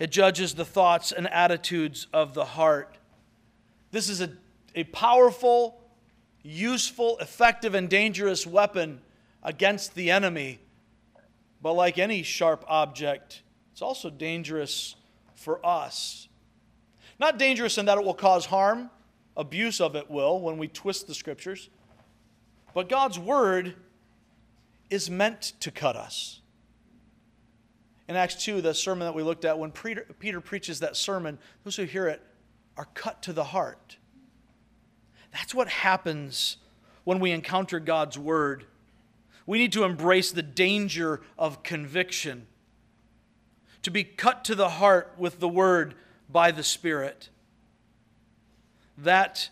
It 0.00 0.10
judges 0.10 0.54
the 0.54 0.64
thoughts 0.64 1.12
and 1.12 1.28
attitudes 1.28 2.08
of 2.12 2.34
the 2.34 2.46
heart. 2.46 2.96
This 3.92 4.08
is 4.08 4.20
a, 4.20 4.32
a 4.74 4.82
powerful, 4.82 5.80
useful, 6.42 7.18
effective, 7.18 7.76
and 7.76 7.88
dangerous 7.88 8.48
weapon 8.48 9.00
against 9.44 9.94
the 9.94 10.10
enemy. 10.10 10.58
But 11.62 11.74
like 11.74 11.98
any 11.98 12.24
sharp 12.24 12.64
object, 12.68 13.42
it's 13.74 13.82
also 13.82 14.08
dangerous 14.08 14.94
for 15.34 15.58
us. 15.66 16.28
Not 17.18 17.40
dangerous 17.40 17.76
in 17.76 17.86
that 17.86 17.98
it 17.98 18.04
will 18.04 18.14
cause 18.14 18.46
harm, 18.46 18.88
abuse 19.36 19.80
of 19.80 19.96
it 19.96 20.08
will 20.08 20.40
when 20.40 20.58
we 20.58 20.68
twist 20.68 21.08
the 21.08 21.14
scriptures. 21.14 21.70
But 22.72 22.88
God's 22.88 23.18
word 23.18 23.74
is 24.90 25.10
meant 25.10 25.54
to 25.58 25.72
cut 25.72 25.96
us. 25.96 26.40
In 28.06 28.14
Acts 28.14 28.44
2, 28.44 28.60
the 28.60 28.74
sermon 28.74 29.06
that 29.06 29.14
we 29.14 29.24
looked 29.24 29.44
at, 29.44 29.58
when 29.58 29.72
Peter, 29.72 30.06
Peter 30.20 30.40
preaches 30.40 30.78
that 30.78 30.94
sermon, 30.96 31.36
those 31.64 31.74
who 31.74 31.82
hear 31.82 32.06
it 32.06 32.22
are 32.76 32.86
cut 32.94 33.22
to 33.22 33.32
the 33.32 33.42
heart. 33.42 33.96
That's 35.32 35.52
what 35.52 35.66
happens 35.66 36.58
when 37.02 37.18
we 37.18 37.32
encounter 37.32 37.80
God's 37.80 38.16
word. 38.16 38.66
We 39.46 39.58
need 39.58 39.72
to 39.72 39.82
embrace 39.82 40.30
the 40.30 40.44
danger 40.44 41.22
of 41.36 41.64
conviction 41.64 42.46
to 43.84 43.90
be 43.90 44.02
cut 44.02 44.44
to 44.44 44.54
the 44.54 44.68
heart 44.68 45.14
with 45.16 45.40
the 45.40 45.48
word 45.48 45.94
by 46.28 46.50
the 46.50 46.62
Spirit. 46.62 47.28
That 48.98 49.50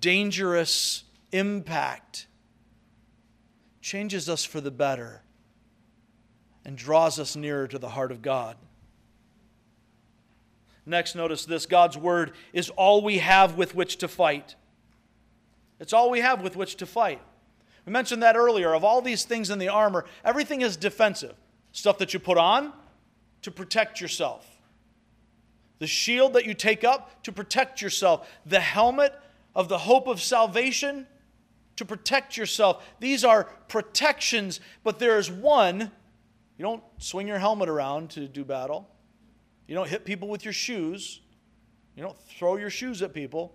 dangerous 0.00 1.04
impact 1.32 2.26
changes 3.80 4.28
us 4.28 4.44
for 4.44 4.60
the 4.60 4.70
better 4.70 5.22
and 6.64 6.76
draws 6.76 7.18
us 7.18 7.34
nearer 7.34 7.66
to 7.66 7.78
the 7.78 7.88
heart 7.88 8.12
of 8.12 8.20
God. 8.20 8.56
Next, 10.84 11.14
notice 11.14 11.46
this 11.46 11.64
God's 11.64 11.96
word 11.96 12.32
is 12.52 12.68
all 12.70 13.02
we 13.02 13.18
have 13.18 13.56
with 13.56 13.74
which 13.74 13.96
to 13.98 14.08
fight. 14.08 14.56
It's 15.78 15.94
all 15.94 16.10
we 16.10 16.20
have 16.20 16.42
with 16.42 16.54
which 16.54 16.76
to 16.76 16.86
fight. 16.86 17.22
We 17.86 17.92
mentioned 17.92 18.22
that 18.22 18.36
earlier. 18.36 18.74
Of 18.74 18.84
all 18.84 19.00
these 19.00 19.24
things 19.24 19.48
in 19.48 19.58
the 19.58 19.68
armor, 19.68 20.04
everything 20.22 20.60
is 20.60 20.76
defensive. 20.76 21.34
Stuff 21.72 21.96
that 21.98 22.12
you 22.12 22.20
put 22.20 22.36
on, 22.36 22.74
to 23.42 23.50
protect 23.50 24.00
yourself. 24.00 24.46
The 25.78 25.86
shield 25.86 26.34
that 26.34 26.46
you 26.46 26.54
take 26.54 26.84
up 26.84 27.22
to 27.24 27.32
protect 27.32 27.80
yourself. 27.80 28.28
The 28.44 28.60
helmet 28.60 29.14
of 29.54 29.68
the 29.68 29.78
hope 29.78 30.06
of 30.06 30.20
salvation 30.20 31.06
to 31.76 31.84
protect 31.84 32.36
yourself. 32.36 32.84
These 33.00 33.24
are 33.24 33.44
protections, 33.68 34.60
but 34.84 34.98
there 34.98 35.18
is 35.18 35.30
one. 35.30 35.90
You 36.58 36.64
don't 36.64 36.82
swing 36.98 37.26
your 37.26 37.38
helmet 37.38 37.70
around 37.70 38.10
to 38.10 38.28
do 38.28 38.44
battle. 38.44 38.88
You 39.66 39.74
don't 39.74 39.88
hit 39.88 40.04
people 40.04 40.28
with 40.28 40.44
your 40.44 40.52
shoes. 40.52 41.20
You 41.96 42.02
don't 42.02 42.18
throw 42.18 42.56
your 42.56 42.70
shoes 42.70 43.00
at 43.00 43.14
people. 43.14 43.54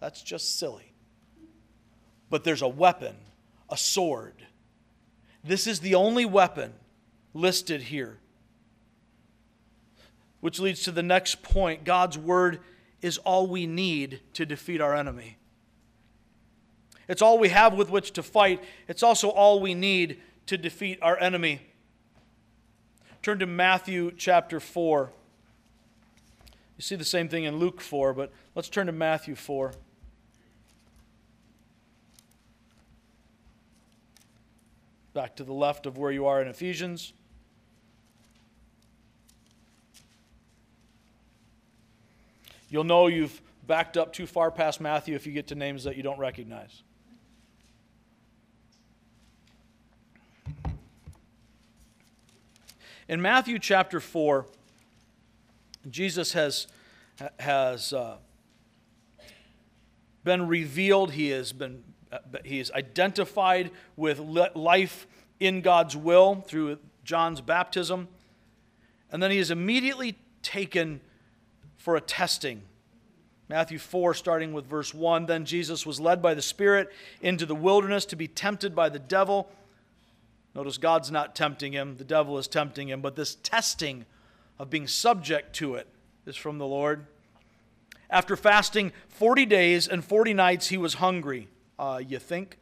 That's 0.00 0.22
just 0.22 0.58
silly. 0.58 0.94
But 2.30 2.44
there's 2.44 2.62
a 2.62 2.68
weapon, 2.68 3.16
a 3.68 3.76
sword. 3.76 4.46
This 5.44 5.66
is 5.66 5.80
the 5.80 5.94
only 5.94 6.24
weapon 6.24 6.72
listed 7.34 7.82
here. 7.82 8.18
Which 10.40 10.60
leads 10.60 10.82
to 10.84 10.92
the 10.92 11.02
next 11.02 11.42
point 11.42 11.84
God's 11.84 12.18
word 12.18 12.60
is 13.02 13.18
all 13.18 13.46
we 13.46 13.66
need 13.66 14.20
to 14.34 14.46
defeat 14.46 14.80
our 14.80 14.94
enemy. 14.94 15.38
It's 17.08 17.22
all 17.22 17.38
we 17.38 17.50
have 17.50 17.74
with 17.74 17.90
which 17.90 18.12
to 18.12 18.22
fight. 18.22 18.62
It's 18.88 19.02
also 19.02 19.28
all 19.28 19.60
we 19.60 19.74
need 19.74 20.20
to 20.46 20.58
defeat 20.58 20.98
our 21.02 21.18
enemy. 21.18 21.60
Turn 23.22 23.38
to 23.38 23.46
Matthew 23.46 24.12
chapter 24.16 24.60
4. 24.60 25.10
You 26.76 26.82
see 26.82 26.96
the 26.96 27.04
same 27.04 27.28
thing 27.28 27.44
in 27.44 27.58
Luke 27.58 27.80
4, 27.80 28.12
but 28.12 28.32
let's 28.54 28.68
turn 28.68 28.86
to 28.86 28.92
Matthew 28.92 29.34
4. 29.34 29.72
Back 35.14 35.36
to 35.36 35.44
the 35.44 35.52
left 35.52 35.86
of 35.86 35.96
where 35.96 36.12
you 36.12 36.26
are 36.26 36.42
in 36.42 36.48
Ephesians. 36.48 37.14
You'll 42.68 42.84
know 42.84 43.06
you've 43.06 43.40
backed 43.66 43.96
up 43.96 44.12
too 44.12 44.26
far 44.26 44.50
past 44.50 44.80
Matthew 44.80 45.14
if 45.14 45.26
you 45.26 45.32
get 45.32 45.48
to 45.48 45.54
names 45.54 45.84
that 45.84 45.96
you 45.96 46.02
don't 46.02 46.18
recognize. 46.18 46.82
In 53.08 53.22
Matthew 53.22 53.58
chapter 53.60 54.00
4, 54.00 54.46
Jesus 55.88 56.32
has, 56.32 56.66
has 57.38 57.92
uh, 57.92 58.16
been 60.24 60.48
revealed. 60.48 61.12
He 61.12 61.28
has 61.30 61.52
been 61.52 61.84
he 62.44 62.60
is 62.60 62.70
identified 62.72 63.70
with 63.96 64.18
life 64.18 65.06
in 65.40 65.60
God's 65.60 65.96
will 65.96 66.36
through 66.36 66.78
John's 67.04 67.40
baptism. 67.40 68.08
And 69.10 69.22
then 69.22 69.30
he 69.30 69.38
is 69.38 69.50
immediately 69.50 70.18
taken 70.42 71.00
for 71.86 71.94
a 71.94 72.00
testing. 72.00 72.62
Matthew 73.48 73.78
4, 73.78 74.12
starting 74.12 74.52
with 74.52 74.66
verse 74.66 74.92
1 74.92 75.26
Then 75.26 75.44
Jesus 75.44 75.86
was 75.86 76.00
led 76.00 76.20
by 76.20 76.34
the 76.34 76.42
Spirit 76.42 76.92
into 77.22 77.46
the 77.46 77.54
wilderness 77.54 78.04
to 78.06 78.16
be 78.16 78.26
tempted 78.26 78.74
by 78.74 78.88
the 78.88 78.98
devil. 78.98 79.48
Notice 80.52 80.78
God's 80.78 81.12
not 81.12 81.36
tempting 81.36 81.72
him, 81.72 81.96
the 81.96 82.02
devil 82.02 82.38
is 82.38 82.48
tempting 82.48 82.88
him, 82.88 83.02
but 83.02 83.14
this 83.14 83.36
testing 83.36 84.04
of 84.58 84.68
being 84.68 84.88
subject 84.88 85.54
to 85.56 85.76
it 85.76 85.86
is 86.26 86.34
from 86.34 86.58
the 86.58 86.66
Lord. 86.66 87.06
After 88.10 88.34
fasting 88.34 88.90
40 89.06 89.46
days 89.46 89.86
and 89.86 90.04
40 90.04 90.34
nights, 90.34 90.66
he 90.66 90.78
was 90.78 90.94
hungry. 90.94 91.46
Uh, 91.78 92.02
you 92.04 92.18
think? 92.18 92.58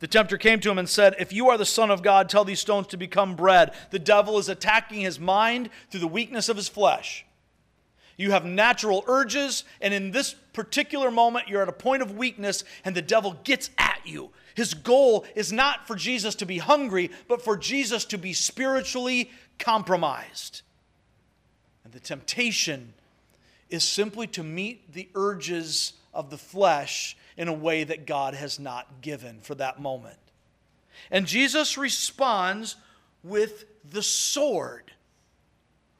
The 0.00 0.06
tempter 0.06 0.36
came 0.36 0.60
to 0.60 0.70
him 0.70 0.76
and 0.76 0.86
said, 0.86 1.16
If 1.18 1.32
you 1.32 1.48
are 1.48 1.56
the 1.56 1.64
Son 1.64 1.90
of 1.90 2.02
God, 2.02 2.28
tell 2.28 2.44
these 2.44 2.60
stones 2.60 2.88
to 2.88 2.98
become 2.98 3.36
bread. 3.36 3.72
The 3.88 3.98
devil 3.98 4.36
is 4.36 4.50
attacking 4.50 5.00
his 5.00 5.18
mind 5.18 5.70
through 5.90 6.00
the 6.00 6.06
weakness 6.06 6.50
of 6.50 6.58
his 6.58 6.68
flesh. 6.68 7.24
You 8.18 8.32
have 8.32 8.44
natural 8.44 9.04
urges, 9.06 9.62
and 9.80 9.94
in 9.94 10.10
this 10.10 10.34
particular 10.52 11.10
moment, 11.10 11.48
you're 11.48 11.62
at 11.62 11.68
a 11.68 11.72
point 11.72 12.02
of 12.02 12.16
weakness, 12.16 12.64
and 12.84 12.94
the 12.94 13.00
devil 13.00 13.38
gets 13.44 13.70
at 13.78 14.00
you. 14.04 14.30
His 14.56 14.74
goal 14.74 15.24
is 15.36 15.52
not 15.52 15.86
for 15.86 15.94
Jesus 15.94 16.34
to 16.34 16.44
be 16.44 16.58
hungry, 16.58 17.12
but 17.28 17.40
for 17.40 17.56
Jesus 17.56 18.04
to 18.06 18.18
be 18.18 18.32
spiritually 18.32 19.30
compromised. 19.60 20.62
And 21.84 21.92
the 21.92 22.00
temptation 22.00 22.92
is 23.70 23.84
simply 23.84 24.26
to 24.26 24.42
meet 24.42 24.92
the 24.92 25.08
urges 25.14 25.92
of 26.12 26.30
the 26.30 26.38
flesh 26.38 27.16
in 27.36 27.46
a 27.46 27.52
way 27.52 27.84
that 27.84 28.04
God 28.04 28.34
has 28.34 28.58
not 28.58 29.00
given 29.00 29.38
for 29.40 29.54
that 29.54 29.80
moment. 29.80 30.18
And 31.08 31.24
Jesus 31.24 31.78
responds 31.78 32.74
with 33.22 33.64
the 33.88 34.02
sword 34.02 34.90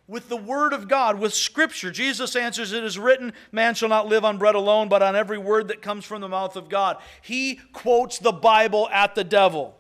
with 0.09 0.31
the 0.31 0.37
Word 0.37 0.73
of 0.73 0.89
God, 0.89 1.21
with 1.21 1.35
Scripture. 1.35 1.91
Jesus 1.91 2.35
answers, 2.35 2.73
It 2.73 2.83
is 2.83 2.99
written, 2.99 3.35
Man 3.53 3.75
shall 3.75 3.91
not 3.91 4.09
live 4.09 4.25
on 4.25 4.39
bread 4.39 4.55
alone, 4.55 4.89
but 4.89 5.03
on 5.03 5.15
every 5.15 5.39
word 5.39 5.69
that 5.69 5.83
comes 5.83 6.05
from 6.05 6.23
the 6.23 6.29
mouth 6.29 6.57
of 6.57 6.71
God. 6.71 6.97
He 7.21 7.61
quotes 7.75 8.19
the 8.19 8.33
Bible 8.33 8.89
at 8.89 9.15
the 9.15 9.23
devil. 9.23 9.77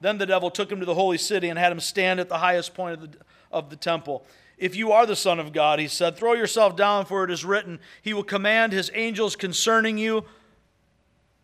Then 0.00 0.18
the 0.18 0.26
devil 0.26 0.50
took 0.50 0.72
him 0.72 0.80
to 0.80 0.86
the 0.86 0.94
holy 0.94 1.18
city 1.18 1.48
and 1.48 1.58
had 1.58 1.70
him 1.70 1.78
stand 1.78 2.18
at 2.18 2.28
the 2.28 2.38
highest 2.38 2.74
point 2.74 2.94
of 2.94 3.12
the, 3.12 3.18
of 3.52 3.70
the 3.70 3.76
temple. 3.76 4.26
If 4.56 4.74
you 4.74 4.90
are 4.92 5.06
the 5.06 5.16
Son 5.16 5.38
of 5.38 5.52
God, 5.52 5.78
he 5.78 5.86
said, 5.86 6.16
throw 6.16 6.32
yourself 6.32 6.74
down, 6.74 7.04
for 7.04 7.24
it 7.24 7.30
is 7.30 7.44
written, 7.44 7.78
He 8.00 8.14
will 8.14 8.24
command 8.24 8.72
His 8.72 8.90
angels 8.94 9.36
concerning 9.36 9.98
you, 9.98 10.24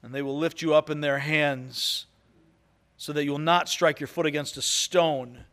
and 0.03 0.15
they 0.15 0.23
will 0.23 0.39
lift 0.39 0.63
you 0.63 0.75
up 0.75 0.89
in 0.89 1.01
their 1.01 1.19
hands, 1.19 2.07
so 2.97 3.13
that 3.13 3.25
you 3.25 3.33
will 3.33 3.39
not 3.39 3.69
strike 3.69 4.01
your 4.01 4.07
foot 4.07 4.27
against 4.27 4.57
a 4.57 4.63
stone. 4.63 5.45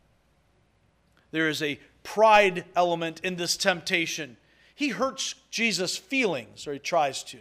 There 1.30 1.48
is 1.48 1.62
a 1.62 1.80
pride 2.02 2.64
element 2.74 3.20
in 3.24 3.36
this 3.36 3.56
temptation. 3.56 4.36
He 4.74 4.88
hurts 4.88 5.34
Jesus' 5.50 5.96
feelings, 5.96 6.66
or 6.66 6.72
he 6.72 6.78
tries 6.78 7.22
to. 7.24 7.38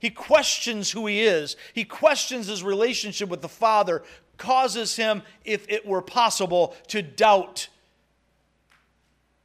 He 0.00 0.10
questions 0.10 0.90
who 0.90 1.06
he 1.06 1.22
is. 1.22 1.56
He 1.72 1.84
questions 1.84 2.46
his 2.46 2.62
relationship 2.62 3.28
with 3.28 3.42
the 3.42 3.48
Father, 3.48 4.02
causes 4.36 4.96
him, 4.96 5.22
if 5.44 5.68
it 5.68 5.86
were 5.86 6.02
possible, 6.02 6.74
to 6.88 7.02
doubt 7.02 7.68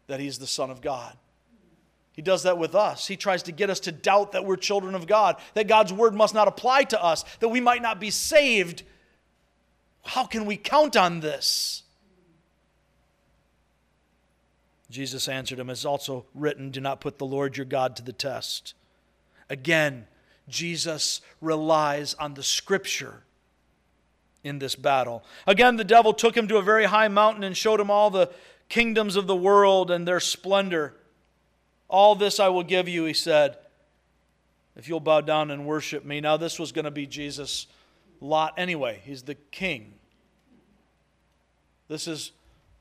that 0.08 0.20
he's 0.20 0.40
the 0.40 0.48
Son 0.48 0.70
of 0.70 0.82
God. 0.82 1.18
He 2.14 2.22
does 2.22 2.44
that 2.44 2.60
with 2.60 2.76
us. 2.76 3.08
He 3.08 3.18
tries 3.18 3.44
to 3.44 3.52
get 3.52 3.72
us 3.72 3.80
to 3.82 3.92
doubt 3.92 4.34
that 4.34 4.46
we're 4.46 4.56
children 4.56 4.94
of 4.94 5.08
God, 5.08 5.38
that 5.56 5.68
God's 5.68 5.92
word 5.92 6.14
must 6.14 6.36
not 6.36 6.48
apply 6.48 6.84
to 6.86 7.04
us, 7.04 7.26
that 7.40 7.50
we 7.50 7.60
might 7.60 7.82
not 7.82 8.00
be 8.00 8.12
saved. 8.12 8.84
How 10.04 10.26
can 10.26 10.46
we 10.46 10.56
count 10.56 10.96
on 10.96 11.22
this? 11.22 11.83
Jesus 14.94 15.28
answered 15.28 15.58
him, 15.60 15.72
It's 15.72 15.86
also 15.86 16.26
written, 16.36 16.70
Do 16.70 16.80
not 16.80 17.02
put 17.02 17.18
the 17.18 17.26
Lord 17.26 17.58
your 17.58 17.66
God 17.66 17.96
to 17.96 18.04
the 18.04 18.14
test. 18.14 18.76
Again, 19.50 20.06
Jesus 20.48 21.20
relies 21.42 22.14
on 22.14 22.36
the 22.36 22.44
scripture 22.44 23.24
in 24.44 24.60
this 24.60 24.76
battle. 24.76 25.24
Again, 25.48 25.78
the 25.78 25.84
devil 25.84 26.14
took 26.14 26.38
him 26.38 26.48
to 26.48 26.58
a 26.58 26.62
very 26.62 26.86
high 26.86 27.08
mountain 27.08 27.44
and 27.44 27.58
showed 27.58 27.80
him 27.80 27.90
all 27.90 28.12
the 28.12 28.32
kingdoms 28.70 29.16
of 29.16 29.26
the 29.26 29.36
world 29.36 29.90
and 29.90 30.08
their 30.08 30.20
splendor. 30.20 30.94
All 31.90 32.14
this 32.14 32.40
I 32.40 32.50
will 32.50 32.64
give 32.64 32.88
you, 32.88 33.06
he 33.06 33.14
said, 33.14 33.58
if 34.76 34.88
you'll 34.88 35.00
bow 35.00 35.22
down 35.22 35.50
and 35.50 35.66
worship 35.66 36.06
me. 36.06 36.22
Now, 36.22 36.38
this 36.38 36.60
was 36.60 36.72
going 36.72 36.86
to 36.86 36.92
be 36.92 37.08
Jesus' 37.08 37.66
lot 38.22 38.54
anyway. 38.58 39.02
He's 39.04 39.24
the 39.24 39.36
king. 39.36 39.94
This 41.88 42.08
is 42.08 42.32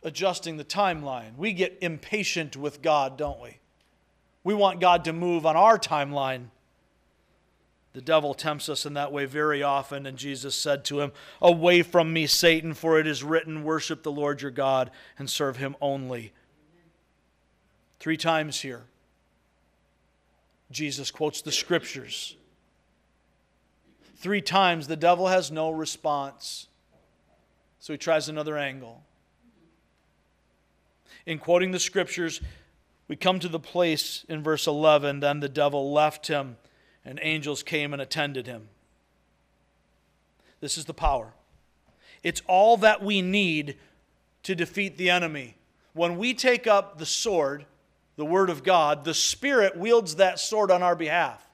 adjusting 0.02 0.56
the 0.56 0.64
timeline. 0.64 1.36
We 1.36 1.52
get 1.52 1.78
impatient 1.80 2.56
with 2.56 2.82
God, 2.82 3.16
don't 3.16 3.40
we? 3.40 3.58
We 4.44 4.54
want 4.54 4.80
God 4.80 5.04
to 5.04 5.12
move 5.12 5.46
on 5.46 5.56
our 5.56 5.78
timeline. 5.78 6.46
The 7.92 8.00
devil 8.00 8.34
tempts 8.34 8.68
us 8.68 8.86
in 8.86 8.94
that 8.94 9.12
way 9.12 9.26
very 9.26 9.62
often, 9.62 10.06
and 10.06 10.16
Jesus 10.16 10.54
said 10.54 10.84
to 10.86 11.00
him, 11.00 11.12
Away 11.40 11.82
from 11.82 12.12
me, 12.12 12.26
Satan, 12.26 12.74
for 12.74 12.98
it 12.98 13.06
is 13.06 13.22
written, 13.22 13.64
Worship 13.64 14.02
the 14.02 14.10
Lord 14.10 14.42
your 14.42 14.50
God 14.50 14.90
and 15.18 15.28
serve 15.28 15.58
him 15.58 15.76
only. 15.80 16.32
Three 18.00 18.16
times 18.16 18.60
here, 18.62 18.84
Jesus 20.70 21.10
quotes 21.10 21.42
the 21.42 21.52
scriptures. 21.52 22.34
Three 24.16 24.40
times, 24.40 24.88
the 24.88 24.96
devil 24.96 25.28
has 25.28 25.50
no 25.50 25.70
response, 25.70 26.68
so 27.78 27.92
he 27.92 27.98
tries 27.98 28.28
another 28.28 28.56
angle 28.56 29.02
in 31.26 31.38
quoting 31.38 31.70
the 31.70 31.80
scriptures, 31.80 32.40
we 33.08 33.16
come 33.16 33.38
to 33.40 33.48
the 33.48 33.60
place 33.60 34.24
in 34.28 34.42
verse 34.42 34.66
11 34.66 35.20
then 35.20 35.40
the 35.40 35.48
devil 35.48 35.92
left 35.92 36.28
him, 36.28 36.56
and 37.04 37.18
angels 37.22 37.62
came 37.62 37.92
and 37.92 38.00
attended 38.00 38.46
him. 38.46 38.68
This 40.60 40.78
is 40.78 40.84
the 40.84 40.94
power. 40.94 41.32
It's 42.22 42.42
all 42.46 42.76
that 42.78 43.02
we 43.02 43.20
need 43.20 43.76
to 44.44 44.54
defeat 44.54 44.96
the 44.96 45.10
enemy. 45.10 45.56
When 45.92 46.16
we 46.16 46.34
take 46.34 46.66
up 46.66 46.98
the 46.98 47.06
sword, 47.06 47.66
the 48.16 48.24
Word 48.24 48.48
of 48.48 48.62
God, 48.62 49.04
the 49.04 49.14
Spirit 49.14 49.76
wields 49.76 50.16
that 50.16 50.38
sword 50.38 50.70
on 50.70 50.82
our 50.82 50.96
behalf. 50.96 51.46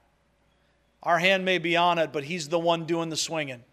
Our 1.02 1.18
hand 1.18 1.44
may 1.44 1.58
be 1.58 1.76
on 1.76 1.98
it, 1.98 2.12
but 2.12 2.24
He's 2.24 2.48
the 2.48 2.58
one 2.58 2.84
doing 2.84 3.08
the 3.08 3.16
swinging. 3.16 3.64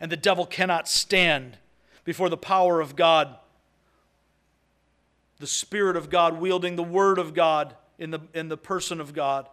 And 0.00 0.10
the 0.10 0.16
devil 0.16 0.46
cannot 0.46 0.88
stand 0.88 1.58
before 2.04 2.28
the 2.28 2.36
power 2.36 2.80
of 2.80 2.96
God 2.96 3.36
the 5.44 5.48
Spirit 5.48 5.94
of 5.94 6.08
God, 6.08 6.40
wielding 6.40 6.74
the 6.74 6.82
Word 6.82 7.18
of 7.18 7.34
God 7.34 7.76
in 7.98 8.10
the, 8.10 8.20
in 8.32 8.48
the 8.48 8.56
person 8.56 8.98
of 8.98 9.12
God. 9.12 9.46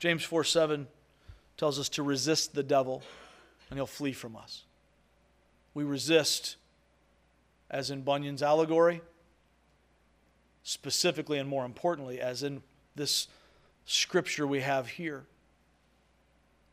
James 0.00 0.24
4 0.24 0.42
7 0.42 0.88
tells 1.56 1.78
us 1.78 1.88
to 1.90 2.02
resist 2.02 2.54
the 2.54 2.64
devil 2.64 3.04
and 3.68 3.78
he'll 3.78 3.86
flee 3.86 4.12
from 4.12 4.34
us. 4.34 4.64
We 5.72 5.84
resist, 5.84 6.56
as 7.70 7.92
in 7.92 8.02
Bunyan's 8.02 8.42
allegory, 8.42 9.00
specifically 10.64 11.38
and 11.38 11.48
more 11.48 11.64
importantly, 11.64 12.20
as 12.20 12.42
in 12.42 12.64
this 12.96 13.28
scripture 13.86 14.44
we 14.44 14.58
have 14.58 14.88
here. 14.88 15.22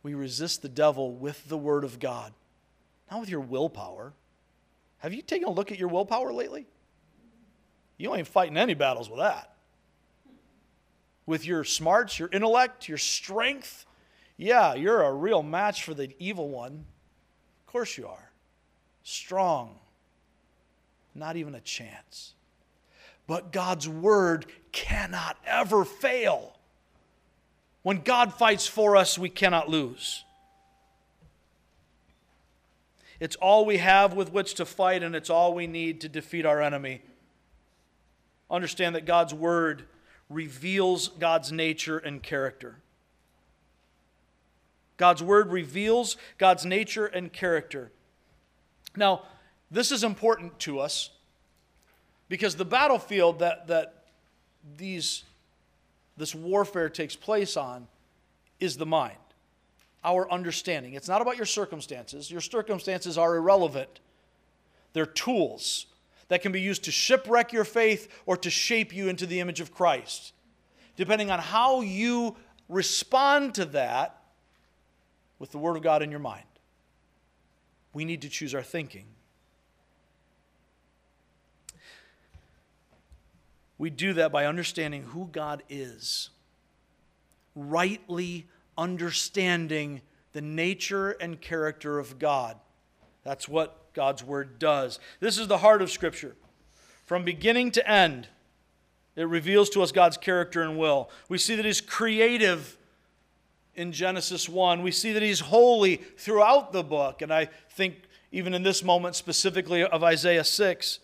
We 0.01 0.15
resist 0.15 0.63
the 0.63 0.69
devil 0.69 1.13
with 1.13 1.47
the 1.49 1.57
Word 1.57 1.83
of 1.83 1.99
God, 1.99 2.33
not 3.11 3.19
with 3.19 3.29
your 3.29 3.41
willpower. 3.41 4.13
Have 4.99 5.13
you 5.13 5.21
taken 5.21 5.47
a 5.47 5.51
look 5.51 5.71
at 5.71 5.79
your 5.79 5.89
willpower 5.89 6.33
lately? 6.33 6.65
You 7.97 8.15
ain't 8.15 8.27
fighting 8.27 8.57
any 8.57 8.73
battles 8.73 9.09
with 9.09 9.19
that. 9.19 9.53
With 11.25 11.45
your 11.45 11.63
smarts, 11.63 12.19
your 12.19 12.29
intellect, 12.31 12.87
your 12.87 12.97
strength, 12.97 13.85
yeah, 14.37 14.75
you're 14.75 15.01
a 15.01 15.13
real 15.13 15.43
match 15.43 15.83
for 15.83 15.93
the 15.93 16.15
evil 16.19 16.49
one. 16.49 16.85
Of 17.65 17.71
course 17.71 17.97
you 17.97 18.07
are. 18.07 18.31
Strong. 19.03 19.75
Not 21.15 21.35
even 21.35 21.55
a 21.55 21.59
chance. 21.59 22.33
But 23.25 23.51
God's 23.51 23.89
word 23.89 24.45
cannot 24.71 25.37
ever 25.45 25.83
fail. 25.83 26.53
When 27.81 28.01
God 28.01 28.33
fights 28.33 28.67
for 28.67 28.95
us, 28.95 29.17
we 29.17 29.29
cannot 29.29 29.69
lose. 29.69 30.23
It's 33.19 33.35
all 33.37 33.65
we 33.65 33.77
have 33.77 34.13
with 34.13 34.31
which 34.31 34.53
to 34.55 34.65
fight, 34.65 35.01
and 35.01 35.15
it's 35.15 35.29
all 35.29 35.53
we 35.53 35.67
need 35.67 36.01
to 36.01 36.09
defeat 36.09 36.45
our 36.45 36.61
enemy. 36.61 37.01
Understand 38.49 38.95
that 38.95 39.05
God's 39.05 39.33
word 39.33 39.85
reveals 40.29 41.07
God's 41.09 41.51
nature 41.51 41.97
and 41.97 42.21
character. 42.21 42.77
God's 44.97 45.23
word 45.23 45.51
reveals 45.51 46.17
God's 46.37 46.65
nature 46.65 47.05
and 47.05 47.31
character. 47.31 47.91
Now, 48.95 49.23
this 49.69 49.91
is 49.91 50.03
important 50.03 50.59
to 50.59 50.79
us 50.79 51.11
because 52.29 52.55
the 52.55 52.65
battlefield 52.65 53.39
that, 53.39 53.67
that 53.67 54.05
these, 54.77 55.23
this 56.17 56.33
warfare 56.33 56.89
takes 56.89 57.15
place 57.15 57.57
on 57.57 57.87
is 58.59 58.77
the 58.77 58.85
mind 58.85 59.17
our 60.03 60.31
understanding. 60.31 60.93
It's 60.93 61.07
not 61.07 61.21
about 61.21 61.37
your 61.37 61.45
circumstances. 61.45 62.31
Your 62.31 62.41
circumstances 62.41 63.17
are 63.17 63.35
irrelevant, 63.35 63.99
they're 64.93 65.05
tools 65.05 65.87
that 66.29 66.41
can 66.41 66.51
be 66.51 66.61
used 66.61 66.83
to 66.83 66.91
shipwreck 66.91 67.53
your 67.53 67.63
faith 67.63 68.09
or 68.25 68.35
to 68.37 68.49
shape 68.49 68.93
you 68.93 69.07
into 69.07 69.25
the 69.25 69.39
image 69.39 69.61
of 69.61 69.73
Christ. 69.73 70.33
Depending 70.95 71.31
on 71.31 71.39
how 71.39 71.81
you 71.81 72.35
respond 72.67 73.55
to 73.55 73.65
that 73.65 74.21
with 75.39 75.51
the 75.51 75.57
Word 75.57 75.77
of 75.77 75.83
God 75.83 76.01
in 76.01 76.11
your 76.11 76.19
mind, 76.19 76.43
we 77.93 78.03
need 78.03 78.23
to 78.23 78.29
choose 78.29 78.53
our 78.53 78.63
thinking. 78.63 79.05
We 83.77 83.89
do 83.89 84.13
that 84.13 84.31
by 84.31 84.45
understanding 84.45 85.03
who 85.03 85.29
God 85.31 85.61
is, 85.69 86.29
rightly 87.55 88.47
understanding 88.77 90.01
the 90.33 90.41
nature 90.41 91.11
and 91.11 91.41
character 91.41 91.99
of 91.99 92.19
God. 92.19 92.57
That's 93.23 93.49
what 93.49 93.93
God's 93.93 94.23
Word 94.23 94.59
does. 94.59 94.99
This 95.19 95.37
is 95.37 95.47
the 95.47 95.57
heart 95.57 95.81
of 95.81 95.89
Scripture. 95.91 96.35
From 97.05 97.23
beginning 97.23 97.71
to 97.71 97.89
end, 97.89 98.27
it 99.15 99.27
reveals 99.27 99.69
to 99.71 99.81
us 99.81 99.91
God's 99.91 100.17
character 100.17 100.61
and 100.61 100.77
will. 100.77 101.09
We 101.27 101.37
see 101.37 101.55
that 101.55 101.65
He's 101.65 101.81
creative 101.81 102.77
in 103.75 103.91
Genesis 103.91 104.47
1. 104.47 104.83
We 104.83 104.91
see 104.91 105.11
that 105.13 105.23
He's 105.23 105.39
holy 105.39 105.97
throughout 106.17 106.71
the 106.71 106.83
book. 106.83 107.21
And 107.21 107.33
I 107.33 107.49
think, 107.71 107.95
even 108.31 108.53
in 108.53 108.63
this 108.63 108.83
moment, 108.83 109.15
specifically 109.15 109.83
of 109.83 110.03
Isaiah 110.03 110.43
6, 110.43 110.99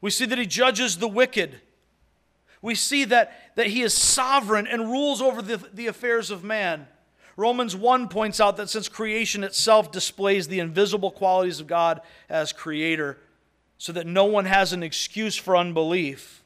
we 0.00 0.10
see 0.10 0.26
that 0.26 0.38
He 0.38 0.46
judges 0.46 0.98
the 0.98 1.08
wicked 1.08 1.60
we 2.62 2.74
see 2.74 3.04
that, 3.06 3.54
that 3.56 3.68
he 3.68 3.82
is 3.82 3.94
sovereign 3.94 4.66
and 4.66 4.90
rules 4.90 5.22
over 5.22 5.40
the, 5.40 5.56
the 5.72 5.86
affairs 5.86 6.30
of 6.30 6.44
man. 6.44 6.86
Romans 7.36 7.74
1 7.74 8.08
points 8.08 8.40
out 8.40 8.56
that 8.58 8.68
since 8.68 8.88
creation 8.88 9.44
itself 9.44 9.90
displays 9.90 10.48
the 10.48 10.60
invisible 10.60 11.10
qualities 11.10 11.60
of 11.60 11.66
God 11.66 12.00
as 12.28 12.52
creator, 12.52 13.18
so 13.78 13.92
that 13.92 14.06
no 14.06 14.26
one 14.26 14.44
has 14.44 14.74
an 14.74 14.82
excuse 14.82 15.36
for 15.36 15.56
unbelief. 15.56 16.44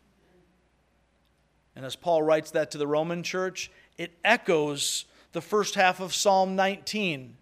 And 1.75 1.85
as 1.85 1.97
Paul 1.97 2.23
writes 2.23 2.53
that 2.53 2.71
to 2.71 2.79
the 2.79 2.87
Roman 2.87 3.25
church, 3.25 3.73
it 3.99 4.13
echoes 4.25 5.07
the 5.33 5.41
first 5.41 5.75
half 5.75 5.99
of 5.99 6.15
Psalm 6.15 6.55
19. 6.55 7.37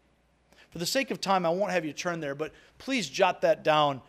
For 0.70 0.78
the 0.78 0.86
sake 0.86 1.10
of 1.10 1.20
time, 1.20 1.44
I 1.44 1.50
won't 1.50 1.72
have 1.72 1.84
you 1.84 1.92
turn 1.92 2.20
there, 2.20 2.34
but 2.34 2.52
please 2.78 3.06
jot 3.10 3.42
that 3.42 3.62
down. 3.62 4.00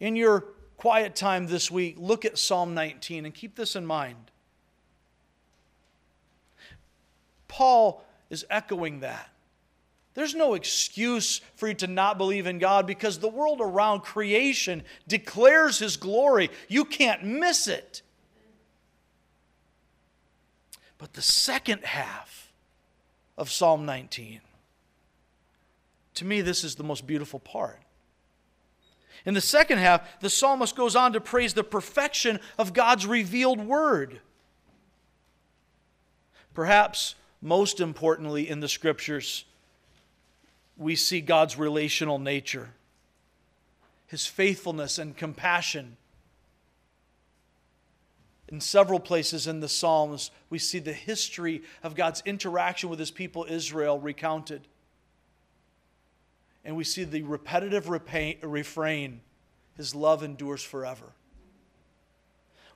In 0.00 0.16
your 0.16 0.44
quiet 0.78 1.14
time 1.14 1.46
this 1.48 1.70
week, 1.70 1.96
look 1.98 2.24
at 2.24 2.38
Psalm 2.38 2.72
19 2.72 3.26
and 3.26 3.34
keep 3.34 3.56
this 3.56 3.76
in 3.76 3.84
mind. 3.84 4.30
Paul 7.48 8.02
is 8.30 8.46
echoing 8.48 9.00
that. 9.00 9.28
There's 10.14 10.34
no 10.34 10.54
excuse 10.54 11.40
for 11.56 11.68
you 11.68 11.74
to 11.74 11.86
not 11.86 12.16
believe 12.18 12.46
in 12.46 12.58
God 12.58 12.86
because 12.86 13.18
the 13.18 13.28
world 13.28 13.60
around 13.60 14.00
creation 14.00 14.82
declares 15.06 15.78
His 15.78 15.96
glory. 15.96 16.50
You 16.68 16.84
can't 16.84 17.24
miss 17.24 17.68
it. 17.68 18.02
But 20.96 21.12
the 21.12 21.22
second 21.22 21.84
half 21.84 22.52
of 23.36 23.50
Psalm 23.50 23.86
19, 23.86 24.40
to 26.14 26.24
me, 26.24 26.40
this 26.40 26.64
is 26.64 26.74
the 26.74 26.82
most 26.82 27.06
beautiful 27.06 27.38
part. 27.38 27.80
In 29.24 29.34
the 29.34 29.40
second 29.40 29.78
half, 29.78 30.20
the 30.20 30.30
psalmist 30.30 30.76
goes 30.76 30.96
on 30.96 31.12
to 31.12 31.20
praise 31.20 31.54
the 31.54 31.64
perfection 31.64 32.40
of 32.58 32.72
God's 32.72 33.06
revealed 33.06 33.60
word. 33.60 34.20
Perhaps 36.54 37.14
most 37.40 37.80
importantly 37.80 38.48
in 38.48 38.60
the 38.60 38.68
scriptures, 38.68 39.44
we 40.76 40.94
see 40.96 41.20
God's 41.20 41.58
relational 41.58 42.18
nature, 42.18 42.70
his 44.06 44.26
faithfulness 44.26 44.98
and 44.98 45.16
compassion. 45.16 45.96
In 48.48 48.60
several 48.60 48.98
places 48.98 49.46
in 49.46 49.60
the 49.60 49.68
Psalms, 49.68 50.30
we 50.48 50.58
see 50.58 50.78
the 50.78 50.92
history 50.92 51.62
of 51.82 51.94
God's 51.94 52.22
interaction 52.24 52.88
with 52.88 52.98
his 52.98 53.10
people 53.10 53.46
Israel 53.48 54.00
recounted. 54.00 54.66
And 56.68 56.76
we 56.76 56.84
see 56.84 57.02
the 57.02 57.22
repetitive 57.22 57.88
refrain 57.88 59.20
His 59.74 59.94
love 59.94 60.22
endures 60.22 60.62
forever 60.62 61.14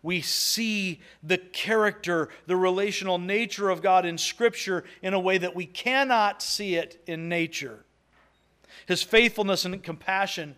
we 0.03 0.21
see 0.21 1.01
the 1.23 1.39
character, 1.39 2.29
the 2.47 2.57
relational 2.57 3.19
nature 3.19 3.71
of 3.71 3.83
God 3.83 4.05
in 4.05 4.19
Scripture 4.19 4.85
in 5.01 5.15
a 5.15 5.21
way 5.21 5.39
that 5.39 5.55
we 5.55 5.65
cannot 5.65 6.43
see 6.43 6.75
it 6.75 7.01
in 7.07 7.29
nature. 7.29 7.85
His 8.87 9.03
faithfulness 9.03 9.65
and 9.65 9.81
compassion 9.83 10.57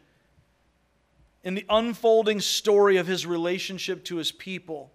in 1.42 1.54
the 1.54 1.66
unfolding 1.68 2.40
story 2.40 2.96
of 2.96 3.06
his 3.06 3.26
relationship 3.26 4.02
to 4.04 4.16
his 4.16 4.32
people 4.32 4.90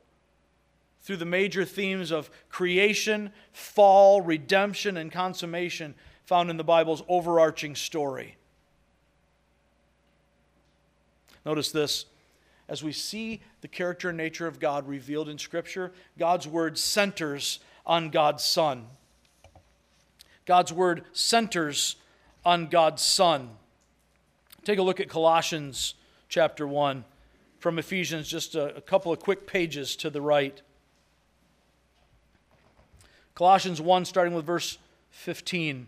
through 1.01 1.17
the 1.17 1.25
major 1.25 1.63
themes 1.63 2.11
of 2.11 2.31
creation, 2.49 3.31
fall, 3.51 4.21
redemption, 4.21 4.97
and 4.97 5.11
consummation 5.11 5.93
found 6.29 6.51
in 6.51 6.57
the 6.57 6.63
Bible's 6.63 7.01
overarching 7.07 7.73
story. 7.75 8.35
Notice 11.43 11.71
this 11.71 12.05
as 12.67 12.83
we 12.83 12.91
see 12.91 13.41
the 13.61 13.67
character 13.67 14.09
and 14.09 14.17
nature 14.19 14.45
of 14.45 14.59
God 14.59 14.87
revealed 14.87 15.27
in 15.27 15.39
Scripture, 15.39 15.91
God's 16.19 16.47
word 16.47 16.77
centers 16.77 17.57
on 17.83 18.11
God's 18.11 18.43
Son. 18.43 18.85
God's 20.45 20.71
word 20.71 21.03
centers 21.13 21.95
on 22.45 22.67
God's 22.67 23.01
Son. 23.01 23.49
Take 24.63 24.77
a 24.77 24.83
look 24.83 24.99
at 24.99 25.09
Colossians 25.09 25.95
chapter 26.27 26.67
1 26.67 27.05
from 27.57 27.79
Ephesians, 27.79 28.27
just 28.27 28.53
a, 28.53 28.75
a 28.75 28.81
couple 28.81 29.11
of 29.11 29.17
quick 29.17 29.47
pages 29.47 29.95
to 29.95 30.11
the 30.11 30.21
right. 30.21 30.61
Colossians 33.33 33.81
1, 33.81 34.05
starting 34.05 34.35
with 34.35 34.45
verse 34.45 34.77
15. 35.09 35.87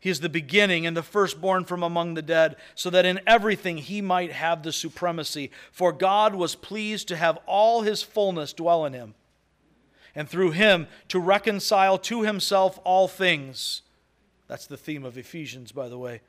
He 0.00 0.10
is 0.10 0.20
the 0.20 0.28
beginning 0.28 0.86
and 0.86 0.96
the 0.96 1.02
firstborn 1.02 1.64
from 1.64 1.82
among 1.82 2.14
the 2.14 2.22
dead, 2.22 2.56
so 2.74 2.90
that 2.90 3.04
in 3.04 3.20
everything 3.26 3.78
he 3.78 4.00
might 4.00 4.32
have 4.32 4.62
the 4.62 4.72
supremacy. 4.72 5.50
For 5.72 5.92
God 5.92 6.34
was 6.34 6.54
pleased 6.54 7.08
to 7.08 7.16
have 7.16 7.38
all 7.46 7.82
his 7.82 8.02
fullness 8.02 8.52
dwell 8.52 8.84
in 8.84 8.92
him 8.92 9.14
and 10.14 10.28
through 10.28 10.52
him 10.52 10.86
to 11.08 11.18
reconcile 11.20 11.98
to 11.98 12.22
himself 12.22 12.78
all 12.84 13.08
things. 13.08 13.82
That's 14.46 14.66
the 14.66 14.76
theme 14.76 15.04
of 15.04 15.18
Ephesians, 15.18 15.72
by 15.72 15.88
the 15.88 15.98
way. 15.98 16.22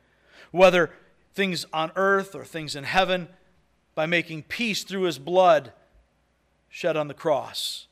Whether 0.52 0.92
things 1.34 1.66
on 1.72 1.92
earth 1.96 2.36
or 2.36 2.44
things 2.44 2.76
in 2.76 2.84
heaven, 2.84 3.30
by 3.96 4.06
making 4.06 4.44
peace 4.44 4.84
through 4.84 5.02
his 5.02 5.20
blood 5.20 5.74
shed 6.70 6.96
on 6.96 7.10
the 7.10 7.14
cross. 7.14 7.88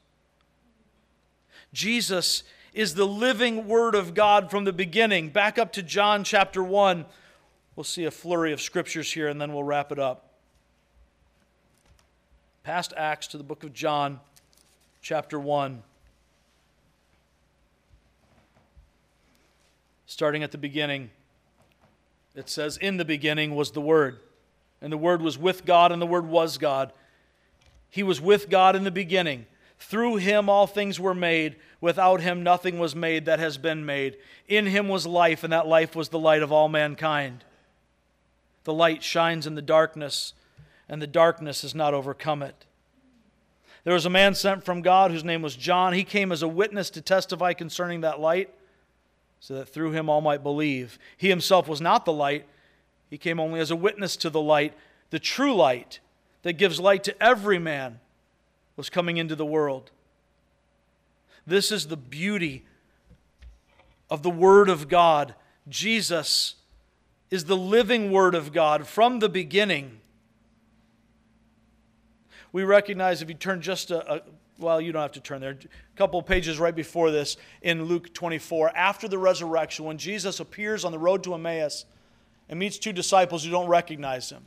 Jesus 1.74 2.44
is 2.78 2.94
the 2.94 3.08
living 3.08 3.68
Word 3.68 3.96
of 3.96 4.14
God 4.14 4.52
from 4.52 4.64
the 4.64 4.72
beginning. 4.72 5.30
Back 5.30 5.58
up 5.58 5.74
to 5.74 5.82
John 5.82 6.24
chapter 6.24 6.64
1. 6.64 7.06
We'll 7.76 7.84
see 7.84 8.06
a 8.06 8.12
flurry 8.12 8.54
of 8.54 8.62
scriptures 8.62 9.12
here 9.12 9.28
and 9.28 9.42
then 9.42 9.52
we'll 9.52 9.64
wrap 9.64 9.92
it 9.92 9.98
up. 9.98 10.30
Past 12.62 12.94
Acts 12.96 13.26
to 13.30 13.38
the 13.38 13.44
book 13.44 13.64
of 13.64 13.74
John 13.74 14.20
chapter 15.02 15.40
1. 15.40 15.82
Starting 20.06 20.44
at 20.44 20.52
the 20.52 20.60
beginning, 20.60 21.10
it 22.36 22.48
says, 22.48 22.78
In 22.78 22.98
the 22.98 23.06
beginning 23.06 23.56
was 23.56 23.72
the 23.72 23.82
Word, 23.82 24.20
and 24.84 24.94
the 24.94 24.98
Word 24.98 25.24
was 25.24 25.36
with 25.36 25.66
God, 25.66 25.92
and 25.92 26.00
the 26.00 26.06
Word 26.06 26.28
was 26.28 26.60
God. 26.60 26.94
He 27.90 28.04
was 28.04 28.22
with 28.22 28.52
God 28.52 28.76
in 28.76 28.84
the 28.84 28.92
beginning. 28.92 29.48
Through 29.80 30.18
him 30.18 30.50
all 30.50 30.68
things 30.68 31.00
were 31.00 31.14
made. 31.14 31.56
Without 31.80 32.22
him 32.22 32.44
nothing 32.44 32.80
was 32.80 32.96
made 32.96 33.26
that 33.26 33.40
has 33.40 33.58
been 33.58 33.86
made. 33.86 34.18
In 34.48 34.66
him 34.66 34.88
was 34.88 35.06
life, 35.06 35.44
and 35.44 35.54
that 35.54 35.68
life 35.68 35.96
was 35.96 36.10
the 36.10 36.20
light 36.20 36.42
of 36.42 36.52
all 36.52 36.70
mankind. 36.70 37.44
The 38.64 38.74
light 38.74 39.04
shines 39.04 39.48
in 39.48 39.56
the 39.56 39.62
darkness, 39.62 40.34
and 40.90 41.02
the 41.02 41.08
darkness 41.08 41.62
has 41.62 41.76
not 41.76 41.94
overcome 41.94 42.42
it. 42.42 42.66
There 43.84 43.94
was 43.94 44.06
a 44.06 44.10
man 44.10 44.36
sent 44.36 44.66
from 44.66 44.82
God 44.82 45.12
whose 45.12 45.24
name 45.24 45.42
was 45.42 45.56
John. 45.56 45.94
He 45.94 46.04
came 46.04 46.32
as 46.32 46.42
a 46.42 46.48
witness 46.48 46.90
to 46.90 47.02
testify 47.02 47.54
concerning 47.54 48.02
that 48.02 48.20
light, 48.20 48.54
so 49.40 49.54
that 49.54 49.70
through 49.70 49.92
him 49.92 50.10
all 50.10 50.20
might 50.20 50.44
believe. 50.44 51.00
He 51.16 51.30
himself 51.30 51.68
was 51.68 51.80
not 51.80 52.04
the 52.04 52.12
light, 52.12 52.46
he 53.10 53.18
came 53.18 53.40
only 53.40 53.60
as 53.60 53.72
a 53.72 53.76
witness 53.76 54.18
to 54.18 54.30
the 54.30 54.42
light. 54.42 54.74
The 55.10 55.20
true 55.20 55.56
light 55.56 56.00
that 56.42 56.54
gives 56.54 56.80
light 56.80 57.04
to 57.06 57.24
every 57.24 57.60
man 57.60 58.00
was 58.78 58.90
coming 58.90 59.18
into 59.18 59.36
the 59.36 59.46
world. 59.46 59.92
This 61.46 61.72
is 61.72 61.88
the 61.88 61.98
beauty 61.98 62.64
of 64.10 64.24
the 64.24 64.30
Word 64.30 64.70
of 64.70 64.88
God. 64.88 65.36
Jesus 65.68 66.56
is 67.30 67.46
the 67.46 67.58
living 67.58 68.12
Word 68.12 68.36
of 68.36 68.54
God 68.54 68.88
from 68.88 69.20
the 69.20 69.28
beginning 69.28 70.00
we 72.52 72.64
recognize 72.64 73.22
if 73.22 73.30
you 73.30 73.36
turn 73.36 73.62
just 73.62 73.92
a, 73.92 74.16
a 74.16 74.22
well, 74.58 74.82
you 74.82 74.92
don't 74.92 75.04
have 75.04 75.12
to 75.12 75.20
turn 75.20 75.40
there. 75.40 75.52
A 75.52 75.98
couple 75.98 76.20
pages 76.24 76.58
right 76.58 76.74
before 76.74 77.12
this 77.12 77.38
in 77.62 77.86
Luke 77.86 78.12
24, 78.16 78.76
after 78.76 79.08
the 79.08 79.20
resurrection, 79.20 79.86
when 79.86 80.00
Jesus 80.00 80.40
appears 80.40 80.84
on 80.84 80.92
the 80.92 80.98
road 80.98 81.24
to 81.26 81.36
Emmaus 81.36 81.86
and 82.50 82.58
meets 82.58 82.80
two 82.80 82.92
disciples 82.92 83.46
who 83.46 83.52
don't 83.52 83.68
recognize 83.68 84.32
him. 84.32 84.44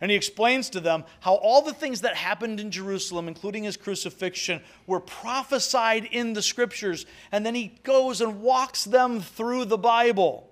And 0.00 0.10
he 0.10 0.16
explains 0.16 0.70
to 0.70 0.80
them 0.80 1.04
how 1.20 1.34
all 1.34 1.62
the 1.62 1.72
things 1.72 2.00
that 2.00 2.16
happened 2.16 2.60
in 2.60 2.70
Jerusalem, 2.70 3.28
including 3.28 3.64
his 3.64 3.76
crucifixion, 3.76 4.62
were 4.86 5.00
prophesied 5.00 6.04
in 6.06 6.32
the 6.32 6.42
scriptures. 6.42 7.06
And 7.30 7.44
then 7.44 7.54
he 7.54 7.78
goes 7.82 8.20
and 8.20 8.40
walks 8.42 8.84
them 8.84 9.20
through 9.20 9.66
the 9.66 9.78
Bible. 9.78 10.50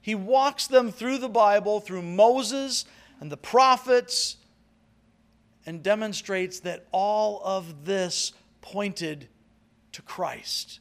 He 0.00 0.14
walks 0.14 0.66
them 0.66 0.90
through 0.90 1.18
the 1.18 1.28
Bible, 1.28 1.80
through 1.80 2.02
Moses 2.02 2.84
and 3.20 3.30
the 3.30 3.36
prophets 3.36 4.36
and 5.66 5.82
demonstrates 5.82 6.60
that 6.60 6.86
all 6.92 7.42
of 7.44 7.84
this 7.84 8.32
pointed 8.62 9.28
to 9.92 10.00
Christ. 10.00 10.80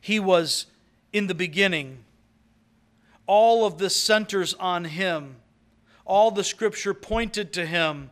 He 0.00 0.20
was 0.20 0.66
in 1.12 1.26
the 1.26 1.34
beginning 1.34 2.04
All 3.26 3.66
of 3.66 3.78
this 3.78 3.96
centers 3.96 4.54
on 4.54 4.84
him. 4.84 5.36
All 6.04 6.30
the 6.30 6.44
scripture 6.44 6.94
pointed 6.94 7.52
to 7.54 7.66
him. 7.66 8.10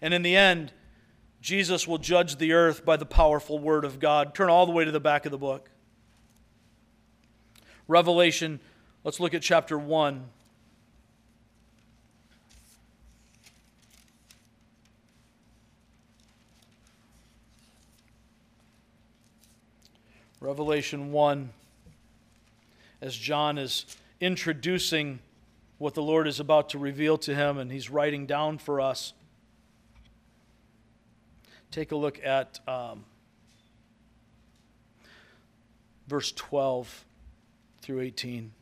And 0.00 0.14
in 0.14 0.22
the 0.22 0.36
end, 0.36 0.72
Jesus 1.40 1.86
will 1.86 1.98
judge 1.98 2.36
the 2.36 2.52
earth 2.52 2.84
by 2.84 2.96
the 2.96 3.06
powerful 3.06 3.58
word 3.58 3.84
of 3.84 4.00
God. 4.00 4.34
Turn 4.34 4.48
all 4.48 4.66
the 4.66 4.72
way 4.72 4.84
to 4.84 4.90
the 4.90 5.00
back 5.00 5.26
of 5.26 5.32
the 5.32 5.38
book. 5.38 5.70
Revelation, 7.88 8.58
let's 9.04 9.20
look 9.20 9.34
at 9.34 9.42
chapter 9.42 9.78
1. 9.78 10.24
Revelation 20.40 21.12
1, 21.12 21.50
as 23.00 23.16
John 23.16 23.58
is 23.58 23.84
introducing 24.20 25.20
what 25.78 25.94
the 25.94 26.02
Lord 26.02 26.26
is 26.26 26.40
about 26.40 26.70
to 26.70 26.78
reveal 26.78 27.18
to 27.18 27.34
him, 27.34 27.58
and 27.58 27.70
he's 27.70 27.90
writing 27.90 28.26
down 28.26 28.58
for 28.58 28.80
us. 28.80 29.12
Take 31.70 31.92
a 31.92 31.96
look 31.96 32.18
at 32.24 32.60
um, 32.66 33.04
verse 36.06 36.32
12 36.32 37.04
through 37.82 38.00
18. 38.00 38.52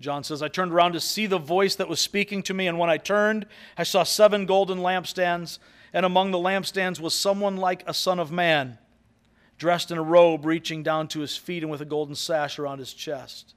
John 0.00 0.22
says, 0.22 0.42
I 0.42 0.48
turned 0.48 0.72
around 0.72 0.92
to 0.92 1.00
see 1.00 1.26
the 1.26 1.38
voice 1.38 1.74
that 1.74 1.88
was 1.88 2.00
speaking 2.00 2.42
to 2.44 2.54
me, 2.54 2.68
and 2.68 2.78
when 2.78 2.88
I 2.88 2.96
turned, 2.96 3.46
I 3.76 3.82
saw 3.82 4.04
seven 4.04 4.46
golden 4.46 4.78
lampstands, 4.78 5.58
and 5.92 6.06
among 6.06 6.30
the 6.30 6.38
lampstands 6.38 7.00
was 7.00 7.14
someone 7.14 7.56
like 7.56 7.82
a 7.86 7.92
son 7.92 8.18
of 8.18 8.30
man 8.30 8.78
dressed 9.58 9.90
in 9.90 9.98
a 9.98 10.02
robe 10.02 10.46
reaching 10.46 10.84
down 10.84 11.08
to 11.08 11.20
his 11.20 11.36
feet 11.36 11.64
and 11.64 11.70
with 11.70 11.80
a 11.80 11.84
golden 11.84 12.14
sash 12.14 12.58
around 12.58 12.78
his 12.78 12.94
chest. 12.94 13.54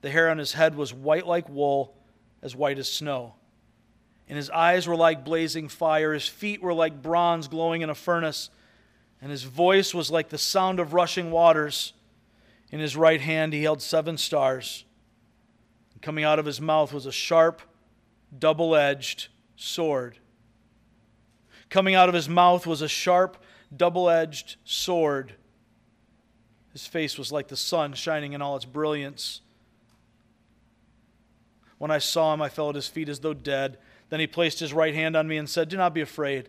The 0.00 0.10
hair 0.10 0.30
on 0.30 0.38
his 0.38 0.52
head 0.52 0.76
was 0.76 0.94
white 0.94 1.26
like 1.26 1.48
wool, 1.48 1.94
as 2.42 2.54
white 2.54 2.78
as 2.78 2.90
snow. 2.90 3.34
And 4.28 4.36
his 4.36 4.50
eyes 4.50 4.86
were 4.86 4.96
like 4.96 5.24
blazing 5.24 5.68
fire. 5.68 6.12
His 6.12 6.28
feet 6.28 6.62
were 6.62 6.74
like 6.74 7.02
bronze 7.02 7.48
glowing 7.48 7.82
in 7.82 7.90
a 7.90 7.94
furnace. 7.94 8.50
And 9.20 9.30
his 9.30 9.42
voice 9.42 9.94
was 9.94 10.10
like 10.10 10.28
the 10.28 10.38
sound 10.38 10.78
of 10.78 10.92
rushing 10.92 11.30
waters. 11.30 11.94
In 12.70 12.78
his 12.78 12.96
right 12.96 13.20
hand 13.20 13.52
he 13.52 13.62
held 13.62 13.80
seven 13.80 14.18
stars. 14.18 14.84
And 15.94 16.02
coming 16.02 16.24
out 16.24 16.38
of 16.38 16.46
his 16.46 16.60
mouth 16.60 16.92
was 16.92 17.06
a 17.06 17.12
sharp, 17.12 17.62
double 18.38 18.76
edged 18.76 19.28
sword. 19.56 20.18
Coming 21.70 21.94
out 21.94 22.08
of 22.08 22.14
his 22.14 22.28
mouth 22.28 22.66
was 22.66 22.82
a 22.82 22.88
sharp, 22.88 23.42
double 23.74 24.08
edged 24.08 24.56
sword. 24.64 25.34
His 26.72 26.86
face 26.86 27.18
was 27.18 27.32
like 27.32 27.48
the 27.48 27.56
sun 27.56 27.94
shining 27.94 28.34
in 28.34 28.42
all 28.42 28.56
its 28.56 28.64
brilliance. 28.64 29.40
When 31.78 31.90
I 31.90 31.98
saw 31.98 32.34
him, 32.34 32.42
I 32.42 32.48
fell 32.48 32.68
at 32.68 32.74
his 32.74 32.88
feet 32.88 33.08
as 33.08 33.20
though 33.20 33.34
dead. 33.34 33.78
Then 34.10 34.20
he 34.20 34.26
placed 34.26 34.60
his 34.60 34.72
right 34.72 34.94
hand 34.94 35.16
on 35.16 35.28
me 35.28 35.36
and 35.36 35.48
said, 35.48 35.68
Do 35.68 35.76
not 35.76 35.94
be 35.94 36.00
afraid. 36.00 36.48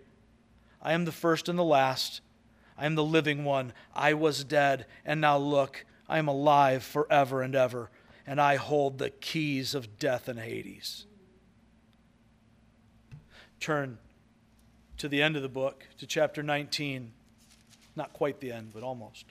I 0.82 0.94
am 0.94 1.06
the 1.06 1.12
first 1.12 1.48
and 1.48 1.58
the 1.58 1.64
last. 1.64 2.22
I 2.78 2.86
am 2.86 2.96
the 2.96 3.04
living 3.04 3.44
one. 3.44 3.74
I 3.94 4.14
was 4.14 4.44
dead, 4.44 4.86
and 5.06 5.20
now 5.20 5.38
look, 5.38 5.86
I 6.08 6.18
am 6.18 6.28
alive 6.28 6.84
forever 6.84 7.42
and 7.42 7.54
ever, 7.54 7.92
and 8.26 8.40
I 8.40 8.56
hold 8.56 8.98
the 8.98 9.10
keys 9.10 9.76
of 9.76 10.00
death 10.00 10.28
and 10.28 10.40
Hades. 10.40 11.06
Turn 13.60 13.98
to 14.98 15.10
the 15.10 15.22
end 15.22 15.36
of 15.36 15.42
the 15.42 15.50
book, 15.50 15.86
to 15.98 16.08
chapter 16.08 16.42
19. 16.42 17.12
Not 17.96 18.14
quite 18.14 18.40
the 18.40 18.52
end, 18.52 18.72
but 18.74 18.84
almost. 18.84 19.26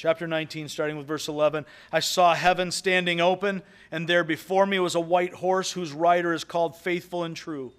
Chapter 0.00 0.26
19, 0.26 0.70
starting 0.70 0.96
with 0.96 1.06
verse 1.06 1.28
11. 1.28 1.66
I 1.92 2.00
saw 2.00 2.34
heaven 2.34 2.70
standing 2.70 3.20
open, 3.20 3.62
and 3.92 4.08
there 4.08 4.24
before 4.24 4.64
me 4.64 4.78
was 4.78 4.94
a 4.94 5.00
white 5.00 5.34
horse 5.34 5.72
whose 5.72 5.92
rider 5.92 6.32
is 6.32 6.42
called 6.42 6.74
Faithful 6.74 7.22
and 7.22 7.36
True. 7.36 7.74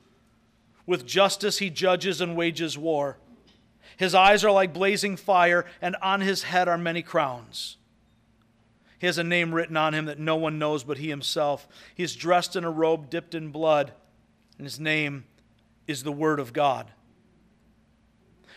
With 0.86 1.07
justice 1.07 1.57
he 1.57 1.72
judges 1.72 2.22
and 2.22 2.36
wages 2.36 2.78
war. 2.78 3.17
His 3.97 4.13
eyes 4.13 4.43
are 4.43 4.51
like 4.51 4.72
blazing 4.72 5.17
fire, 5.17 5.65
and 5.82 5.95
on 5.99 6.22
his 6.22 6.43
head 6.43 6.67
are 6.67 6.78
many 6.78 7.01
crowns. 7.01 7.78
He 8.99 9.07
has 9.07 9.17
a 9.17 9.24
name 9.24 9.55
written 9.55 9.76
on 9.76 9.95
him 9.95 10.05
that 10.05 10.19
no 10.19 10.36
one 10.36 10.59
knows 10.59 10.84
but 10.84 10.99
he 10.99 11.09
himself. 11.09 11.67
He 11.95 12.03
is 12.03 12.15
dressed 12.15 12.55
in 12.55 12.63
a 12.63 12.69
robe 12.69 13.09
dipped 13.09 13.34
in 13.34 13.49
blood, 13.49 13.93
and 14.59 14.67
his 14.67 14.80
name 14.80 15.24
is 15.88 16.03
the 16.03 16.11
Word 16.11 16.39
of 16.39 16.53
God. 16.53 16.91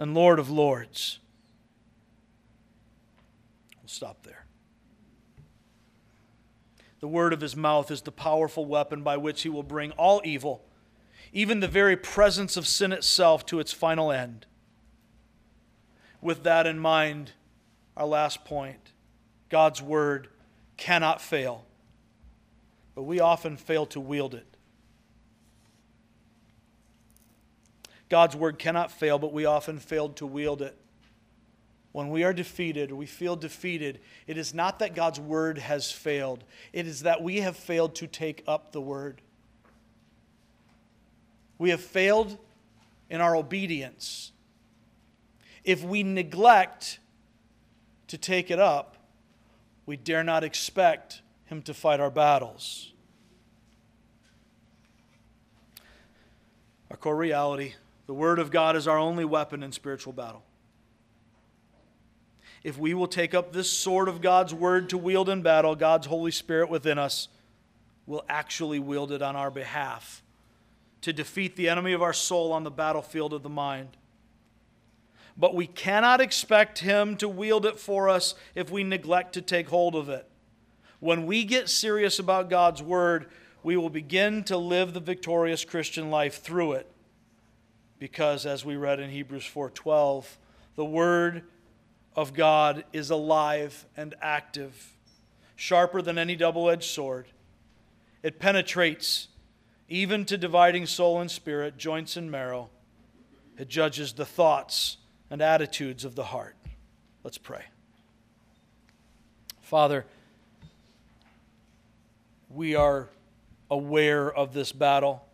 and 0.00 0.14
Lord 0.14 0.38
of 0.38 0.48
Lords. 0.48 1.18
We'll 3.82 3.88
stop 3.88 4.22
there. 4.22 4.46
The 7.00 7.06
word 7.06 7.34
of 7.34 7.42
his 7.42 7.54
mouth 7.54 7.90
is 7.90 8.00
the 8.00 8.10
powerful 8.10 8.64
weapon 8.64 9.02
by 9.02 9.18
which 9.18 9.42
he 9.42 9.50
will 9.50 9.62
bring 9.62 9.90
all 9.92 10.22
evil, 10.24 10.64
even 11.34 11.60
the 11.60 11.68
very 11.68 11.98
presence 11.98 12.56
of 12.56 12.66
sin 12.66 12.92
itself, 12.92 13.44
to 13.46 13.60
its 13.60 13.74
final 13.74 14.10
end. 14.10 14.46
With 16.22 16.44
that 16.44 16.66
in 16.66 16.78
mind, 16.78 17.32
our 17.94 18.06
last 18.06 18.44
point 18.46 18.92
God's 19.50 19.82
word 19.82 20.28
cannot 20.78 21.20
fail, 21.20 21.66
but 22.94 23.02
we 23.02 23.20
often 23.20 23.58
fail 23.58 23.84
to 23.86 24.00
wield 24.00 24.34
it. 24.34 24.49
God's 28.10 28.36
word 28.36 28.58
cannot 28.58 28.90
fail, 28.90 29.18
but 29.18 29.32
we 29.32 29.46
often 29.46 29.78
fail 29.78 30.10
to 30.10 30.26
wield 30.26 30.60
it. 30.60 30.76
When 31.92 32.10
we 32.10 32.22
are 32.24 32.32
defeated 32.32 32.92
we 32.92 33.06
feel 33.06 33.36
defeated, 33.36 34.00
it 34.26 34.36
is 34.36 34.52
not 34.52 34.80
that 34.80 34.94
God's 34.94 35.18
word 35.18 35.58
has 35.58 35.90
failed, 35.90 36.44
it 36.72 36.86
is 36.86 37.02
that 37.02 37.22
we 37.22 37.38
have 37.38 37.56
failed 37.56 37.94
to 37.96 38.06
take 38.06 38.44
up 38.46 38.72
the 38.72 38.80
word. 38.80 39.22
We 41.56 41.70
have 41.70 41.80
failed 41.80 42.36
in 43.08 43.20
our 43.20 43.36
obedience. 43.36 44.32
If 45.62 45.84
we 45.84 46.02
neglect 46.02 46.98
to 48.08 48.18
take 48.18 48.50
it 48.50 48.58
up, 48.58 48.96
we 49.86 49.96
dare 49.96 50.24
not 50.24 50.42
expect 50.42 51.22
him 51.44 51.62
to 51.62 51.74
fight 51.74 52.00
our 52.00 52.10
battles. 52.10 52.92
Our 56.90 56.96
core 56.96 57.16
reality 57.16 57.74
the 58.10 58.14
Word 58.14 58.40
of 58.40 58.50
God 58.50 58.74
is 58.74 58.88
our 58.88 58.98
only 58.98 59.24
weapon 59.24 59.62
in 59.62 59.70
spiritual 59.70 60.12
battle. 60.12 60.42
If 62.64 62.76
we 62.76 62.92
will 62.92 63.06
take 63.06 63.34
up 63.34 63.52
this 63.52 63.70
sword 63.70 64.08
of 64.08 64.20
God's 64.20 64.52
Word 64.52 64.88
to 64.88 64.98
wield 64.98 65.28
in 65.28 65.42
battle, 65.42 65.76
God's 65.76 66.08
Holy 66.08 66.32
Spirit 66.32 66.68
within 66.70 66.98
us 66.98 67.28
will 68.06 68.24
actually 68.28 68.80
wield 68.80 69.12
it 69.12 69.22
on 69.22 69.36
our 69.36 69.48
behalf 69.48 70.24
to 71.02 71.12
defeat 71.12 71.54
the 71.54 71.68
enemy 71.68 71.92
of 71.92 72.02
our 72.02 72.12
soul 72.12 72.52
on 72.52 72.64
the 72.64 72.70
battlefield 72.72 73.32
of 73.32 73.44
the 73.44 73.48
mind 73.48 73.96
but 75.36 75.54
we 75.54 75.68
cannot 75.68 76.20
expect 76.20 76.80
Him 76.80 77.16
to 77.18 77.28
wield 77.28 77.64
it 77.64 77.78
for 77.78 78.08
us 78.08 78.34
if 78.56 78.72
we 78.72 78.82
neglect 78.82 79.34
to 79.34 79.40
take 79.40 79.68
hold 79.68 79.94
of 79.94 80.08
it. 80.08 80.28
When 80.98 81.26
we 81.26 81.44
get 81.44 81.68
serious 81.68 82.18
about 82.18 82.50
God's 82.50 82.82
Word, 82.82 83.30
we 83.62 83.76
will 83.76 83.88
begin 83.88 84.42
to 84.44 84.56
live 84.56 84.94
the 84.94 85.00
victorious 85.00 85.64
Christian 85.64 86.10
life 86.10 86.42
through 86.42 86.72
it. 86.72 86.89
Because 88.00 88.46
as 88.46 88.64
we 88.64 88.76
read 88.76 88.98
in 88.98 89.10
Hebrews 89.10 89.44
4:12, 89.44 90.38
the 90.74 90.84
word 90.84 91.44
of 92.16 92.34
God 92.34 92.84
is 92.92 93.10
alive 93.10 93.86
and 93.94 94.14
active, 94.22 94.96
sharper 95.54 96.02
than 96.02 96.16
any 96.18 96.34
double-edged 96.34 96.82
sword. 96.90 97.26
It 98.22 98.40
penetrates 98.40 99.28
even 99.88 100.24
to 100.24 100.38
dividing 100.38 100.86
soul 100.86 101.20
and 101.20 101.30
spirit, 101.30 101.76
joints 101.76 102.16
and 102.16 102.30
marrow. 102.30 102.70
It 103.58 103.68
judges 103.68 104.14
the 104.14 104.24
thoughts 104.24 104.96
and 105.28 105.42
attitudes 105.42 106.04
of 106.04 106.14
the 106.14 106.24
heart. 106.24 106.56
Let's 107.22 107.38
pray. 107.38 107.64
Father, 109.60 110.06
we 112.48 112.74
are 112.74 113.10
aware 113.70 114.32
of 114.32 114.54
this 114.54 114.72
battle. 114.72 115.26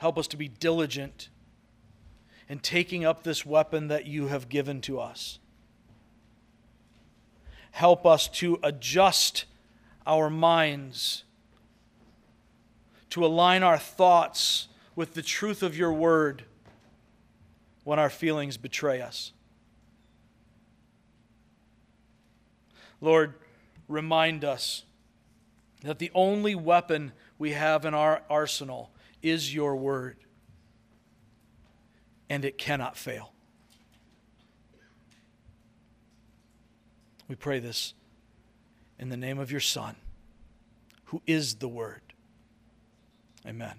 Help 0.00 0.16
us 0.16 0.26
to 0.28 0.38
be 0.38 0.48
diligent 0.48 1.28
in 2.48 2.58
taking 2.58 3.04
up 3.04 3.22
this 3.22 3.44
weapon 3.44 3.88
that 3.88 4.06
you 4.06 4.28
have 4.28 4.48
given 4.48 4.80
to 4.80 4.98
us. 4.98 5.38
Help 7.72 8.06
us 8.06 8.26
to 8.26 8.58
adjust 8.62 9.44
our 10.06 10.30
minds, 10.30 11.24
to 13.10 13.26
align 13.26 13.62
our 13.62 13.76
thoughts 13.76 14.68
with 14.96 15.12
the 15.12 15.20
truth 15.20 15.62
of 15.62 15.76
your 15.76 15.92
word 15.92 16.44
when 17.84 17.98
our 17.98 18.08
feelings 18.08 18.56
betray 18.56 19.02
us. 19.02 19.32
Lord, 23.02 23.34
remind 23.86 24.46
us 24.46 24.84
that 25.82 25.98
the 25.98 26.10
only 26.14 26.54
weapon 26.54 27.12
we 27.38 27.50
have 27.50 27.84
in 27.84 27.92
our 27.92 28.22
arsenal 28.30 28.90
is 29.22 29.54
your 29.54 29.76
word, 29.76 30.16
and 32.28 32.44
it 32.44 32.58
cannot 32.58 32.96
fail. 32.96 33.32
We 37.28 37.36
pray 37.36 37.60
this 37.60 37.94
in 38.98 39.08
the 39.08 39.16
name 39.16 39.38
of 39.38 39.50
your 39.50 39.60
Son, 39.60 39.96
who 41.06 41.22
is 41.26 41.56
the 41.56 41.68
Word. 41.68 42.02
Amen. 43.46 43.76